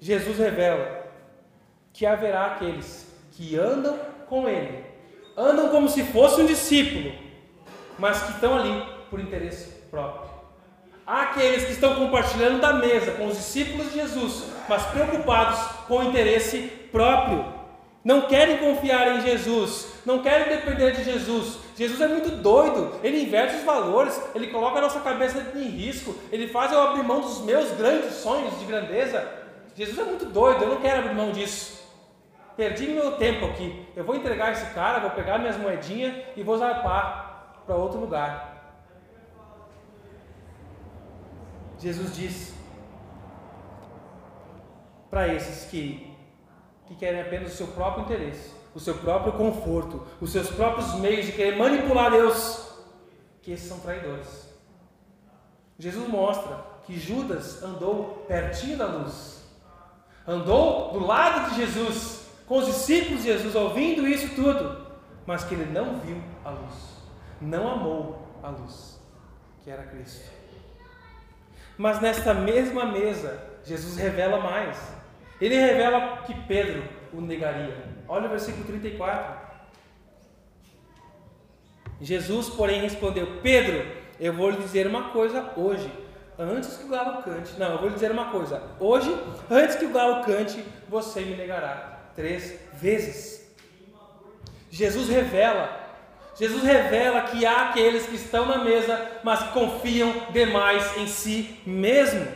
Jesus 0.00 0.38
revela 0.38 1.04
que 1.92 2.04
haverá 2.04 2.46
aqueles 2.46 3.10
que 3.32 3.56
andam 3.56 3.98
com 4.28 4.48
Ele, 4.48 4.84
andam 5.36 5.68
como 5.68 5.88
se 5.88 6.02
fosse 6.04 6.40
um 6.40 6.46
discípulo, 6.46 7.14
mas 7.98 8.22
que 8.22 8.32
estão 8.32 8.56
ali 8.56 8.84
por 9.08 9.20
interesse 9.20 9.82
próprio. 9.90 10.34
Há 11.06 11.22
aqueles 11.22 11.64
que 11.64 11.72
estão 11.72 11.94
compartilhando 11.96 12.60
da 12.60 12.72
mesa 12.72 13.12
com 13.12 13.26
os 13.26 13.36
discípulos 13.36 13.92
de 13.92 14.00
Jesus, 14.00 14.46
mas 14.68 14.82
preocupados 14.86 15.60
com 15.86 15.98
o 15.98 16.02
interesse 16.02 16.62
próprio. 16.90 17.53
Não 18.04 18.22
querem 18.22 18.58
confiar 18.58 19.16
em 19.16 19.22
Jesus, 19.22 19.94
não 20.04 20.22
querem 20.22 20.56
depender 20.56 20.92
de 20.92 21.04
Jesus. 21.04 21.58
Jesus 21.74 22.00
é 22.00 22.06
muito 22.06 22.30
doido, 22.30 22.92
ele 23.02 23.22
inverte 23.22 23.56
os 23.56 23.64
valores, 23.64 24.20
ele 24.34 24.48
coloca 24.48 24.78
a 24.78 24.82
nossa 24.82 25.00
cabeça 25.00 25.52
em 25.56 25.68
risco, 25.68 26.14
ele 26.30 26.48
faz 26.48 26.70
eu 26.70 26.80
abrir 26.80 27.02
mão 27.02 27.22
dos 27.22 27.40
meus 27.40 27.70
grandes 27.72 28.14
sonhos 28.16 28.58
de 28.60 28.66
grandeza 28.66 29.42
Jesus 29.74 29.98
é 29.98 30.04
muito 30.04 30.26
doido, 30.26 30.62
eu 30.62 30.68
não 30.68 30.80
quero 30.80 31.00
abrir 31.00 31.14
mão 31.14 31.32
disso. 31.32 31.82
Perdi 32.56 32.86
meu 32.86 33.16
tempo 33.16 33.46
aqui. 33.46 33.86
Eu 33.96 34.04
vou 34.04 34.14
entregar 34.14 34.52
esse 34.52 34.72
cara, 34.72 35.00
vou 35.00 35.10
pegar 35.10 35.38
minhas 35.38 35.56
moedinhas 35.56 36.14
e 36.36 36.42
vou 36.44 36.56
zarpar 36.56 37.62
para 37.66 37.74
outro 37.74 37.98
lugar. 37.98 38.52
Jesus 41.80 42.14
diz 42.14 42.54
para 45.10 45.26
esses 45.28 45.68
que, 45.68 46.13
que 46.86 46.94
querem 46.94 47.20
apenas 47.20 47.52
o 47.52 47.56
seu 47.56 47.68
próprio 47.68 48.04
interesse, 48.04 48.50
o 48.74 48.80
seu 48.80 48.94
próprio 48.94 49.32
conforto, 49.32 50.06
os 50.20 50.30
seus 50.30 50.50
próprios 50.50 50.94
meios 50.96 51.26
de 51.26 51.32
querer 51.32 51.56
manipular 51.56 52.10
Deus, 52.10 52.68
que 53.42 53.52
esses 53.52 53.68
são 53.68 53.78
traidores. 53.80 54.52
Jesus 55.78 56.08
mostra 56.08 56.64
que 56.84 56.98
Judas 56.98 57.62
andou 57.62 58.24
pertinho 58.28 58.76
da 58.76 58.86
luz 58.86 59.34
andou 60.26 60.92
do 60.92 61.00
lado 61.00 61.50
de 61.50 61.56
Jesus, 61.56 62.26
com 62.46 62.58
os 62.58 62.66
discípulos 62.66 63.22
de 63.22 63.28
Jesus, 63.28 63.54
ouvindo 63.54 64.06
isso 64.06 64.34
tudo, 64.34 64.86
mas 65.26 65.44
que 65.44 65.54
ele 65.54 65.70
não 65.72 65.98
viu 65.98 66.22
a 66.44 66.50
luz, 66.50 66.74
não 67.40 67.68
amou 67.70 68.28
a 68.42 68.48
luz, 68.48 69.00
que 69.62 69.70
era 69.70 69.82
Cristo. 69.84 70.30
Mas 71.76 72.00
nesta 72.00 72.32
mesma 72.32 72.86
mesa, 72.86 73.42
Jesus 73.64 73.96
revela 73.96 74.40
mais. 74.40 74.78
Ele 75.40 75.56
revela 75.56 76.18
que 76.18 76.34
Pedro 76.42 76.84
o 77.12 77.20
negaria. 77.20 77.76
Olha 78.08 78.26
o 78.26 78.30
versículo 78.30 78.64
34. 78.64 79.44
Jesus, 82.00 82.48
porém, 82.50 82.80
respondeu: 82.80 83.40
Pedro, 83.42 83.84
eu 84.20 84.32
vou 84.32 84.50
lhe 84.50 84.58
dizer 84.58 84.86
uma 84.86 85.10
coisa 85.10 85.52
hoje 85.56 85.90
antes 86.38 86.76
que 86.76 86.84
o 86.84 86.88
galo 86.88 87.22
cante. 87.22 87.52
Não, 87.58 87.72
eu 87.72 87.78
vou 87.78 87.88
lhe 87.88 87.94
dizer 87.94 88.10
uma 88.10 88.30
coisa. 88.30 88.62
Hoje, 88.78 89.14
antes 89.50 89.76
que 89.76 89.84
o 89.84 89.92
galo 89.92 90.24
cante, 90.24 90.64
você 90.88 91.20
me 91.20 91.36
negará 91.36 92.10
três 92.14 92.58
vezes. 92.74 93.44
Jesus 94.70 95.08
revela. 95.08 95.82
Jesus 96.36 96.64
revela 96.64 97.22
que 97.22 97.46
há 97.46 97.70
aqueles 97.70 98.06
que 98.06 98.16
estão 98.16 98.44
na 98.46 98.58
mesa, 98.58 99.20
mas 99.22 99.40
confiam 99.50 100.12
demais 100.32 100.96
em 100.96 101.06
si 101.06 101.60
mesmo, 101.64 102.26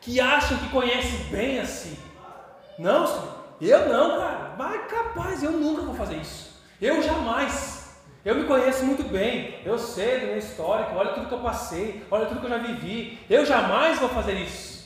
que 0.00 0.20
acham 0.20 0.56
que 0.58 0.68
conhecem 0.68 1.18
bem 1.30 1.58
a 1.58 1.64
si. 1.64 1.98
Não, 2.80 3.04
eu 3.60 3.88
não, 3.90 4.18
cara. 4.18 4.54
Mas 4.56 4.90
capaz, 4.90 5.42
eu 5.42 5.52
nunca 5.52 5.82
vou 5.82 5.94
fazer 5.94 6.16
isso. 6.16 6.62
Eu 6.80 7.02
jamais. 7.02 7.78
Eu 8.24 8.34
me 8.34 8.44
conheço 8.44 8.84
muito 8.84 9.02
bem, 9.04 9.60
eu 9.64 9.78
sei 9.78 10.20
do 10.20 10.26
meu 10.26 10.38
histórico, 10.38 10.94
olha 10.94 11.12
tudo 11.12 11.28
que 11.28 11.34
eu 11.34 11.40
passei, 11.40 12.06
olha 12.10 12.26
tudo 12.26 12.40
que 12.40 12.46
eu 12.46 12.50
já 12.50 12.58
vivi. 12.58 13.18
Eu 13.30 13.46
jamais 13.46 13.98
vou 13.98 14.08
fazer 14.08 14.34
isso. 14.34 14.80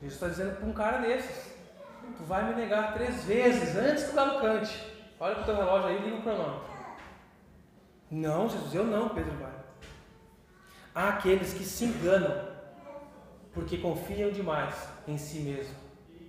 Jesus 0.00 0.14
está 0.14 0.28
dizendo 0.28 0.56
para 0.56 0.66
um 0.66 0.72
cara 0.72 0.98
desses: 0.98 1.54
Tu 2.16 2.24
vai 2.24 2.44
me 2.44 2.54
negar 2.54 2.92
três 2.94 3.24
vezes 3.24 3.76
antes 3.76 4.04
que 4.04 4.10
o 4.10 4.14
galo 4.14 4.40
cante. 4.40 4.92
Olha 5.18 5.34
para 5.36 5.42
o 5.42 5.46
teu 5.46 5.56
relógio 5.56 5.88
aí 5.88 5.96
e 5.96 6.04
liga 6.04 6.16
o 6.16 6.22
cronômetro. 6.22 6.74
Não, 8.10 8.48
Jesus, 8.48 8.74
eu 8.74 8.84
não, 8.84 9.08
Pedro 9.08 9.32
vai. 9.38 9.52
Há 10.94 11.08
aqueles 11.10 11.52
que 11.52 11.64
se 11.64 11.84
enganam 11.84 12.48
porque 13.52 13.78
confiam 13.78 14.30
demais 14.30 14.74
em 15.06 15.16
si 15.16 15.38
mesmo, 15.38 15.74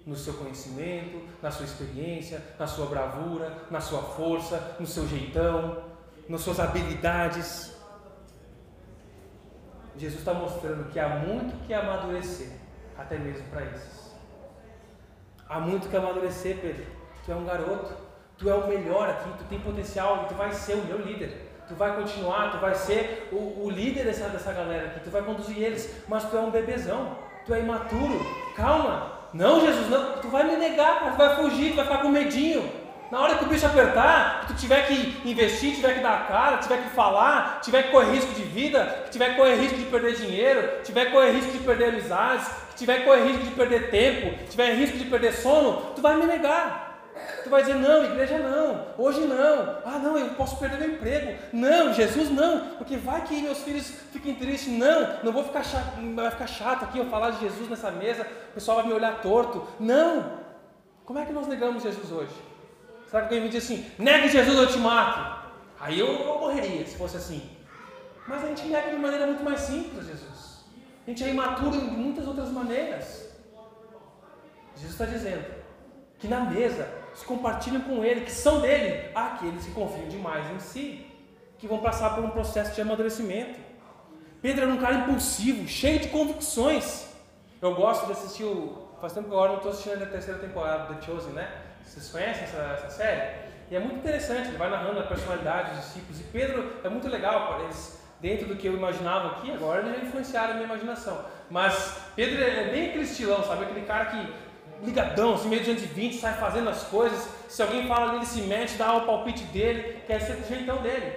no 0.05 0.15
seu 0.15 0.35
conhecimento, 0.35 1.23
na 1.41 1.49
sua 1.49 1.65
experiência, 1.65 2.41
na 2.59 2.67
sua 2.67 2.85
bravura, 2.85 3.51
na 3.71 3.81
sua 3.81 4.01
força, 4.01 4.75
no 4.79 4.85
seu 4.85 5.07
jeitão, 5.07 5.83
nas 6.29 6.41
suas 6.41 6.59
habilidades. 6.59 7.75
Jesus 9.97 10.19
está 10.19 10.33
mostrando 10.33 10.91
que 10.91 10.99
há 10.99 11.09
muito 11.09 11.65
que 11.65 11.73
amadurecer, 11.73 12.49
até 12.97 13.17
mesmo 13.17 13.47
para 13.49 13.63
esses. 13.65 14.13
Há 15.47 15.59
muito 15.59 15.89
que 15.89 15.95
amadurecer, 15.95 16.57
Pedro. 16.59 16.85
Tu 17.25 17.31
é 17.31 17.35
um 17.35 17.45
garoto, 17.45 17.93
tu 18.37 18.49
é 18.49 18.53
o 18.53 18.67
melhor 18.67 19.09
aqui, 19.09 19.29
tu 19.37 19.43
tem 19.45 19.59
potencial 19.59 20.25
tu 20.27 20.35
vai 20.35 20.51
ser 20.51 20.75
o 20.75 20.85
meu 20.85 20.99
líder. 20.99 21.51
Tu 21.67 21.73
vai 21.73 21.95
continuar, 21.95 22.51
tu 22.51 22.59
vai 22.59 22.75
ser 22.75 23.29
o, 23.31 23.65
o 23.65 23.69
líder 23.71 24.05
dessa, 24.05 24.29
dessa 24.29 24.53
galera 24.53 24.87
aqui, 24.87 24.99
tu 24.99 25.09
vai 25.09 25.23
conduzir 25.23 25.57
eles, 25.57 26.03
mas 26.07 26.29
tu 26.29 26.37
é 26.37 26.39
um 26.39 26.51
bebezão, 26.51 27.17
tu 27.43 27.55
é 27.55 27.61
imaturo. 27.61 28.19
Calma, 28.55 29.14
não, 29.35 29.59
Jesus, 29.59 29.89
não, 29.89 30.13
tu 30.21 30.29
vai 30.29 30.45
me 30.45 30.55
negar, 30.55 31.11
tu 31.11 31.17
vai 31.17 31.35
fugir, 31.35 31.71
tu 31.71 31.75
vai 31.75 31.85
ficar 31.85 31.97
com 31.97 32.07
medinho. 32.07 32.71
Na 33.11 33.19
hora 33.19 33.35
que 33.35 33.43
o 33.43 33.47
bicho 33.47 33.65
apertar, 33.65 34.41
que 34.41 34.53
tu 34.53 34.59
tiver 34.59 34.87
que 34.87 35.29
investir, 35.29 35.75
tiver 35.75 35.95
que 35.95 35.99
dar 35.99 36.13
a 36.13 36.23
cara, 36.23 36.57
tiver 36.57 36.81
que 36.81 36.89
falar, 36.89 37.59
tiver 37.61 37.83
que 37.83 37.91
correr 37.91 38.13
risco 38.13 38.33
de 38.33 38.43
vida, 38.43 39.07
tiver 39.11 39.31
que 39.31 39.35
correr 39.35 39.55
risco 39.55 39.77
de 39.77 39.85
perder 39.85 40.15
dinheiro, 40.15 40.69
tiver 40.85 41.05
que 41.07 41.11
correr 41.11 41.31
risco 41.31 41.51
de 41.51 41.59
perder 41.59 41.89
amizades, 41.89 42.47
tiver 42.77 42.99
que 42.99 43.03
correr 43.03 43.23
risco 43.23 43.43
de 43.43 43.51
perder 43.51 43.91
tempo, 43.91 44.49
tiver 44.49 44.73
risco 44.73 44.97
de 44.97 45.05
perder 45.05 45.33
sono, 45.33 45.81
tu 45.93 46.01
vai 46.01 46.15
me 46.15 46.25
negar. 46.25 46.84
Tu 47.43 47.49
vai 47.49 47.61
dizer, 47.61 47.75
não, 47.75 48.03
igreja 48.03 48.37
não, 48.39 48.87
hoje 48.97 49.21
não, 49.21 49.79
ah 49.85 49.99
não, 49.99 50.17
eu 50.17 50.29
posso 50.31 50.57
perder 50.57 50.79
meu 50.79 50.95
emprego, 50.95 51.37
não, 51.53 51.93
Jesus 51.93 52.29
não, 52.29 52.75
porque 52.77 52.97
vai 52.97 53.23
que 53.23 53.41
meus 53.41 53.59
filhos 53.59 53.85
fiquem 54.11 54.35
tristes, 54.35 54.73
não, 54.73 55.23
não 55.23 55.31
vou 55.31 55.43
ficar 55.43 55.63
chato, 55.63 55.93
vai 56.13 56.31
ficar 56.31 56.47
chato 56.47 56.83
aqui 56.83 56.97
eu 56.97 57.05
falar 57.05 57.31
de 57.31 57.41
Jesus 57.41 57.69
nessa 57.69 57.89
mesa, 57.91 58.23
o 58.23 58.53
pessoal 58.53 58.77
vai 58.77 58.87
me 58.87 58.93
olhar 58.93 59.21
torto, 59.21 59.65
não, 59.79 60.39
como 61.05 61.19
é 61.19 61.25
que 61.25 61.31
nós 61.31 61.47
negamos 61.47 61.83
Jesus 61.83 62.11
hoje? 62.11 62.33
Será 63.09 63.21
que 63.21 63.35
alguém 63.35 63.41
me 63.41 63.49
diz 63.49 63.63
assim, 63.63 63.89
negue 63.97 64.27
Jesus, 64.27 64.57
eu 64.57 64.67
te 64.67 64.79
mato? 64.79 65.45
Aí 65.79 65.99
eu, 65.99 66.07
eu 66.07 66.39
morreria 66.39 66.85
se 66.85 66.97
fosse 66.97 67.17
assim. 67.17 67.49
Mas 68.27 68.43
a 68.43 68.47
gente 68.47 68.65
nega 68.65 68.89
de 68.89 68.97
maneira 68.97 69.27
muito 69.27 69.43
mais 69.43 69.61
simples, 69.61 70.07
Jesus. 70.07 70.65
A 71.05 71.09
gente 71.09 71.23
é 71.23 71.29
imaturo 71.29 71.71
de 71.71 71.85
muitas 71.85 72.25
outras 72.27 72.49
maneiras. 72.49 73.29
Jesus 74.75 74.93
está 74.93 75.05
dizendo 75.05 75.45
que 76.17 76.27
na 76.27 76.41
mesa 76.41 77.04
se 77.15 77.25
compartilham 77.25 77.81
com 77.81 78.03
Ele, 78.03 78.21
que 78.21 78.31
são 78.31 78.59
dele, 78.59 79.09
aqueles 79.15 79.65
que 79.65 79.71
confiam 79.71 80.07
demais 80.07 80.51
em 80.51 80.59
si, 80.59 81.07
que 81.57 81.65
vão 81.65 81.79
passar 81.79 82.13
por 82.13 82.23
um 82.23 82.29
processo 82.29 82.75
de 82.75 82.81
amadurecimento. 82.81 83.57
Pedro 84.41 84.65
era 84.65 84.73
um 84.73 84.77
cara 84.77 84.95
impulsivo, 84.95 85.67
cheio 85.67 85.99
de 85.99 86.09
convicções. 86.09 87.07
Eu 87.61 87.73
gosto 87.73 88.05
de 88.05 88.11
assistir 88.11 88.43
o. 88.43 88.85
Faz 88.99 89.13
tempo 89.13 89.27
que 89.27 89.33
agora 89.33 89.49
não 89.49 89.57
estou 89.57 89.71
assistindo 89.71 90.03
a 90.03 90.05
terceira 90.05 90.39
temporada 90.39 90.85
do 90.85 90.95
The 90.95 91.05
Chosen, 91.05 91.33
né? 91.33 91.49
Vocês 91.83 92.09
conhecem 92.09 92.43
essa, 92.43 92.57
essa 92.57 92.89
série? 92.89 93.45
E 93.69 93.75
é 93.75 93.79
muito 93.79 93.95
interessante, 93.95 94.49
ele 94.49 94.57
vai 94.57 94.69
narrando 94.69 94.99
a 94.99 95.03
personalidade 95.03 95.71
dos 95.71 95.85
discípulos. 95.85 96.19
E 96.19 96.23
Pedro 96.25 96.73
é 96.83 96.89
muito 96.89 97.07
legal, 97.07 97.61
eles, 97.63 97.99
dentro 98.19 98.47
do 98.47 98.55
que 98.55 98.67
eu 98.67 98.73
imaginava 98.73 99.29
aqui, 99.29 99.51
agora 99.51 99.81
eles 99.81 99.97
já 99.97 100.05
influenciaram 100.05 100.51
a 100.51 100.53
minha 100.53 100.65
imaginação. 100.65 101.25
Mas 101.49 101.97
Pedro 102.15 102.43
é 102.43 102.69
bem 102.69 102.99
estilão, 103.01 103.43
sabe? 103.43 103.63
Aquele 103.63 103.85
cara 103.85 104.05
que 104.05 104.33
ligadão, 104.83 105.35
assim, 105.35 105.49
meio 105.49 105.63
de 105.63 105.73
20, 105.73 106.17
sai 106.17 106.33
fazendo 106.33 106.69
as 106.69 106.83
coisas. 106.83 107.27
Se 107.47 107.61
alguém 107.61 107.87
fala 107.87 108.15
ele 108.15 108.25
se 108.25 108.41
mete, 108.41 108.75
dá 108.75 108.95
o 108.95 109.05
palpite 109.05 109.43
dele, 109.45 110.01
quer 110.05 110.21
ser 110.21 110.35
do 110.35 110.47
jeitão 110.47 110.81
dele. 110.81 111.13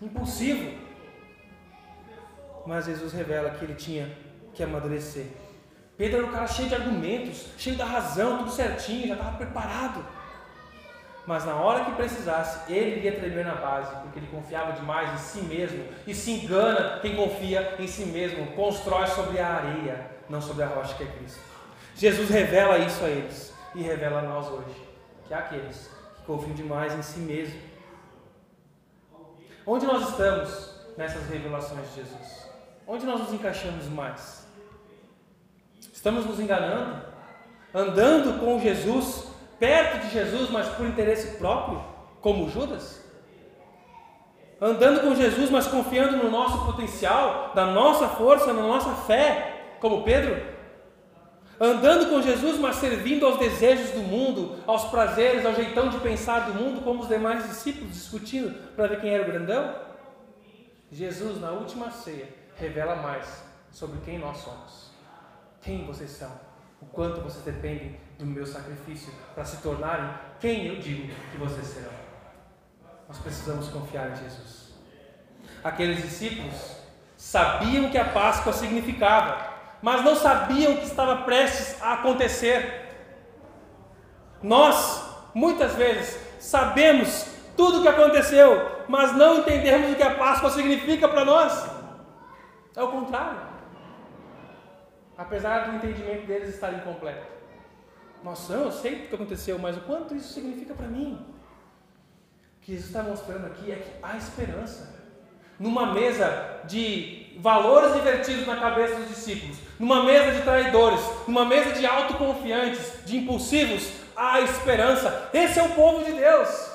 Impulsivo. 0.00 0.78
Mas 2.66 2.86
Jesus 2.86 3.12
revela 3.12 3.50
que 3.50 3.64
ele 3.64 3.74
tinha 3.74 4.10
que 4.54 4.62
amadurecer. 4.62 5.26
Pedro 5.96 6.18
era 6.18 6.26
um 6.26 6.32
cara 6.32 6.46
cheio 6.46 6.68
de 6.68 6.74
argumentos, 6.74 7.46
cheio 7.58 7.76
da 7.76 7.84
razão, 7.84 8.38
tudo 8.38 8.50
certinho, 8.50 9.08
já 9.08 9.14
estava 9.14 9.36
preparado. 9.36 10.04
Mas 11.26 11.44
na 11.44 11.54
hora 11.54 11.84
que 11.84 11.92
precisasse, 11.92 12.72
ele 12.72 12.96
iria 12.96 13.12
tremer 13.12 13.44
na 13.44 13.54
base, 13.54 13.94
porque 14.02 14.18
ele 14.18 14.26
confiava 14.28 14.72
demais 14.72 15.12
em 15.12 15.18
si 15.18 15.42
mesmo. 15.42 15.84
E 16.06 16.14
se 16.14 16.30
engana 16.30 16.98
quem 17.00 17.14
confia 17.14 17.76
em 17.78 17.86
si 17.86 18.06
mesmo, 18.06 18.46
constrói 18.52 19.06
sobre 19.08 19.38
a 19.38 19.46
areia, 19.46 20.10
não 20.28 20.40
sobre 20.40 20.64
a 20.64 20.66
rocha 20.66 20.94
que 20.94 21.02
é 21.02 21.06
Cristo. 21.06 21.49
Jesus 22.00 22.30
revela 22.30 22.78
isso 22.78 23.04
a 23.04 23.10
eles 23.10 23.52
e 23.74 23.82
revela 23.82 24.20
a 24.20 24.22
nós 24.22 24.48
hoje, 24.48 24.88
que 25.28 25.34
há 25.34 25.40
aqueles 25.40 25.90
que 26.16 26.22
confiam 26.22 26.54
demais 26.54 26.94
em 26.94 27.02
si 27.02 27.20
mesmo. 27.20 27.60
Onde 29.66 29.84
nós 29.84 30.08
estamos 30.08 30.80
nessas 30.96 31.28
revelações 31.28 31.86
de 31.90 31.96
Jesus? 31.96 32.48
Onde 32.86 33.04
nós 33.04 33.20
nos 33.20 33.34
encaixamos 33.34 33.86
mais? 33.88 34.46
Estamos 35.92 36.24
nos 36.24 36.40
enganando? 36.40 37.04
Andando 37.74 38.40
com 38.40 38.58
Jesus, 38.58 39.26
perto 39.58 40.06
de 40.06 40.10
Jesus, 40.10 40.48
mas 40.48 40.70
por 40.70 40.86
interesse 40.86 41.36
próprio, 41.36 41.84
como 42.22 42.48
Judas? 42.48 43.04
Andando 44.58 45.02
com 45.02 45.14
Jesus, 45.14 45.50
mas 45.50 45.66
confiando 45.66 46.16
no 46.16 46.30
nosso 46.30 46.64
potencial, 46.64 47.52
na 47.54 47.66
nossa 47.66 48.08
força, 48.08 48.54
na 48.54 48.62
nossa 48.62 48.94
fé, 49.02 49.76
como 49.80 50.02
Pedro? 50.02 50.59
Andando 51.60 52.08
com 52.08 52.22
Jesus, 52.22 52.58
mas 52.58 52.76
servindo 52.76 53.26
aos 53.26 53.38
desejos 53.38 53.90
do 53.90 54.00
mundo, 54.00 54.56
aos 54.66 54.84
prazeres, 54.86 55.44
ao 55.44 55.54
jeitão 55.54 55.90
de 55.90 55.98
pensar 55.98 56.50
do 56.50 56.54
mundo, 56.54 56.80
como 56.80 57.02
os 57.02 57.08
demais 57.08 57.46
discípulos 57.46 57.92
discutindo 57.92 58.54
para 58.74 58.86
ver 58.86 59.00
quem 59.00 59.10
era 59.10 59.22
o 59.22 59.26
grandão? 59.26 59.74
Jesus, 60.90 61.38
na 61.40 61.50
última 61.50 61.90
ceia, 61.90 62.28
revela 62.56 62.96
mais 62.96 63.44
sobre 63.70 64.00
quem 64.00 64.18
nós 64.18 64.38
somos 64.38 64.90
quem 65.62 65.84
vocês 65.86 66.10
são, 66.10 66.30
o 66.80 66.86
quanto 66.86 67.20
vocês 67.20 67.44
dependem 67.44 67.98
do 68.18 68.24
meu 68.24 68.46
sacrifício 68.46 69.12
para 69.34 69.44
se 69.44 69.58
tornarem 69.58 70.10
quem 70.38 70.66
eu 70.66 70.80
digo 70.80 71.12
que 71.30 71.36
vocês 71.36 71.66
serão. 71.66 71.92
Nós 73.06 73.18
precisamos 73.18 73.68
confiar 73.68 74.10
em 74.10 74.16
Jesus. 74.16 74.74
Aqueles 75.62 76.02
discípulos 76.02 76.76
sabiam 77.16 77.90
que 77.90 77.98
a 77.98 78.04
Páscoa 78.06 78.52
significava, 78.52 79.49
mas 79.82 80.04
não 80.04 80.14
sabiam 80.14 80.74
o 80.74 80.76
que 80.78 80.84
estava 80.84 81.22
prestes 81.22 81.80
a 81.82 81.94
acontecer. 81.94 82.88
Nós, 84.42 85.04
muitas 85.34 85.74
vezes, 85.74 86.18
sabemos 86.38 87.26
tudo 87.56 87.78
o 87.78 87.82
que 87.82 87.88
aconteceu, 87.88 88.84
mas 88.88 89.16
não 89.16 89.38
entendemos 89.38 89.92
o 89.92 89.96
que 89.96 90.02
a 90.02 90.14
Páscoa 90.14 90.50
significa 90.50 91.08
para 91.08 91.24
nós. 91.24 91.68
É 92.76 92.82
o 92.82 92.88
contrário 92.88 93.50
apesar 95.20 95.66
do 95.66 95.76
entendimento 95.76 96.26
deles 96.26 96.48
estar 96.48 96.72
incompleto. 96.72 97.26
Nossa, 98.24 98.54
eu 98.54 98.72
sei 98.72 98.94
o 98.94 99.06
que 99.06 99.14
aconteceu, 99.14 99.58
mas 99.58 99.76
o 99.76 99.82
quanto 99.82 100.16
isso 100.16 100.32
significa 100.32 100.72
para 100.72 100.88
mim? 100.88 101.26
O 102.56 102.60
que 102.62 102.72
Jesus 102.72 102.88
está 102.88 103.02
mostrando 103.02 103.46
aqui 103.46 103.70
é 103.70 103.76
que 103.76 103.90
há 104.02 104.16
esperança. 104.16 104.98
Numa 105.58 105.92
mesa 105.92 106.62
de 106.64 107.19
valores 107.38 107.96
invertidos 107.96 108.46
na 108.46 108.56
cabeça 108.56 108.96
dos 108.96 109.08
discípulos, 109.08 109.56
numa 109.78 110.04
mesa 110.04 110.32
de 110.32 110.42
traidores, 110.42 111.00
numa 111.26 111.44
mesa 111.44 111.72
de 111.72 111.86
autoconfiantes, 111.86 113.04
de 113.04 113.18
impulsivos, 113.18 113.90
há 114.16 114.40
esperança. 114.40 115.30
Esse 115.32 115.58
é 115.58 115.62
o 115.62 115.70
povo 115.70 116.04
de 116.04 116.12
Deus. 116.12 116.70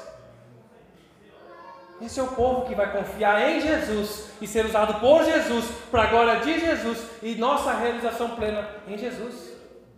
Esse 2.01 2.19
é 2.19 2.23
o 2.23 2.27
povo 2.27 2.65
que 2.65 2.75
vai 2.75 2.91
confiar 2.91 3.49
em 3.49 3.61
Jesus 3.61 4.27
e 4.41 4.47
ser 4.47 4.65
usado 4.65 4.99
por 4.99 5.23
Jesus, 5.23 5.65
para 5.89 6.03
a 6.03 6.07
glória 6.07 6.39
de 6.39 6.59
Jesus 6.59 6.97
e 7.23 7.35
nossa 7.35 7.73
realização 7.73 8.31
plena 8.31 8.67
em 8.87 8.97
Jesus. 8.97 9.53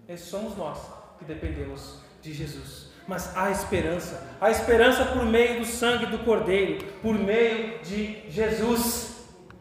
Esses 0.07 0.27
somos 0.27 0.55
nós 0.55 0.77
que 1.17 1.25
dependemos 1.25 1.99
de 2.21 2.33
Jesus. 2.33 2.87
Mas 3.07 3.35
há 3.35 3.49
esperança, 3.49 4.21
há 4.39 4.51
esperança 4.51 5.05
por 5.05 5.25
meio 5.25 5.59
do 5.59 5.65
sangue 5.65 6.05
do 6.07 6.19
Cordeiro, 6.19 6.85
por 7.01 7.15
meio 7.15 7.79
de 7.79 8.29
Jesus, 8.29 9.16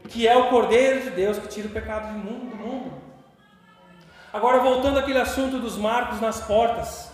que 0.09 0.27
é 0.27 0.37
o 0.37 0.49
Cordeiro 0.49 1.03
de 1.03 1.11
Deus 1.11 1.39
que 1.39 1.49
tira 1.49 1.69
o 1.69 1.71
pecado 1.71 2.13
do 2.13 2.19
mundo. 2.19 2.51
Do 2.51 2.57
mundo. 2.57 2.93
Agora, 4.33 4.61
voltando 4.61 4.99
àquele 4.99 5.19
assunto 5.19 5.59
dos 5.59 5.77
marcos 5.77 6.21
nas 6.21 6.41
portas, 6.43 7.11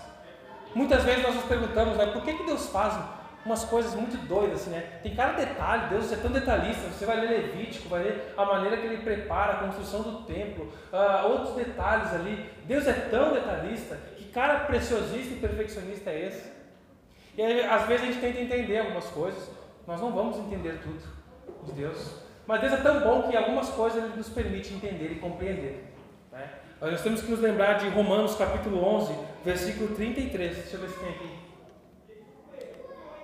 muitas 0.74 1.04
vezes 1.04 1.22
nós 1.22 1.34
nos 1.34 1.44
perguntamos, 1.44 1.96
né, 1.96 2.06
por 2.06 2.22
que, 2.22 2.34
que 2.34 2.44
Deus 2.44 2.68
faz 2.68 2.98
umas 3.44 3.64
coisas 3.64 3.94
muito 3.94 4.16
doidas, 4.26 4.62
assim, 4.62 4.70
né? 4.70 5.00
Tem 5.02 5.14
cada 5.14 5.32
detalhe, 5.32 5.88
Deus 5.88 6.12
é 6.12 6.16
tão 6.16 6.30
detalhista. 6.30 6.88
Você 6.88 7.04
vai 7.04 7.20
ler 7.20 7.30
Levítico, 7.30 7.88
vai 7.88 8.04
ler 8.04 8.34
a 8.36 8.44
maneira 8.44 8.76
que 8.76 8.86
ele 8.86 9.02
prepara 9.02 9.52
a 9.52 9.56
construção 9.56 10.02
do 10.02 10.22
templo, 10.22 10.72
uh, 10.92 11.26
outros 11.28 11.56
detalhes 11.56 12.12
ali. 12.14 12.48
Deus 12.64 12.86
é 12.86 12.92
tão 12.92 13.32
detalhista 13.32 13.98
que 14.16 14.26
cara 14.26 14.60
preciosista 14.60 15.34
e 15.34 15.38
perfeccionista 15.38 16.10
é 16.10 16.26
esse. 16.26 16.52
E 17.36 17.42
aí, 17.42 17.64
às 17.64 17.86
vezes 17.86 18.02
a 18.02 18.06
gente 18.06 18.20
tenta 18.20 18.40
entender 18.40 18.78
algumas 18.78 19.06
coisas, 19.06 19.50
nós 19.86 20.00
não 20.00 20.12
vamos 20.12 20.38
entender 20.38 20.80
tudo 20.82 21.02
de 21.64 21.72
Deus. 21.72 22.21
Mas 22.46 22.60
Deus 22.60 22.72
é 22.72 22.76
tão 22.78 23.00
bom 23.00 23.22
que 23.22 23.36
algumas 23.36 23.68
coisas 23.70 24.02
ele 24.02 24.16
nos 24.16 24.28
permite 24.28 24.74
entender 24.74 25.12
e 25.12 25.14
compreender. 25.16 25.84
Né? 26.32 26.48
Nós 26.80 27.00
temos 27.02 27.22
que 27.22 27.30
nos 27.30 27.40
lembrar 27.40 27.74
de 27.74 27.88
Romanos 27.88 28.34
capítulo 28.34 28.84
11, 28.84 29.14
versículo 29.44 29.94
33. 29.94 30.56
Deixa 30.56 30.76
eu 30.76 30.80
ver 30.80 30.90
se 30.90 30.98
tem 30.98 31.08
aqui. 31.10 31.30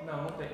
Não, 0.06 0.22
não 0.22 0.30
tem. 0.30 0.48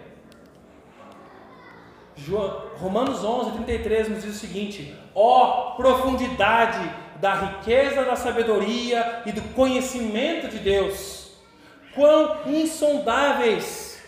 Romanos 2.79 3.25
11, 3.25 3.53
33 3.53 4.09
nos 4.09 4.23
diz 4.23 4.37
o 4.37 4.39
seguinte: 4.39 4.97
Ó 5.15 5.73
oh, 5.73 5.77
profundidade 5.77 6.91
da 7.21 7.35
riqueza 7.35 8.05
da 8.05 8.17
sabedoria 8.17 9.23
e 9.27 9.33
do 9.33 9.43
conhecimento 9.55 10.49
de 10.49 10.59
Deus, 10.59 11.33
quão 11.95 12.39
insondáveis, 12.47 14.03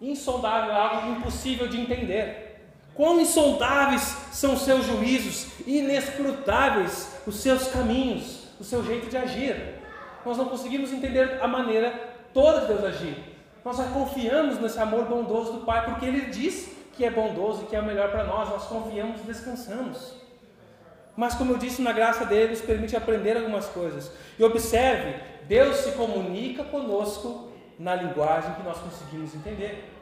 insondável 0.00 0.72
é 0.72 0.76
algo 0.76 1.12
impossível 1.12 1.68
de 1.68 1.80
entender. 1.80 2.53
Quão 2.94 3.20
insondáveis 3.20 4.02
são 4.32 4.54
os 4.54 4.62
seus 4.62 4.86
juízos, 4.86 5.48
inescrutáveis 5.66 7.12
os 7.26 7.36
seus 7.36 7.68
caminhos, 7.68 8.48
o 8.60 8.64
seu 8.64 8.84
jeito 8.84 9.08
de 9.08 9.16
agir. 9.16 9.80
Nós 10.24 10.38
não 10.38 10.46
conseguimos 10.46 10.92
entender 10.92 11.38
a 11.42 11.48
maneira 11.48 11.92
toda 12.32 12.62
de 12.62 12.66
Deus 12.68 12.84
agir. 12.84 13.16
Nós 13.64 13.78
já 13.78 13.84
confiamos 13.84 14.60
nesse 14.60 14.78
amor 14.78 15.06
bondoso 15.06 15.52
do 15.52 15.64
Pai, 15.64 15.84
porque 15.86 16.06
Ele 16.06 16.26
diz 16.30 16.70
que 16.92 17.04
é 17.04 17.10
bondoso 17.10 17.62
e 17.62 17.66
que 17.66 17.74
é 17.74 17.80
o 17.80 17.84
melhor 17.84 18.10
para 18.10 18.24
nós. 18.24 18.48
Nós 18.48 18.64
confiamos 18.64 19.20
e 19.20 19.24
descansamos. 19.24 20.14
Mas, 21.16 21.34
como 21.34 21.52
eu 21.52 21.58
disse, 21.58 21.80
na 21.80 21.92
graça 21.92 22.24
dele, 22.24 22.50
nos 22.50 22.60
permite 22.60 22.96
aprender 22.96 23.36
algumas 23.36 23.66
coisas. 23.66 24.10
E 24.38 24.44
observe: 24.44 25.14
Deus 25.48 25.76
se 25.78 25.92
comunica 25.92 26.64
conosco 26.64 27.50
na 27.78 27.94
linguagem 27.94 28.54
que 28.54 28.62
nós 28.62 28.78
conseguimos 28.78 29.34
entender. 29.34 29.93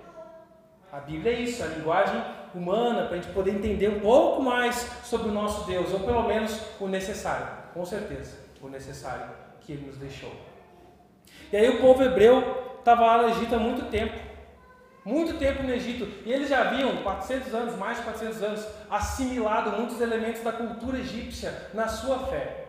A 0.93 1.01
Bíblia 1.01 1.33
é 1.33 1.41
isso, 1.41 1.63
a 1.65 1.69
linguagem 1.69 2.23
humana, 2.55 3.07
para 3.07 3.17
a 3.17 3.21
gente 3.21 3.33
poder 3.33 3.53
entender 3.53 3.89
um 3.89 4.01
pouco 4.01 4.43
mais 4.43 4.77
sobre 5.03 5.31
o 5.31 5.33
nosso 5.33 5.65
Deus, 5.67 5.91
ou 5.91 6.01
pelo 6.01 6.25
menos 6.25 6.61
o 6.79 6.87
necessário, 6.87 7.47
com 7.73 7.83
certeza, 7.83 8.37
o 8.61 8.69
necessário 8.69 9.25
que 9.63 9.73
Ele 9.73 9.87
nos 9.87 9.97
deixou. 9.97 10.31
E 11.51 11.57
aí 11.57 11.67
o 11.71 11.81
povo 11.81 12.03
hebreu 12.03 12.75
estava 12.79 13.07
lá 13.07 13.23
no 13.23 13.31
Egito 13.31 13.55
há 13.55 13.59
muito 13.59 13.91
tempo, 13.91 14.13
muito 15.03 15.39
tempo 15.39 15.63
no 15.63 15.73
Egito, 15.73 16.07
e 16.27 16.31
eles 16.31 16.51
já 16.51 16.61
haviam, 16.61 16.99
400 16.99 17.55
anos, 17.55 17.77
mais 17.79 17.97
de 17.97 18.05
400 18.05 18.43
anos, 18.43 18.67
assimilado 18.91 19.71
muitos 19.71 19.99
elementos 19.99 20.43
da 20.43 20.53
cultura 20.53 20.99
egípcia 20.99 21.71
na 21.73 21.89
sua 21.89 22.19
fé. 22.27 22.62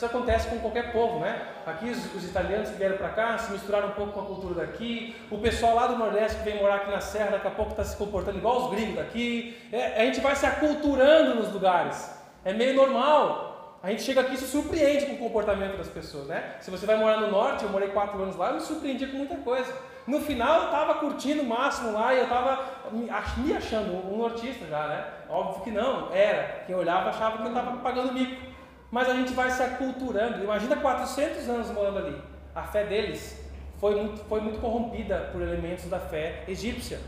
Isso 0.00 0.06
acontece 0.06 0.48
com 0.48 0.58
qualquer 0.60 0.92
povo, 0.92 1.18
né? 1.18 1.42
Aqui 1.66 1.90
os, 1.90 2.14
os 2.14 2.24
italianos 2.24 2.70
que 2.70 2.76
vieram 2.76 2.96
para 2.96 3.10
cá 3.10 3.36
se 3.36 3.52
misturaram 3.52 3.88
um 3.88 3.90
pouco 3.90 4.12
com 4.12 4.20
a 4.20 4.24
cultura 4.24 4.54
daqui. 4.54 5.14
O 5.30 5.36
pessoal 5.36 5.74
lá 5.74 5.88
do 5.88 5.98
Nordeste 5.98 6.38
que 6.38 6.44
vem 6.44 6.58
morar 6.58 6.76
aqui 6.76 6.90
na 6.90 7.02
Serra, 7.02 7.32
daqui 7.32 7.46
a 7.46 7.50
pouco 7.50 7.72
está 7.72 7.84
se 7.84 7.98
comportando 7.98 8.38
igual 8.38 8.62
os 8.62 8.70
gringos 8.70 8.94
daqui. 8.94 9.58
É, 9.70 10.00
a 10.00 10.06
gente 10.06 10.22
vai 10.22 10.34
se 10.34 10.46
aculturando 10.46 11.34
nos 11.34 11.52
lugares. 11.52 12.18
É 12.46 12.54
meio 12.54 12.74
normal. 12.74 13.76
A 13.82 13.90
gente 13.90 14.00
chega 14.00 14.22
aqui 14.22 14.36
e 14.36 14.38
se 14.38 14.46
surpreende 14.46 15.04
com 15.04 15.12
o 15.16 15.18
comportamento 15.18 15.76
das 15.76 15.88
pessoas, 15.88 16.28
né? 16.28 16.54
Se 16.60 16.70
você 16.70 16.86
vai 16.86 16.96
morar 16.96 17.18
no 17.18 17.30
Norte, 17.30 17.64
eu 17.64 17.68
morei 17.68 17.88
quatro 17.88 18.22
anos 18.22 18.36
lá, 18.36 18.48
eu 18.48 18.54
me 18.54 18.60
surpreendi 18.62 19.06
com 19.06 19.18
muita 19.18 19.36
coisa. 19.36 19.70
No 20.06 20.22
final 20.22 20.60
eu 20.60 20.64
estava 20.64 20.94
curtindo 20.94 21.42
o 21.42 21.46
máximo 21.46 21.92
lá 21.92 22.14
e 22.14 22.20
eu 22.20 22.24
estava 22.24 22.64
me 22.90 23.54
achando 23.54 24.10
um 24.10 24.16
nortista 24.16 24.64
já, 24.64 24.88
né? 24.88 25.04
Óbvio 25.28 25.62
que 25.62 25.70
não, 25.70 26.10
era. 26.10 26.62
Quem 26.66 26.74
olhava 26.74 27.10
achava 27.10 27.36
que 27.36 27.42
eu 27.42 27.48
estava 27.48 27.76
pagando 27.76 28.14
mico 28.14 28.49
mas 28.90 29.08
a 29.08 29.14
gente 29.14 29.32
vai 29.32 29.50
se 29.50 29.62
aculturando. 29.62 30.42
Imagina 30.42 30.76
400 30.76 31.48
anos 31.48 31.70
morando 31.70 31.98
ali. 31.98 32.22
A 32.54 32.64
fé 32.64 32.84
deles 32.84 33.38
foi 33.78 33.94
muito, 33.94 34.24
foi 34.24 34.40
muito 34.40 34.60
corrompida 34.60 35.30
por 35.32 35.40
elementos 35.40 35.86
da 35.86 35.98
fé 35.98 36.44
egípcia. 36.48 36.98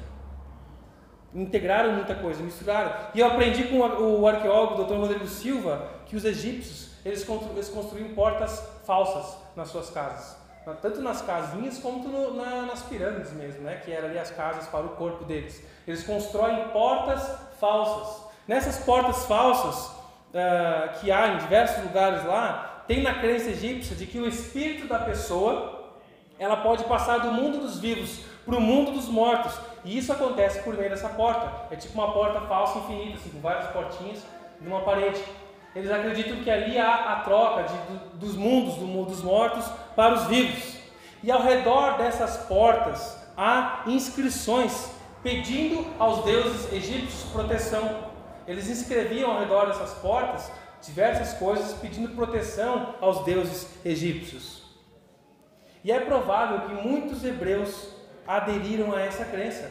Integraram 1.35 1.93
muita 1.93 2.15
coisa, 2.15 2.43
misturaram. 2.43 2.93
E 3.15 3.21
eu 3.21 3.27
aprendi 3.27 3.65
com 3.65 3.79
o 3.79 4.27
arqueólogo 4.27 4.85
Dr. 4.85 4.95
Rodrigo 4.95 5.27
Silva 5.27 5.89
que 6.07 6.15
os 6.15 6.25
egípcios 6.25 6.93
eles, 7.05 7.25
construíam 7.25 8.15
portas 8.15 8.63
falsas 8.85 9.37
nas 9.57 9.69
suas 9.69 9.91
casas. 9.91 10.37
Tanto 10.81 11.01
nas 11.01 11.21
casinhas 11.23 11.79
como 11.79 12.07
no, 12.07 12.35
na, 12.35 12.63
nas 12.63 12.83
pirâmides 12.83 13.33
mesmo, 13.33 13.63
né? 13.63 13.81
que 13.85 13.91
eram 13.91 14.09
ali 14.09 14.19
as 14.19 14.31
casas 14.31 14.69
para 14.69 14.87
o 14.87 14.91
corpo 14.91 15.25
deles. 15.25 15.65
Eles 15.87 16.05
constroem 16.05 16.69
portas 16.69 17.29
falsas. 17.59 18.23
Nessas 18.47 18.79
portas 18.85 19.25
falsas, 19.27 19.91
uh, 20.33 21.01
que 21.01 21.11
há 21.11 21.29
em 21.29 21.39
diversos 21.39 21.83
lugares 21.85 22.25
lá, 22.25 22.85
tem 22.87 23.03
na 23.03 23.15
crença 23.15 23.51
egípcia 23.51 23.95
de 23.95 24.07
que 24.07 24.19
o 24.19 24.27
espírito 24.27 24.87
da 24.87 24.99
pessoa 24.99 25.81
ela 26.39 26.57
pode 26.57 26.85
passar 26.85 27.19
do 27.19 27.31
mundo 27.31 27.59
dos 27.59 27.79
vivos 27.79 28.21
para 28.45 28.57
o 28.57 28.61
mundo 28.61 28.93
dos 28.93 29.09
mortos. 29.09 29.57
E 29.85 29.97
isso 29.97 30.13
acontece 30.13 30.61
por 30.63 30.75
meio 30.75 30.91
dessa 30.91 31.09
porta. 31.09 31.51
É 31.71 31.77
tipo 31.77 31.95
uma 31.95 32.13
porta 32.13 32.41
falsa 32.43 32.79
infinita, 32.79 33.19
assim, 33.19 33.31
com 33.31 33.41
várias 33.41 33.71
portinhas 33.71 34.25
numa 34.61 34.81
parede. 34.81 35.23
Eles 35.75 35.91
acreditam 35.91 36.37
que 36.39 36.51
ali 36.51 36.79
há 36.79 37.13
a 37.13 37.17
troca 37.21 37.63
de, 37.63 37.75
do, 37.75 38.17
dos 38.19 38.37
mundos, 38.37 38.75
do 38.75 38.87
mundo 38.87 39.11
dos 39.11 39.23
mortos 39.23 39.65
para 39.95 40.15
os 40.15 40.27
vivos. 40.27 40.77
E 41.23 41.31
ao 41.31 41.43
redor 41.43 41.97
dessas 41.97 42.37
portas 42.49 43.17
há 43.37 43.83
inscrições 43.87 44.91
pedindo 45.23 45.87
aos 45.99 46.25
deuses 46.25 46.73
egípcios 46.73 47.31
proteção. 47.33 48.12
Eles 48.47 48.69
inscreviam 48.69 49.31
ao 49.31 49.41
redor 49.41 49.67
dessas 49.67 49.95
portas 49.95 50.51
diversas 50.83 51.35
coisas 51.39 51.75
pedindo 51.75 52.15
proteção 52.15 52.97
aos 53.01 53.25
deuses 53.25 53.69
egípcios. 53.85 54.63
E 55.85 55.91
é 55.91 56.01
provável 56.01 56.61
que 56.63 56.75
muitos 56.75 57.25
hebreus 57.25 57.89
aderiram 58.27 58.95
a 58.95 59.01
essa 59.01 59.25
crença 59.25 59.71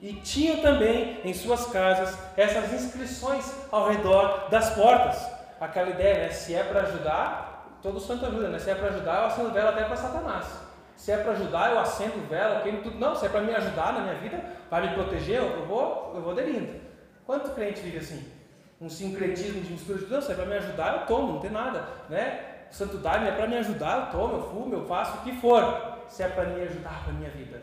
e 0.00 0.12
tinham 0.14 0.60
também 0.60 1.20
em 1.24 1.32
suas 1.32 1.66
casas 1.66 2.16
essas 2.36 2.72
inscrições 2.72 3.52
ao 3.70 3.88
redor 3.88 4.48
das 4.50 4.70
portas. 4.70 5.24
Aquela 5.60 5.90
ideia, 5.90 6.26
né? 6.26 6.30
Se 6.30 6.54
é 6.54 6.62
para 6.62 6.82
ajudar, 6.82 7.78
todo 7.82 7.98
santo 7.98 8.26
ajuda, 8.26 8.48
né? 8.48 8.58
Se 8.58 8.70
é 8.70 8.74
para 8.74 8.88
ajudar, 8.88 9.22
eu 9.22 9.26
acendo 9.26 9.50
vela 9.52 9.70
até 9.70 9.84
para 9.84 9.96
Satanás. 9.96 10.46
Se 10.96 11.12
é 11.12 11.16
para 11.18 11.32
ajudar, 11.32 11.72
eu 11.72 11.78
acendo 11.78 12.26
vela, 12.28 12.60
queimo 12.60 12.82
tudo. 12.82 12.98
Não, 12.98 13.14
se 13.14 13.26
é 13.26 13.28
para 13.28 13.40
me 13.40 13.54
ajudar 13.54 13.92
na 13.92 14.00
minha 14.00 14.14
vida, 14.14 14.44
vai 14.70 14.86
me 14.86 14.94
proteger, 14.94 15.40
eu 15.40 15.66
vou, 15.66 16.12
eu 16.14 16.22
vou 16.22 16.32
aderindo. 16.32 16.85
Quanto 17.26 17.50
crente 17.50 17.80
vive 17.80 17.98
assim? 17.98 18.24
Um 18.80 18.88
sincretismo 18.88 19.60
de 19.60 19.72
mistura 19.72 19.98
de 19.98 20.06
Deus, 20.06 20.24
se 20.24 20.32
é 20.32 20.34
para 20.34 20.46
me 20.46 20.54
ajudar, 20.54 21.00
eu 21.00 21.06
tomo, 21.06 21.34
não 21.34 21.40
tem 21.40 21.50
nada. 21.50 21.88
Né? 22.08 22.44
O 22.70 22.74
santo 22.74 22.98
daime 22.98 23.28
é 23.28 23.32
para 23.32 23.48
me 23.48 23.56
ajudar, 23.56 24.06
eu 24.06 24.18
tomo, 24.18 24.34
eu 24.36 24.50
fumo, 24.50 24.74
eu 24.74 24.86
faço 24.86 25.18
o 25.18 25.20
que 25.22 25.36
for, 25.40 25.98
se 26.08 26.22
é 26.22 26.28
para 26.28 26.44
me 26.44 26.62
ajudar 26.62 27.02
para 27.02 27.12
a 27.12 27.16
minha 27.16 27.30
vida. 27.30 27.60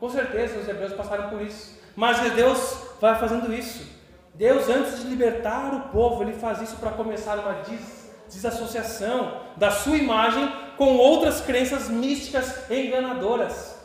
Com 0.00 0.08
certeza 0.08 0.58
os 0.58 0.68
hebreus 0.68 0.94
passaram 0.94 1.28
por 1.28 1.42
isso. 1.42 1.80
Mas 1.94 2.18
Deus 2.32 2.88
vai 3.00 3.14
fazendo 3.18 3.52
isso. 3.52 3.86
Deus, 4.34 4.68
antes 4.68 5.00
de 5.00 5.08
libertar 5.08 5.74
o 5.74 5.92
povo, 5.92 6.22
ele 6.22 6.32
faz 6.32 6.62
isso 6.62 6.76
para 6.76 6.92
começar 6.92 7.38
uma 7.38 7.62
des 7.62 8.02
desassociação 8.32 9.42
da 9.58 9.70
sua 9.70 9.96
imagem 9.96 10.50
com 10.78 10.96
outras 10.96 11.42
crenças 11.42 11.88
místicas 11.90 12.70
enganadoras. 12.70 13.78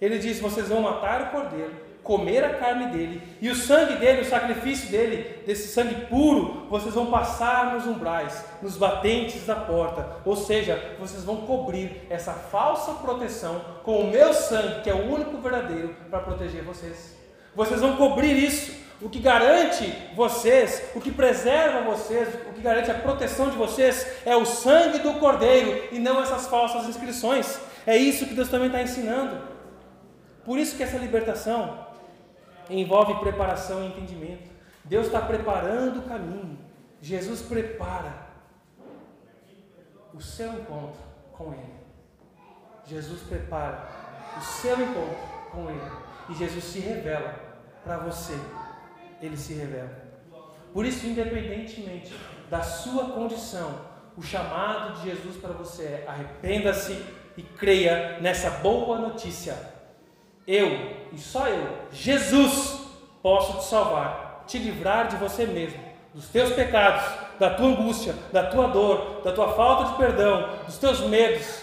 Ele 0.00 0.18
diz: 0.18 0.38
vocês 0.38 0.68
vão 0.68 0.80
matar 0.80 1.22
o 1.22 1.30
cordeiro, 1.30 1.74
comer 2.04 2.44
a 2.44 2.54
carne 2.54 2.86
dele, 2.88 3.22
e 3.40 3.50
o 3.50 3.56
sangue 3.56 3.96
dele, 3.96 4.20
o 4.20 4.28
sacrifício 4.28 4.90
dele, 4.90 5.42
desse 5.46 5.68
sangue 5.68 6.06
puro, 6.06 6.66
vocês 6.68 6.94
vão 6.94 7.06
passar 7.06 7.74
nos 7.74 7.86
umbrais, 7.86 8.44
nos 8.62 8.76
batentes 8.76 9.46
da 9.46 9.56
porta. 9.56 10.18
Ou 10.24 10.36
seja, 10.36 10.96
vocês 11.00 11.24
vão 11.24 11.38
cobrir 11.38 12.02
essa 12.10 12.32
falsa 12.32 12.92
proteção 12.92 13.60
com 13.82 14.00
o 14.00 14.10
meu 14.10 14.34
sangue, 14.34 14.82
que 14.82 14.90
é 14.90 14.94
o 14.94 15.10
único 15.10 15.38
verdadeiro 15.38 15.96
para 16.10 16.20
proteger 16.20 16.62
vocês. 16.62 17.16
Vocês 17.56 17.80
vão 17.80 17.96
cobrir 17.96 18.36
isso. 18.36 18.84
O 19.00 19.08
que 19.08 19.18
garante 19.18 19.92
vocês, 20.14 20.82
o 20.94 21.00
que 21.00 21.10
preserva 21.10 21.80
vocês, 21.82 22.28
o 22.48 22.52
que 22.54 22.60
garante 22.60 22.90
a 22.90 22.94
proteção 22.94 23.50
de 23.50 23.56
vocês 23.56 24.06
é 24.24 24.36
o 24.36 24.44
sangue 24.44 25.00
do 25.00 25.14
Cordeiro 25.14 25.88
e 25.90 25.98
não 25.98 26.22
essas 26.22 26.46
falsas 26.46 26.88
inscrições. 26.88 27.58
É 27.86 27.96
isso 27.96 28.26
que 28.26 28.34
Deus 28.34 28.48
também 28.48 28.68
está 28.68 28.80
ensinando. 28.80 29.36
Por 30.44 30.58
isso 30.58 30.76
que 30.76 30.82
essa 30.82 30.96
libertação 30.96 31.83
envolve 32.70 33.14
preparação 33.20 33.82
e 33.82 33.88
entendimento. 33.88 34.50
Deus 34.84 35.06
está 35.06 35.20
preparando 35.20 36.00
o 36.00 36.02
caminho. 36.02 36.58
Jesus 37.00 37.42
prepara 37.42 38.28
o 40.12 40.20
seu 40.20 40.52
encontro 40.52 41.00
com 41.32 41.52
Ele. 41.52 41.74
Jesus 42.86 43.22
prepara 43.22 43.88
o 44.38 44.40
seu 44.40 44.74
encontro 44.80 45.16
com 45.50 45.70
Ele. 45.70 45.90
E 46.28 46.34
Jesus 46.34 46.64
se 46.64 46.80
revela 46.80 47.34
para 47.82 47.98
você. 47.98 48.38
Ele 49.20 49.36
se 49.36 49.54
revela. 49.54 50.04
Por 50.72 50.84
isso, 50.84 51.06
independentemente 51.06 52.14
da 52.50 52.62
sua 52.62 53.10
condição, 53.10 53.80
o 54.16 54.22
chamado 54.22 54.94
de 54.94 55.10
Jesus 55.10 55.36
para 55.36 55.52
você 55.52 55.82
é 55.82 56.04
arrependa-se 56.06 56.92
e 57.36 57.42
creia 57.42 58.20
nessa 58.20 58.50
boa 58.50 58.98
notícia 58.98 59.73
eu, 60.46 61.08
e 61.12 61.18
só 61.18 61.48
eu, 61.48 61.66
Jesus, 61.92 62.80
posso 63.22 63.58
te 63.58 63.64
salvar, 63.64 64.44
te 64.46 64.58
livrar 64.58 65.08
de 65.08 65.16
você 65.16 65.46
mesmo, 65.46 65.82
dos 66.12 66.28
teus 66.28 66.52
pecados, 66.52 67.02
da 67.38 67.50
tua 67.50 67.66
angústia, 67.66 68.14
da 68.32 68.46
tua 68.46 68.68
dor, 68.68 69.22
da 69.24 69.32
tua 69.32 69.52
falta 69.54 69.92
de 69.92 69.96
perdão, 69.96 70.48
dos 70.66 70.78
teus 70.78 71.00
medos, 71.00 71.62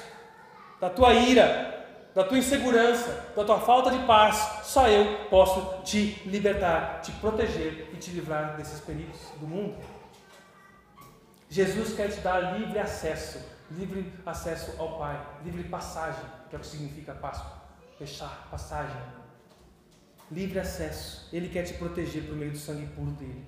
da 0.79 0.89
tua 0.89 1.13
ira, 1.13 1.71
da 2.13 2.23
tua 2.23 2.37
insegurança, 2.37 3.31
da 3.35 3.43
tua 3.43 3.59
falta 3.59 3.91
de 3.91 3.99
paz. 4.05 4.63
Só 4.63 4.87
eu 4.87 5.27
posso 5.29 5.81
te 5.83 6.21
libertar, 6.25 7.01
te 7.01 7.11
proteger 7.13 7.89
e 7.93 7.97
te 7.97 8.11
livrar 8.11 8.57
desses 8.57 8.79
perigos 8.81 9.17
do 9.39 9.47
mundo. 9.47 9.77
Jesus 11.49 11.93
quer 11.93 12.09
te 12.09 12.19
dar 12.21 12.57
livre 12.57 12.79
acesso, 12.79 13.39
livre 13.69 14.11
acesso 14.25 14.73
ao 14.79 14.97
Pai, 14.97 15.19
livre 15.43 15.63
passagem, 15.63 16.23
que 16.49 16.55
é 16.55 16.57
o 16.57 16.61
que 16.61 16.67
significa 16.67 17.13
Páscoa. 17.13 17.60
Fechar, 18.01 18.47
passagem. 18.49 18.99
Livre 20.31 20.57
acesso. 20.57 21.29
Ele 21.31 21.47
quer 21.49 21.61
te 21.61 21.75
proteger 21.75 22.23
por 22.23 22.35
meio 22.35 22.49
do 22.49 22.57
sangue 22.57 22.87
puro 22.95 23.11
dele. 23.11 23.45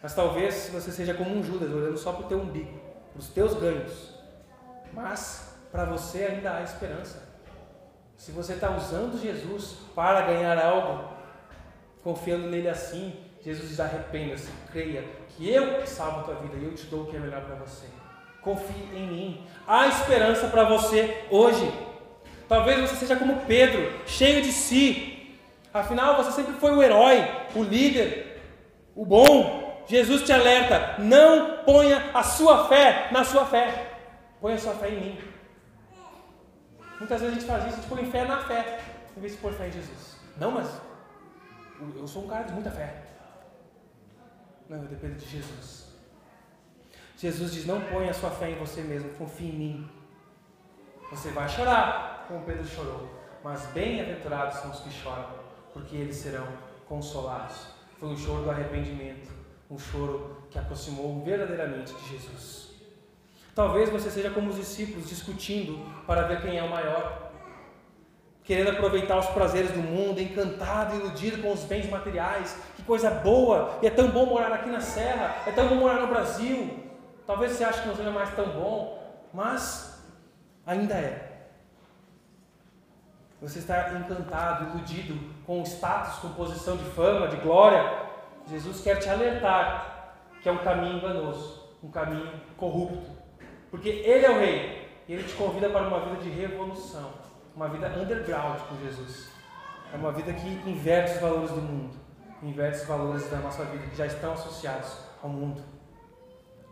Mas 0.00 0.14
talvez 0.14 0.70
você 0.72 0.92
seja 0.92 1.14
como 1.14 1.36
um 1.36 1.42
Judas, 1.42 1.68
olhando 1.68 1.98
só 1.98 2.12
para 2.12 2.26
o 2.26 2.28
teu 2.28 2.38
umbigo, 2.38 2.78
para 3.10 3.18
os 3.18 3.26
teus 3.30 3.54
ganhos. 3.54 4.14
Mas 4.92 5.52
para 5.72 5.84
você 5.84 6.26
ainda 6.26 6.54
há 6.54 6.62
esperança. 6.62 7.28
Se 8.16 8.30
você 8.30 8.52
está 8.52 8.70
usando 8.76 9.20
Jesus 9.20 9.78
para 9.92 10.20
ganhar 10.20 10.56
algo, 10.56 11.12
confiando 12.04 12.46
nele 12.46 12.68
assim, 12.68 13.18
Jesus 13.40 13.68
diz: 13.68 13.80
arrependa-se, 13.80 14.48
creia 14.70 15.02
que 15.30 15.50
eu 15.50 15.84
salvo 15.88 16.20
a 16.20 16.22
tua 16.22 16.34
vida 16.36 16.56
e 16.56 16.66
eu 16.66 16.74
te 16.76 16.86
dou 16.86 17.02
o 17.02 17.06
que 17.06 17.16
é 17.16 17.18
melhor 17.18 17.44
para 17.44 17.56
você. 17.56 17.88
Confie 18.40 18.96
em 18.96 19.08
mim. 19.08 19.46
Há 19.66 19.88
esperança 19.88 20.46
para 20.46 20.62
você 20.68 21.26
hoje. 21.32 21.89
Talvez 22.50 22.80
você 22.80 22.96
seja 22.96 23.14
como 23.14 23.46
Pedro, 23.46 23.80
cheio 24.08 24.42
de 24.42 24.50
si. 24.50 25.38
Afinal, 25.72 26.16
você 26.16 26.32
sempre 26.32 26.54
foi 26.54 26.72
o 26.72 26.82
herói, 26.82 27.24
o 27.54 27.62
líder, 27.62 28.42
o 28.92 29.06
bom. 29.06 29.84
Jesus 29.86 30.24
te 30.24 30.32
alerta: 30.32 30.96
não 30.98 31.58
ponha 31.58 32.10
a 32.12 32.24
sua 32.24 32.66
fé 32.66 33.08
na 33.12 33.22
sua 33.22 33.46
fé. 33.46 33.92
Ponha 34.40 34.56
a 34.56 34.58
sua 34.58 34.74
fé 34.74 34.88
em 34.88 35.00
mim. 35.00 35.18
Muitas 36.98 37.20
vezes 37.20 37.36
a 37.36 37.40
gente 37.40 37.48
faz 37.48 37.66
isso, 37.66 37.74
a 37.74 37.76
gente 37.76 37.88
põe 37.88 38.10
fé 38.10 38.24
na 38.24 38.38
fé, 38.38 38.80
em 39.16 39.20
vez 39.20 39.34
de 39.34 39.38
pôr 39.38 39.52
fé 39.52 39.68
em 39.68 39.72
Jesus. 39.72 40.16
Não, 40.36 40.50
mas 40.50 40.68
eu 41.96 42.08
sou 42.08 42.24
um 42.24 42.28
cara 42.28 42.42
de 42.42 42.52
muita 42.52 42.72
fé. 42.72 42.96
Não, 44.68 44.78
eu 44.78 44.88
dependo 44.88 45.14
de 45.14 45.24
Jesus. 45.24 45.86
Jesus 47.16 47.52
diz: 47.52 47.64
não 47.64 47.80
ponha 47.80 48.10
a 48.10 48.14
sua 48.14 48.30
fé 48.30 48.50
em 48.50 48.56
você 48.56 48.80
mesmo, 48.80 49.10
confie 49.10 49.50
em 49.50 49.52
mim. 49.52 49.90
Você 51.12 51.30
vai 51.30 51.48
chorar, 51.48 52.19
como 52.30 52.44
Pedro 52.44 52.64
chorou, 52.64 53.08
mas 53.42 53.66
bem-aventurados 53.74 54.58
são 54.60 54.70
os 54.70 54.78
que 54.80 54.90
choram, 54.90 55.26
porque 55.72 55.96
eles 55.96 56.16
serão 56.16 56.46
consolados. 56.88 57.56
Foi 57.98 58.08
um 58.08 58.16
choro 58.16 58.44
do 58.44 58.50
arrependimento, 58.50 59.28
um 59.68 59.76
choro 59.76 60.44
que 60.48 60.58
aproximou 60.58 61.22
verdadeiramente 61.24 61.92
de 61.92 62.08
Jesus. 62.08 62.70
Talvez 63.52 63.90
você 63.90 64.08
seja 64.10 64.30
como 64.30 64.50
os 64.50 64.56
discípulos 64.56 65.08
discutindo 65.08 65.84
para 66.06 66.22
ver 66.22 66.40
quem 66.40 66.56
é 66.56 66.62
o 66.62 66.70
maior, 66.70 67.32
querendo 68.44 68.70
aproveitar 68.70 69.18
os 69.18 69.26
prazeres 69.26 69.72
do 69.72 69.80
mundo, 69.80 70.20
encantado, 70.20 70.96
iludido 70.96 71.42
com 71.42 71.52
os 71.52 71.64
bens 71.64 71.90
materiais. 71.90 72.56
Que 72.76 72.82
coisa 72.84 73.10
boa! 73.10 73.78
E 73.82 73.88
é 73.88 73.90
tão 73.90 74.08
bom 74.08 74.26
morar 74.26 74.52
aqui 74.52 74.70
na 74.70 74.80
Serra, 74.80 75.42
é 75.46 75.50
tão 75.50 75.68
bom 75.68 75.74
morar 75.74 76.00
no 76.00 76.06
Brasil. 76.06 76.78
Talvez 77.26 77.52
você 77.52 77.64
ache 77.64 77.82
que 77.82 77.88
não 77.88 77.96
seja 77.96 78.10
mais 78.10 78.32
tão 78.34 78.46
bom, 78.50 79.26
mas 79.32 80.00
ainda 80.64 80.94
é. 80.94 81.29
Você 83.40 83.58
está 83.58 83.92
encantado, 83.94 84.70
iludido 84.70 85.18
com 85.46 85.62
o 85.62 85.66
status, 85.66 86.18
com 86.18 86.28
posição 86.34 86.76
de 86.76 86.84
fama, 86.84 87.28
de 87.28 87.36
glória. 87.36 88.08
Jesus 88.46 88.82
quer 88.82 88.96
te 88.96 89.08
alertar 89.08 90.14
que 90.42 90.48
é 90.48 90.52
um 90.52 90.58
caminho 90.58 90.98
enganoso, 90.98 91.70
um 91.82 91.90
caminho 91.90 92.30
corrupto. 92.56 93.10
Porque 93.70 93.88
Ele 93.88 94.26
é 94.26 94.30
o 94.30 94.38
Rei. 94.38 94.88
E 95.08 95.14
Ele 95.14 95.24
te 95.24 95.34
convida 95.34 95.70
para 95.70 95.88
uma 95.88 96.00
vida 96.00 96.22
de 96.22 96.28
revolução. 96.28 97.12
Uma 97.54 97.68
vida 97.68 97.88
underground 97.88 98.58
com 98.68 98.76
Jesus. 98.84 99.30
É 99.92 99.96
uma 99.96 100.12
vida 100.12 100.32
que 100.32 100.48
inverte 100.68 101.14
os 101.14 101.20
valores 101.20 101.50
do 101.50 101.62
mundo. 101.62 101.96
Inverte 102.42 102.78
os 102.78 102.86
valores 102.86 103.30
da 103.30 103.38
nossa 103.38 103.64
vida 103.64 103.86
que 103.86 103.96
já 103.96 104.06
estão 104.06 104.32
associados 104.32 104.98
ao 105.22 105.28
mundo. 105.28 105.62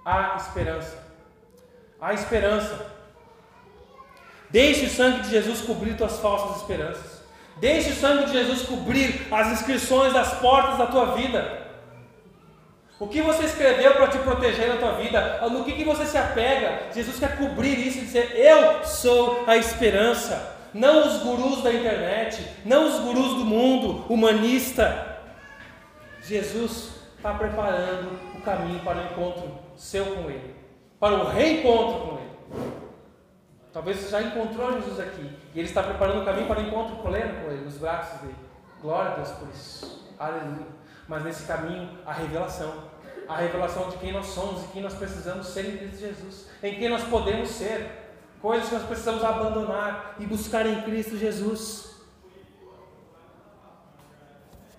Há 0.04 0.36
esperança. 0.36 1.02
Há 2.00 2.14
esperança. 2.14 2.97
Deixe 4.51 4.86
o 4.86 4.90
sangue 4.90 5.22
de 5.22 5.30
Jesus 5.30 5.61
cobrir 5.61 5.96
tuas 5.96 6.18
falsas 6.18 6.57
esperanças. 6.57 7.18
Deixe 7.61 7.90
o 7.90 7.94
sangue 7.94 8.26
de 8.26 8.32
Jesus 8.32 8.62
cobrir 8.62 9.26
as 9.30 9.49
inscrições 9.53 10.12
das 10.12 10.34
portas 10.34 10.78
da 10.78 10.86
tua 10.86 11.16
vida. 11.16 11.66
O 13.01 13.07
que 13.07 13.20
você 13.20 13.44
escreveu 13.44 13.94
para 13.94 14.09
te 14.09 14.18
proteger 14.18 14.68
na 14.68 14.76
tua 14.76 14.92
vida? 14.92 15.46
No 15.51 15.64
que, 15.64 15.72
que 15.72 15.84
você 15.84 16.05
se 16.05 16.18
apega? 16.18 16.92
Jesus 16.92 17.18
quer 17.18 17.36
cobrir 17.36 17.78
isso 17.86 17.99
e 17.99 18.03
dizer: 18.03 18.32
Eu 18.34 18.84
sou 18.84 19.44
a 19.46 19.57
esperança. 19.57 20.57
Não 20.74 21.07
os 21.07 21.22
gurus 21.22 21.62
da 21.62 21.72
internet, 21.72 22.46
não 22.64 22.86
os 22.86 23.01
gurus 23.01 23.34
do 23.34 23.44
mundo 23.44 24.05
humanista. 24.09 25.16
Jesus 26.22 26.90
está 27.16 27.32
preparando 27.32 28.18
o 28.36 28.40
caminho 28.42 28.80
para 28.80 28.99
o 28.99 29.05
encontro 29.05 29.59
seu 29.76 30.05
com 30.05 30.28
Ele, 30.28 30.55
para 31.01 31.14
o 31.14 31.26
reencontro 31.26 32.01
com 32.01 32.16
Ele. 32.18 32.27
Talvez 33.78 33.98
você 33.98 34.08
já 34.08 34.22
encontrou 34.22 34.72
Jesus 34.72 34.98
aqui 34.98 35.30
e 35.54 35.58
Ele 35.58 35.68
está 35.68 35.82
preparando 35.82 36.22
o 36.22 36.24
caminho 36.24 36.48
para 36.48 36.58
o 36.58 36.62
encontro 36.62 36.96
pleno 36.96 37.42
com 37.42 37.50
Ele, 37.52 37.64
nos 37.64 37.78
braços 37.78 38.20
dele. 38.20 38.34
Glória 38.82 39.12
a 39.12 39.14
Deus 39.14 39.30
por 39.30 39.48
isso. 39.48 40.14
Aleluia 40.18 40.78
mas 41.08 41.24
nesse 41.24 41.44
caminho 41.44 41.88
a 42.06 42.12
revelação. 42.12 42.98
A 43.26 43.36
revelação 43.36 43.90
de 43.90 43.96
quem 43.98 44.12
nós 44.12 44.26
somos 44.26 44.64
e 44.64 44.68
quem 44.68 44.82
nós 44.82 44.94
precisamos 44.94 45.48
ser 45.48 45.66
em 45.66 45.76
Cristo 45.76 45.98
Jesus, 45.98 46.48
em 46.62 46.74
quem 46.76 46.88
nós 46.88 47.02
podemos 47.04 47.50
ser, 47.50 48.14
coisas 48.40 48.68
que 48.68 48.74
nós 48.74 48.84
precisamos 48.84 49.22
abandonar 49.22 50.16
e 50.18 50.24
buscar 50.24 50.64
em 50.64 50.80
Cristo 50.82 51.16
Jesus. 51.16 51.94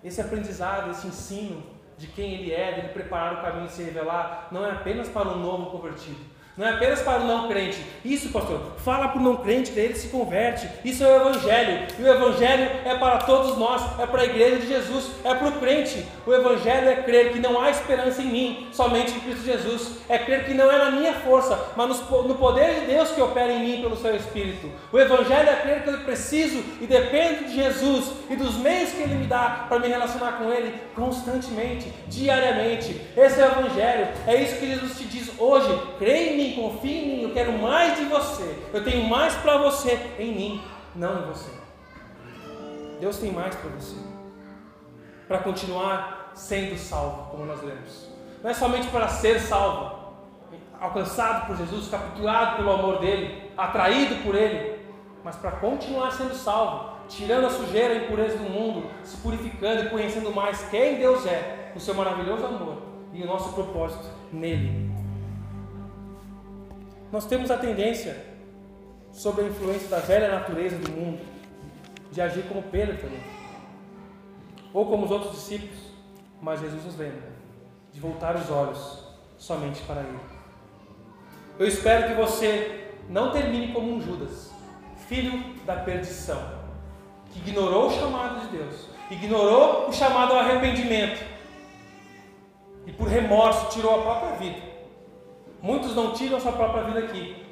Esse 0.02 0.20
aprendizado, 0.20 0.90
esse 0.90 1.06
ensino 1.06 1.62
de 1.96 2.08
quem 2.08 2.34
Ele 2.34 2.52
é, 2.52 2.72
de 2.72 2.80
Ele 2.80 2.88
preparar 2.88 3.34
o 3.34 3.42
caminho 3.42 3.66
de 3.66 3.72
se 3.72 3.82
revelar, 3.84 4.48
não 4.50 4.64
é 4.64 4.72
apenas 4.72 5.08
para 5.08 5.28
o 5.28 5.38
novo 5.38 5.70
convertido, 5.70 6.18
não 6.60 6.66
é 6.66 6.72
apenas 6.72 7.00
para 7.00 7.22
o 7.22 7.26
não 7.26 7.48
crente. 7.48 7.82
Isso, 8.04 8.28
pastor, 8.28 8.60
fala 8.84 9.08
para 9.08 9.18
o 9.18 9.24
não 9.24 9.36
crente 9.36 9.70
que 9.72 9.80
ele 9.80 9.94
se 9.94 10.08
converte. 10.08 10.68
Isso 10.84 11.02
é 11.02 11.06
o 11.06 11.16
Evangelho. 11.16 11.86
E 11.98 12.02
o 12.02 12.06
Evangelho 12.06 12.70
é 12.84 12.94
para 12.96 13.16
todos 13.16 13.56
nós, 13.56 13.98
é 13.98 14.06
para 14.06 14.20
a 14.20 14.24
igreja 14.26 14.56
de 14.56 14.66
Jesus, 14.66 15.06
é 15.24 15.34
para 15.34 15.48
o 15.48 15.52
crente. 15.52 16.04
O 16.26 16.34
Evangelho 16.34 16.86
é 16.86 16.96
crer 16.96 17.32
que 17.32 17.38
não 17.38 17.58
há 17.58 17.70
esperança 17.70 18.20
em 18.20 18.26
mim, 18.26 18.68
somente 18.72 19.12
em 19.12 19.20
Cristo 19.20 19.42
Jesus. 19.42 20.00
É 20.06 20.18
crer 20.18 20.44
que 20.44 20.52
não 20.52 20.70
é 20.70 20.76
na 20.76 20.90
minha 20.90 21.14
força, 21.14 21.58
mas 21.74 21.98
no 22.10 22.34
poder 22.34 22.80
de 22.80 22.86
Deus 22.88 23.10
que 23.10 23.22
opera 23.22 23.50
em 23.50 23.60
mim 23.60 23.80
pelo 23.80 23.96
seu 23.96 24.14
Espírito. 24.14 24.70
O 24.92 24.98
Evangelho 24.98 25.48
é 25.48 25.56
crer 25.56 25.82
que 25.82 25.88
eu 25.88 26.00
preciso 26.00 26.62
e 26.78 26.86
dependo 26.86 27.46
de 27.46 27.54
Jesus 27.54 28.12
e 28.28 28.36
dos 28.36 28.58
meios 28.58 28.90
que 28.90 29.00
Ele 29.00 29.14
me 29.14 29.26
dá 29.26 29.64
para 29.66 29.78
me 29.78 29.88
relacionar 29.88 30.32
com 30.32 30.52
Ele 30.52 30.74
constantemente, 30.94 31.90
diariamente. 32.06 33.00
Esse 33.16 33.40
é 33.40 33.46
o 33.46 33.60
Evangelho. 33.60 34.08
É 34.26 34.42
isso 34.42 34.56
que 34.56 34.66
Jesus 34.66 34.98
te 34.98 35.04
diz 35.04 35.30
hoje. 35.38 35.80
Creia 35.98 36.34
em 36.34 36.36
mim 36.36 36.49
confie 36.52 36.98
em 36.98 37.16
mim, 37.16 37.22
eu 37.22 37.32
quero 37.32 37.52
mais 37.58 37.98
de 37.98 38.04
você. 38.04 38.58
Eu 38.72 38.84
tenho 38.84 39.08
mais 39.08 39.34
para 39.34 39.58
você 39.58 40.14
em 40.18 40.34
mim, 40.34 40.62
não 40.94 41.22
em 41.22 41.26
você. 41.26 41.50
Deus 43.00 43.18
tem 43.18 43.32
mais 43.32 43.54
para 43.54 43.70
você. 43.70 43.96
Para 45.26 45.38
continuar 45.38 46.32
sendo 46.34 46.76
salvo, 46.76 47.30
como 47.30 47.44
nós 47.44 47.62
lemos. 47.62 48.08
Não 48.42 48.50
é 48.50 48.54
somente 48.54 48.88
para 48.88 49.08
ser 49.08 49.40
salvo, 49.40 50.14
alcançado 50.80 51.46
por 51.46 51.56
Jesus, 51.56 51.88
capturado 51.88 52.56
pelo 52.56 52.72
amor 52.72 52.98
dele, 52.98 53.50
atraído 53.56 54.22
por 54.24 54.34
ele, 54.34 54.80
mas 55.22 55.36
para 55.36 55.52
continuar 55.52 56.10
sendo 56.12 56.34
salvo, 56.34 56.90
tirando 57.08 57.46
a 57.46 57.50
sujeira 57.50 57.94
e 57.94 57.98
a 57.98 58.04
impureza 58.04 58.38
do 58.38 58.48
mundo, 58.48 58.88
se 59.02 59.16
purificando 59.18 59.84
e 59.84 59.90
conhecendo 59.90 60.32
mais 60.34 60.62
quem 60.70 60.96
Deus 60.96 61.26
é, 61.26 61.72
o 61.74 61.80
seu 61.80 61.94
maravilhoso 61.94 62.46
amor 62.46 62.78
e 63.12 63.22
o 63.22 63.26
nosso 63.26 63.52
propósito 63.52 64.06
nele. 64.32 64.89
Nós 67.12 67.26
temos 67.26 67.50
a 67.50 67.56
tendência, 67.56 68.24
sob 69.12 69.42
a 69.42 69.44
influência 69.44 69.88
da 69.88 69.98
velha 69.98 70.28
natureza 70.28 70.76
do 70.78 70.92
mundo, 70.92 71.20
de 72.12 72.20
agir 72.20 72.44
como 72.44 72.62
Pedro 72.62 72.96
também, 72.98 73.20
ou 74.72 74.86
como 74.86 75.06
os 75.06 75.10
outros 75.10 75.32
discípulos, 75.32 75.76
mas 76.40 76.60
Jesus 76.60 76.84
nos 76.84 76.96
lembra 76.96 77.32
de 77.92 77.98
voltar 77.98 78.36
os 78.36 78.48
olhos 78.48 79.04
somente 79.38 79.82
para 79.82 80.02
Ele. 80.02 80.20
Eu 81.58 81.66
espero 81.66 82.06
que 82.06 82.14
você 82.14 82.94
não 83.08 83.32
termine 83.32 83.72
como 83.72 83.92
um 83.92 84.00
Judas, 84.00 84.52
filho 85.08 85.56
da 85.66 85.76
perdição, 85.76 86.40
que 87.32 87.40
ignorou 87.40 87.88
o 87.88 87.92
chamado 87.92 88.40
de 88.42 88.56
Deus, 88.56 88.86
ignorou 89.10 89.88
o 89.88 89.92
chamado 89.92 90.32
ao 90.32 90.38
arrependimento 90.38 91.20
e 92.86 92.92
por 92.92 93.08
remorso 93.08 93.68
tirou 93.70 93.98
a 93.98 94.02
própria 94.02 94.36
vida 94.36 94.69
Muitos 95.62 95.94
não 95.94 96.12
tiram 96.12 96.40
sua 96.40 96.52
própria 96.52 96.84
vida 96.84 97.00
aqui, 97.00 97.46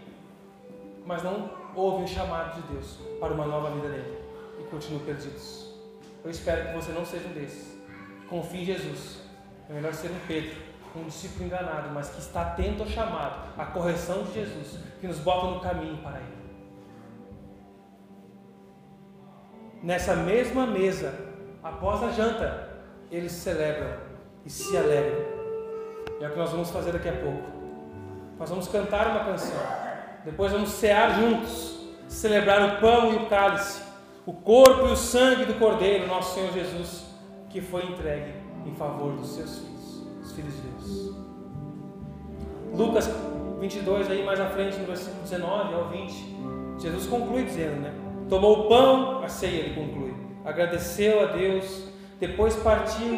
mas 1.05 1.23
não 1.23 1.51
ouvem 1.75 2.05
o 2.05 2.09
chamado 2.09 2.61
de 2.61 2.69
Deus 2.73 2.99
para 3.21 3.33
uma 3.33 3.47
nova 3.47 3.71
vida 3.71 3.89
nele 3.89 4.19
e 4.61 4.65
continuam 4.65 5.05
perdidos. 5.05 5.75
Eu 6.25 6.31
espero 6.31 6.69
que 6.69 6.75
você 6.75 6.93
não 6.93 7.05
seja 7.05 7.29
um 7.29 7.33
desses. 7.33 7.79
Confie 8.29 8.63
em 8.63 8.65
Jesus. 8.65 9.23
É 9.69 9.73
melhor 9.73 9.93
ser 9.93 10.11
um 10.11 10.19
Pedro, 10.27 10.57
um 10.97 11.05
discípulo 11.05 11.45
enganado, 11.45 11.91
mas 11.91 12.09
que 12.11 12.21
está 12.21 12.43
atento 12.43 12.83
ao 12.83 12.89
chamado, 12.89 13.53
à 13.59 13.67
correção 13.67 14.23
de 14.25 14.35
Jesus, 14.35 14.79
que 15.01 15.07
nos 15.07 15.19
bota 15.19 15.47
no 15.47 15.61
caminho 15.61 15.99
para 15.99 16.19
Ele. 16.19 16.39
Nessa 19.83 20.17
mesma 20.17 20.67
mesa, 20.67 21.15
após 21.63 22.03
a 22.03 22.11
janta, 22.11 22.69
eles 23.11 23.33
celebram 23.33 23.99
e 24.45 24.51
se 24.51 24.77
alegram 24.77 25.39
é 26.21 26.27
o 26.27 26.33
que 26.33 26.39
nós 26.39 26.51
vamos 26.51 26.71
fazer 26.71 26.93
daqui 26.93 27.09
a 27.09 27.13
pouco. 27.13 27.58
Nós 28.39 28.51
vamos 28.51 28.69
cantar 28.69 29.09
uma 29.09 29.25
canção. 29.25 29.57
Depois 30.25 30.53
vamos 30.53 30.71
cear 30.71 31.21
juntos, 31.21 31.79
celebrar 32.07 32.77
o 32.77 32.81
pão 32.81 33.13
e 33.13 33.17
o 33.17 33.27
cálice, 33.27 33.83
o 34.25 34.33
corpo 34.33 34.87
e 34.87 34.93
o 34.93 34.97
sangue 34.97 35.45
do 35.45 35.55
Cordeiro, 35.55 36.07
nosso 36.07 36.35
Senhor 36.35 36.53
Jesus, 36.53 37.07
que 37.49 37.61
foi 37.61 37.85
entregue 37.87 38.33
em 38.67 38.75
favor 38.75 39.13
dos 39.13 39.35
seus 39.35 39.59
filhos, 39.59 40.07
os 40.23 40.33
filhos 40.33 40.55
de 40.55 40.61
Deus. 40.61 41.17
Lucas 42.75 43.11
22, 43.59 44.11
aí 44.11 44.25
mais 44.25 44.39
à 44.39 44.47
frente, 44.47 44.77
no 44.79 44.87
versículo 44.87 45.23
19 45.23 45.75
ao 45.75 45.89
20, 45.89 46.37
Jesus 46.79 47.07
conclui 47.07 47.45
dizendo, 47.45 47.81
né? 47.81 47.95
Tomou 48.29 48.61
o 48.61 48.69
pão, 48.69 49.23
a 49.25 49.29
ceia, 49.29 49.61
ele 49.61 49.75
conclui, 49.75 50.15
agradeceu 50.45 51.23
a 51.23 51.33
Deus, 51.33 51.89
depois 52.21 52.55
partiu 52.57 53.15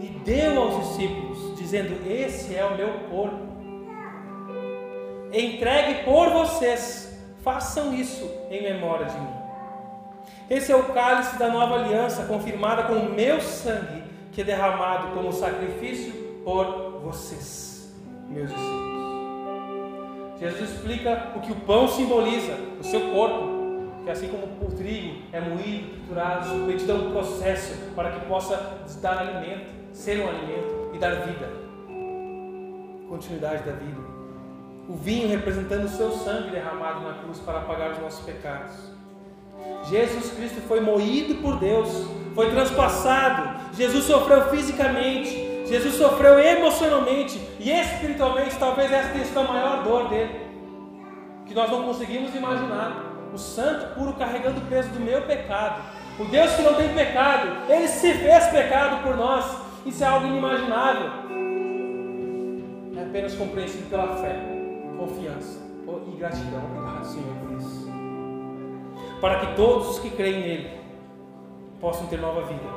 e 0.00 0.20
deu 0.24 0.60
aos 0.60 0.88
discípulos, 0.88 1.56
dizendo: 1.58 2.06
Esse 2.08 2.54
é 2.54 2.64
o 2.64 2.76
meu 2.76 2.92
corpo, 3.10 3.47
entregue 5.32 6.04
por 6.04 6.30
vocês, 6.30 7.18
façam 7.42 7.94
isso 7.94 8.30
em 8.50 8.62
memória 8.62 9.06
de 9.06 9.18
mim. 9.18 9.38
Esse 10.50 10.72
é 10.72 10.76
o 10.76 10.84
cálice 10.94 11.38
da 11.38 11.48
nova 11.48 11.74
aliança, 11.74 12.24
confirmada 12.24 12.84
com 12.84 12.94
o 12.94 13.12
meu 13.12 13.40
sangue, 13.40 14.02
que 14.32 14.40
é 14.40 14.44
derramado 14.44 15.14
como 15.14 15.32
sacrifício 15.32 16.12
por 16.44 17.00
vocês, 17.02 17.94
meus 18.28 18.48
discípulos. 18.48 18.98
Jesus 20.40 20.70
explica 20.70 21.32
o 21.36 21.40
que 21.40 21.52
o 21.52 21.56
pão 21.56 21.88
simboliza, 21.88 22.54
o 22.80 22.84
seu 22.84 23.12
corpo, 23.12 23.58
que 24.04 24.10
assim 24.10 24.28
como 24.28 24.46
o 24.66 24.72
trigo 24.74 25.22
é 25.32 25.40
moído, 25.40 25.90
triturado, 25.96 26.46
submetido 26.46 26.92
a 26.92 26.94
um 26.94 27.10
processo 27.10 27.74
para 27.94 28.12
que 28.12 28.26
possa 28.26 28.78
dar 29.02 29.18
alimento, 29.18 29.66
ser 29.92 30.20
um 30.20 30.28
alimento 30.28 30.92
e 30.94 30.98
dar 30.98 31.26
vida, 31.26 31.50
continuidade 33.08 33.64
da 33.64 33.72
vida. 33.72 34.17
O 34.88 34.94
vinho 34.94 35.28
representando 35.28 35.84
o 35.84 35.88
seu 35.88 36.10
sangue 36.12 36.50
derramado 36.50 37.00
na 37.00 37.14
cruz 37.14 37.38
para 37.40 37.60
pagar 37.60 37.90
os 37.90 37.98
nossos 37.98 38.24
pecados. 38.24 38.72
Jesus 39.90 40.32
Cristo 40.32 40.60
foi 40.62 40.80
moído 40.80 41.36
por 41.42 41.58
Deus, 41.58 42.06
foi 42.34 42.50
transpassado. 42.50 43.74
Jesus 43.74 44.04
sofreu 44.04 44.48
fisicamente, 44.48 45.28
Jesus 45.66 45.94
sofreu 45.94 46.38
emocionalmente 46.38 47.38
e 47.60 47.70
espiritualmente. 47.70 48.56
Talvez 48.56 48.90
essa 48.90 49.10
tenha 49.10 49.24
sido 49.24 49.40
a 49.40 49.44
maior 49.44 49.82
dor 49.82 50.08
dele, 50.08 50.40
que 51.44 51.54
nós 51.54 51.70
não 51.70 51.82
conseguimos 51.82 52.34
imaginar. 52.34 53.04
O 53.32 53.36
santo 53.36 53.94
puro 53.94 54.14
carregando 54.14 54.58
o 54.58 54.64
peso 54.66 54.88
do 54.88 55.00
meu 55.00 55.20
pecado. 55.22 55.82
O 56.18 56.24
Deus 56.24 56.54
que 56.54 56.62
não 56.62 56.74
tem 56.74 56.88
pecado, 56.94 57.70
ele 57.70 57.86
se 57.88 58.14
fez 58.14 58.46
pecado 58.46 59.02
por 59.02 59.16
nós. 59.16 59.44
Isso 59.84 60.02
é 60.02 60.06
algo 60.06 60.26
inimaginável. 60.26 61.10
É 62.96 63.02
apenas 63.02 63.34
compreensivo 63.34 63.88
pela 63.88 64.16
fé, 64.16 64.57
confiança 64.98 65.60
e 66.06 66.16
gratidão. 66.16 66.64
Obrigado, 66.64 67.04
Senhor, 67.04 67.34
por 67.36 67.56
isso 67.56 67.88
para 69.20 69.40
que 69.40 69.56
todos 69.56 69.88
os 69.90 69.98
que 69.98 70.10
creem 70.10 70.40
nele 70.40 70.80
possam 71.80 72.06
ter 72.06 72.20
nova 72.20 72.42
vida. 72.42 72.68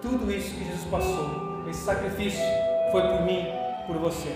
Tudo 0.00 0.30
isso 0.30 0.54
que 0.54 0.64
Jesus 0.64 0.84
passou, 0.90 1.64
esse 1.68 1.80
sacrifício, 1.80 2.44
foi 2.92 3.02
por 3.02 3.22
mim, 3.22 3.46
por 3.86 3.96
você. 3.96 4.34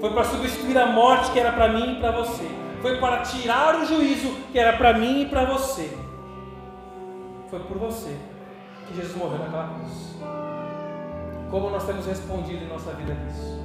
Foi 0.00 0.10
para 0.10 0.24
substituir 0.24 0.76
a 0.76 0.86
morte 0.86 1.30
que 1.32 1.38
era 1.38 1.52
para 1.52 1.68
mim 1.68 1.96
e 1.96 2.00
para 2.00 2.10
você. 2.12 2.44
Foi 2.82 2.98
para 2.98 3.22
tirar 3.22 3.80
o 3.80 3.86
juízo 3.86 4.30
que 4.52 4.58
era 4.58 4.76
para 4.76 4.94
mim 4.94 5.22
e 5.22 5.26
para 5.26 5.44
você. 5.44 5.96
Foi 7.48 7.60
por 7.60 7.78
você 7.78 8.16
que 8.86 8.94
Jesus 8.94 9.16
morreu 9.16 9.38
naquela 9.38 9.74
cruz. 9.74 10.16
Como 11.50 11.70
nós 11.70 11.84
temos 11.84 12.06
respondido 12.06 12.64
em 12.64 12.68
nossa 12.68 12.92
vida 12.92 13.14
nisso? 13.14 13.57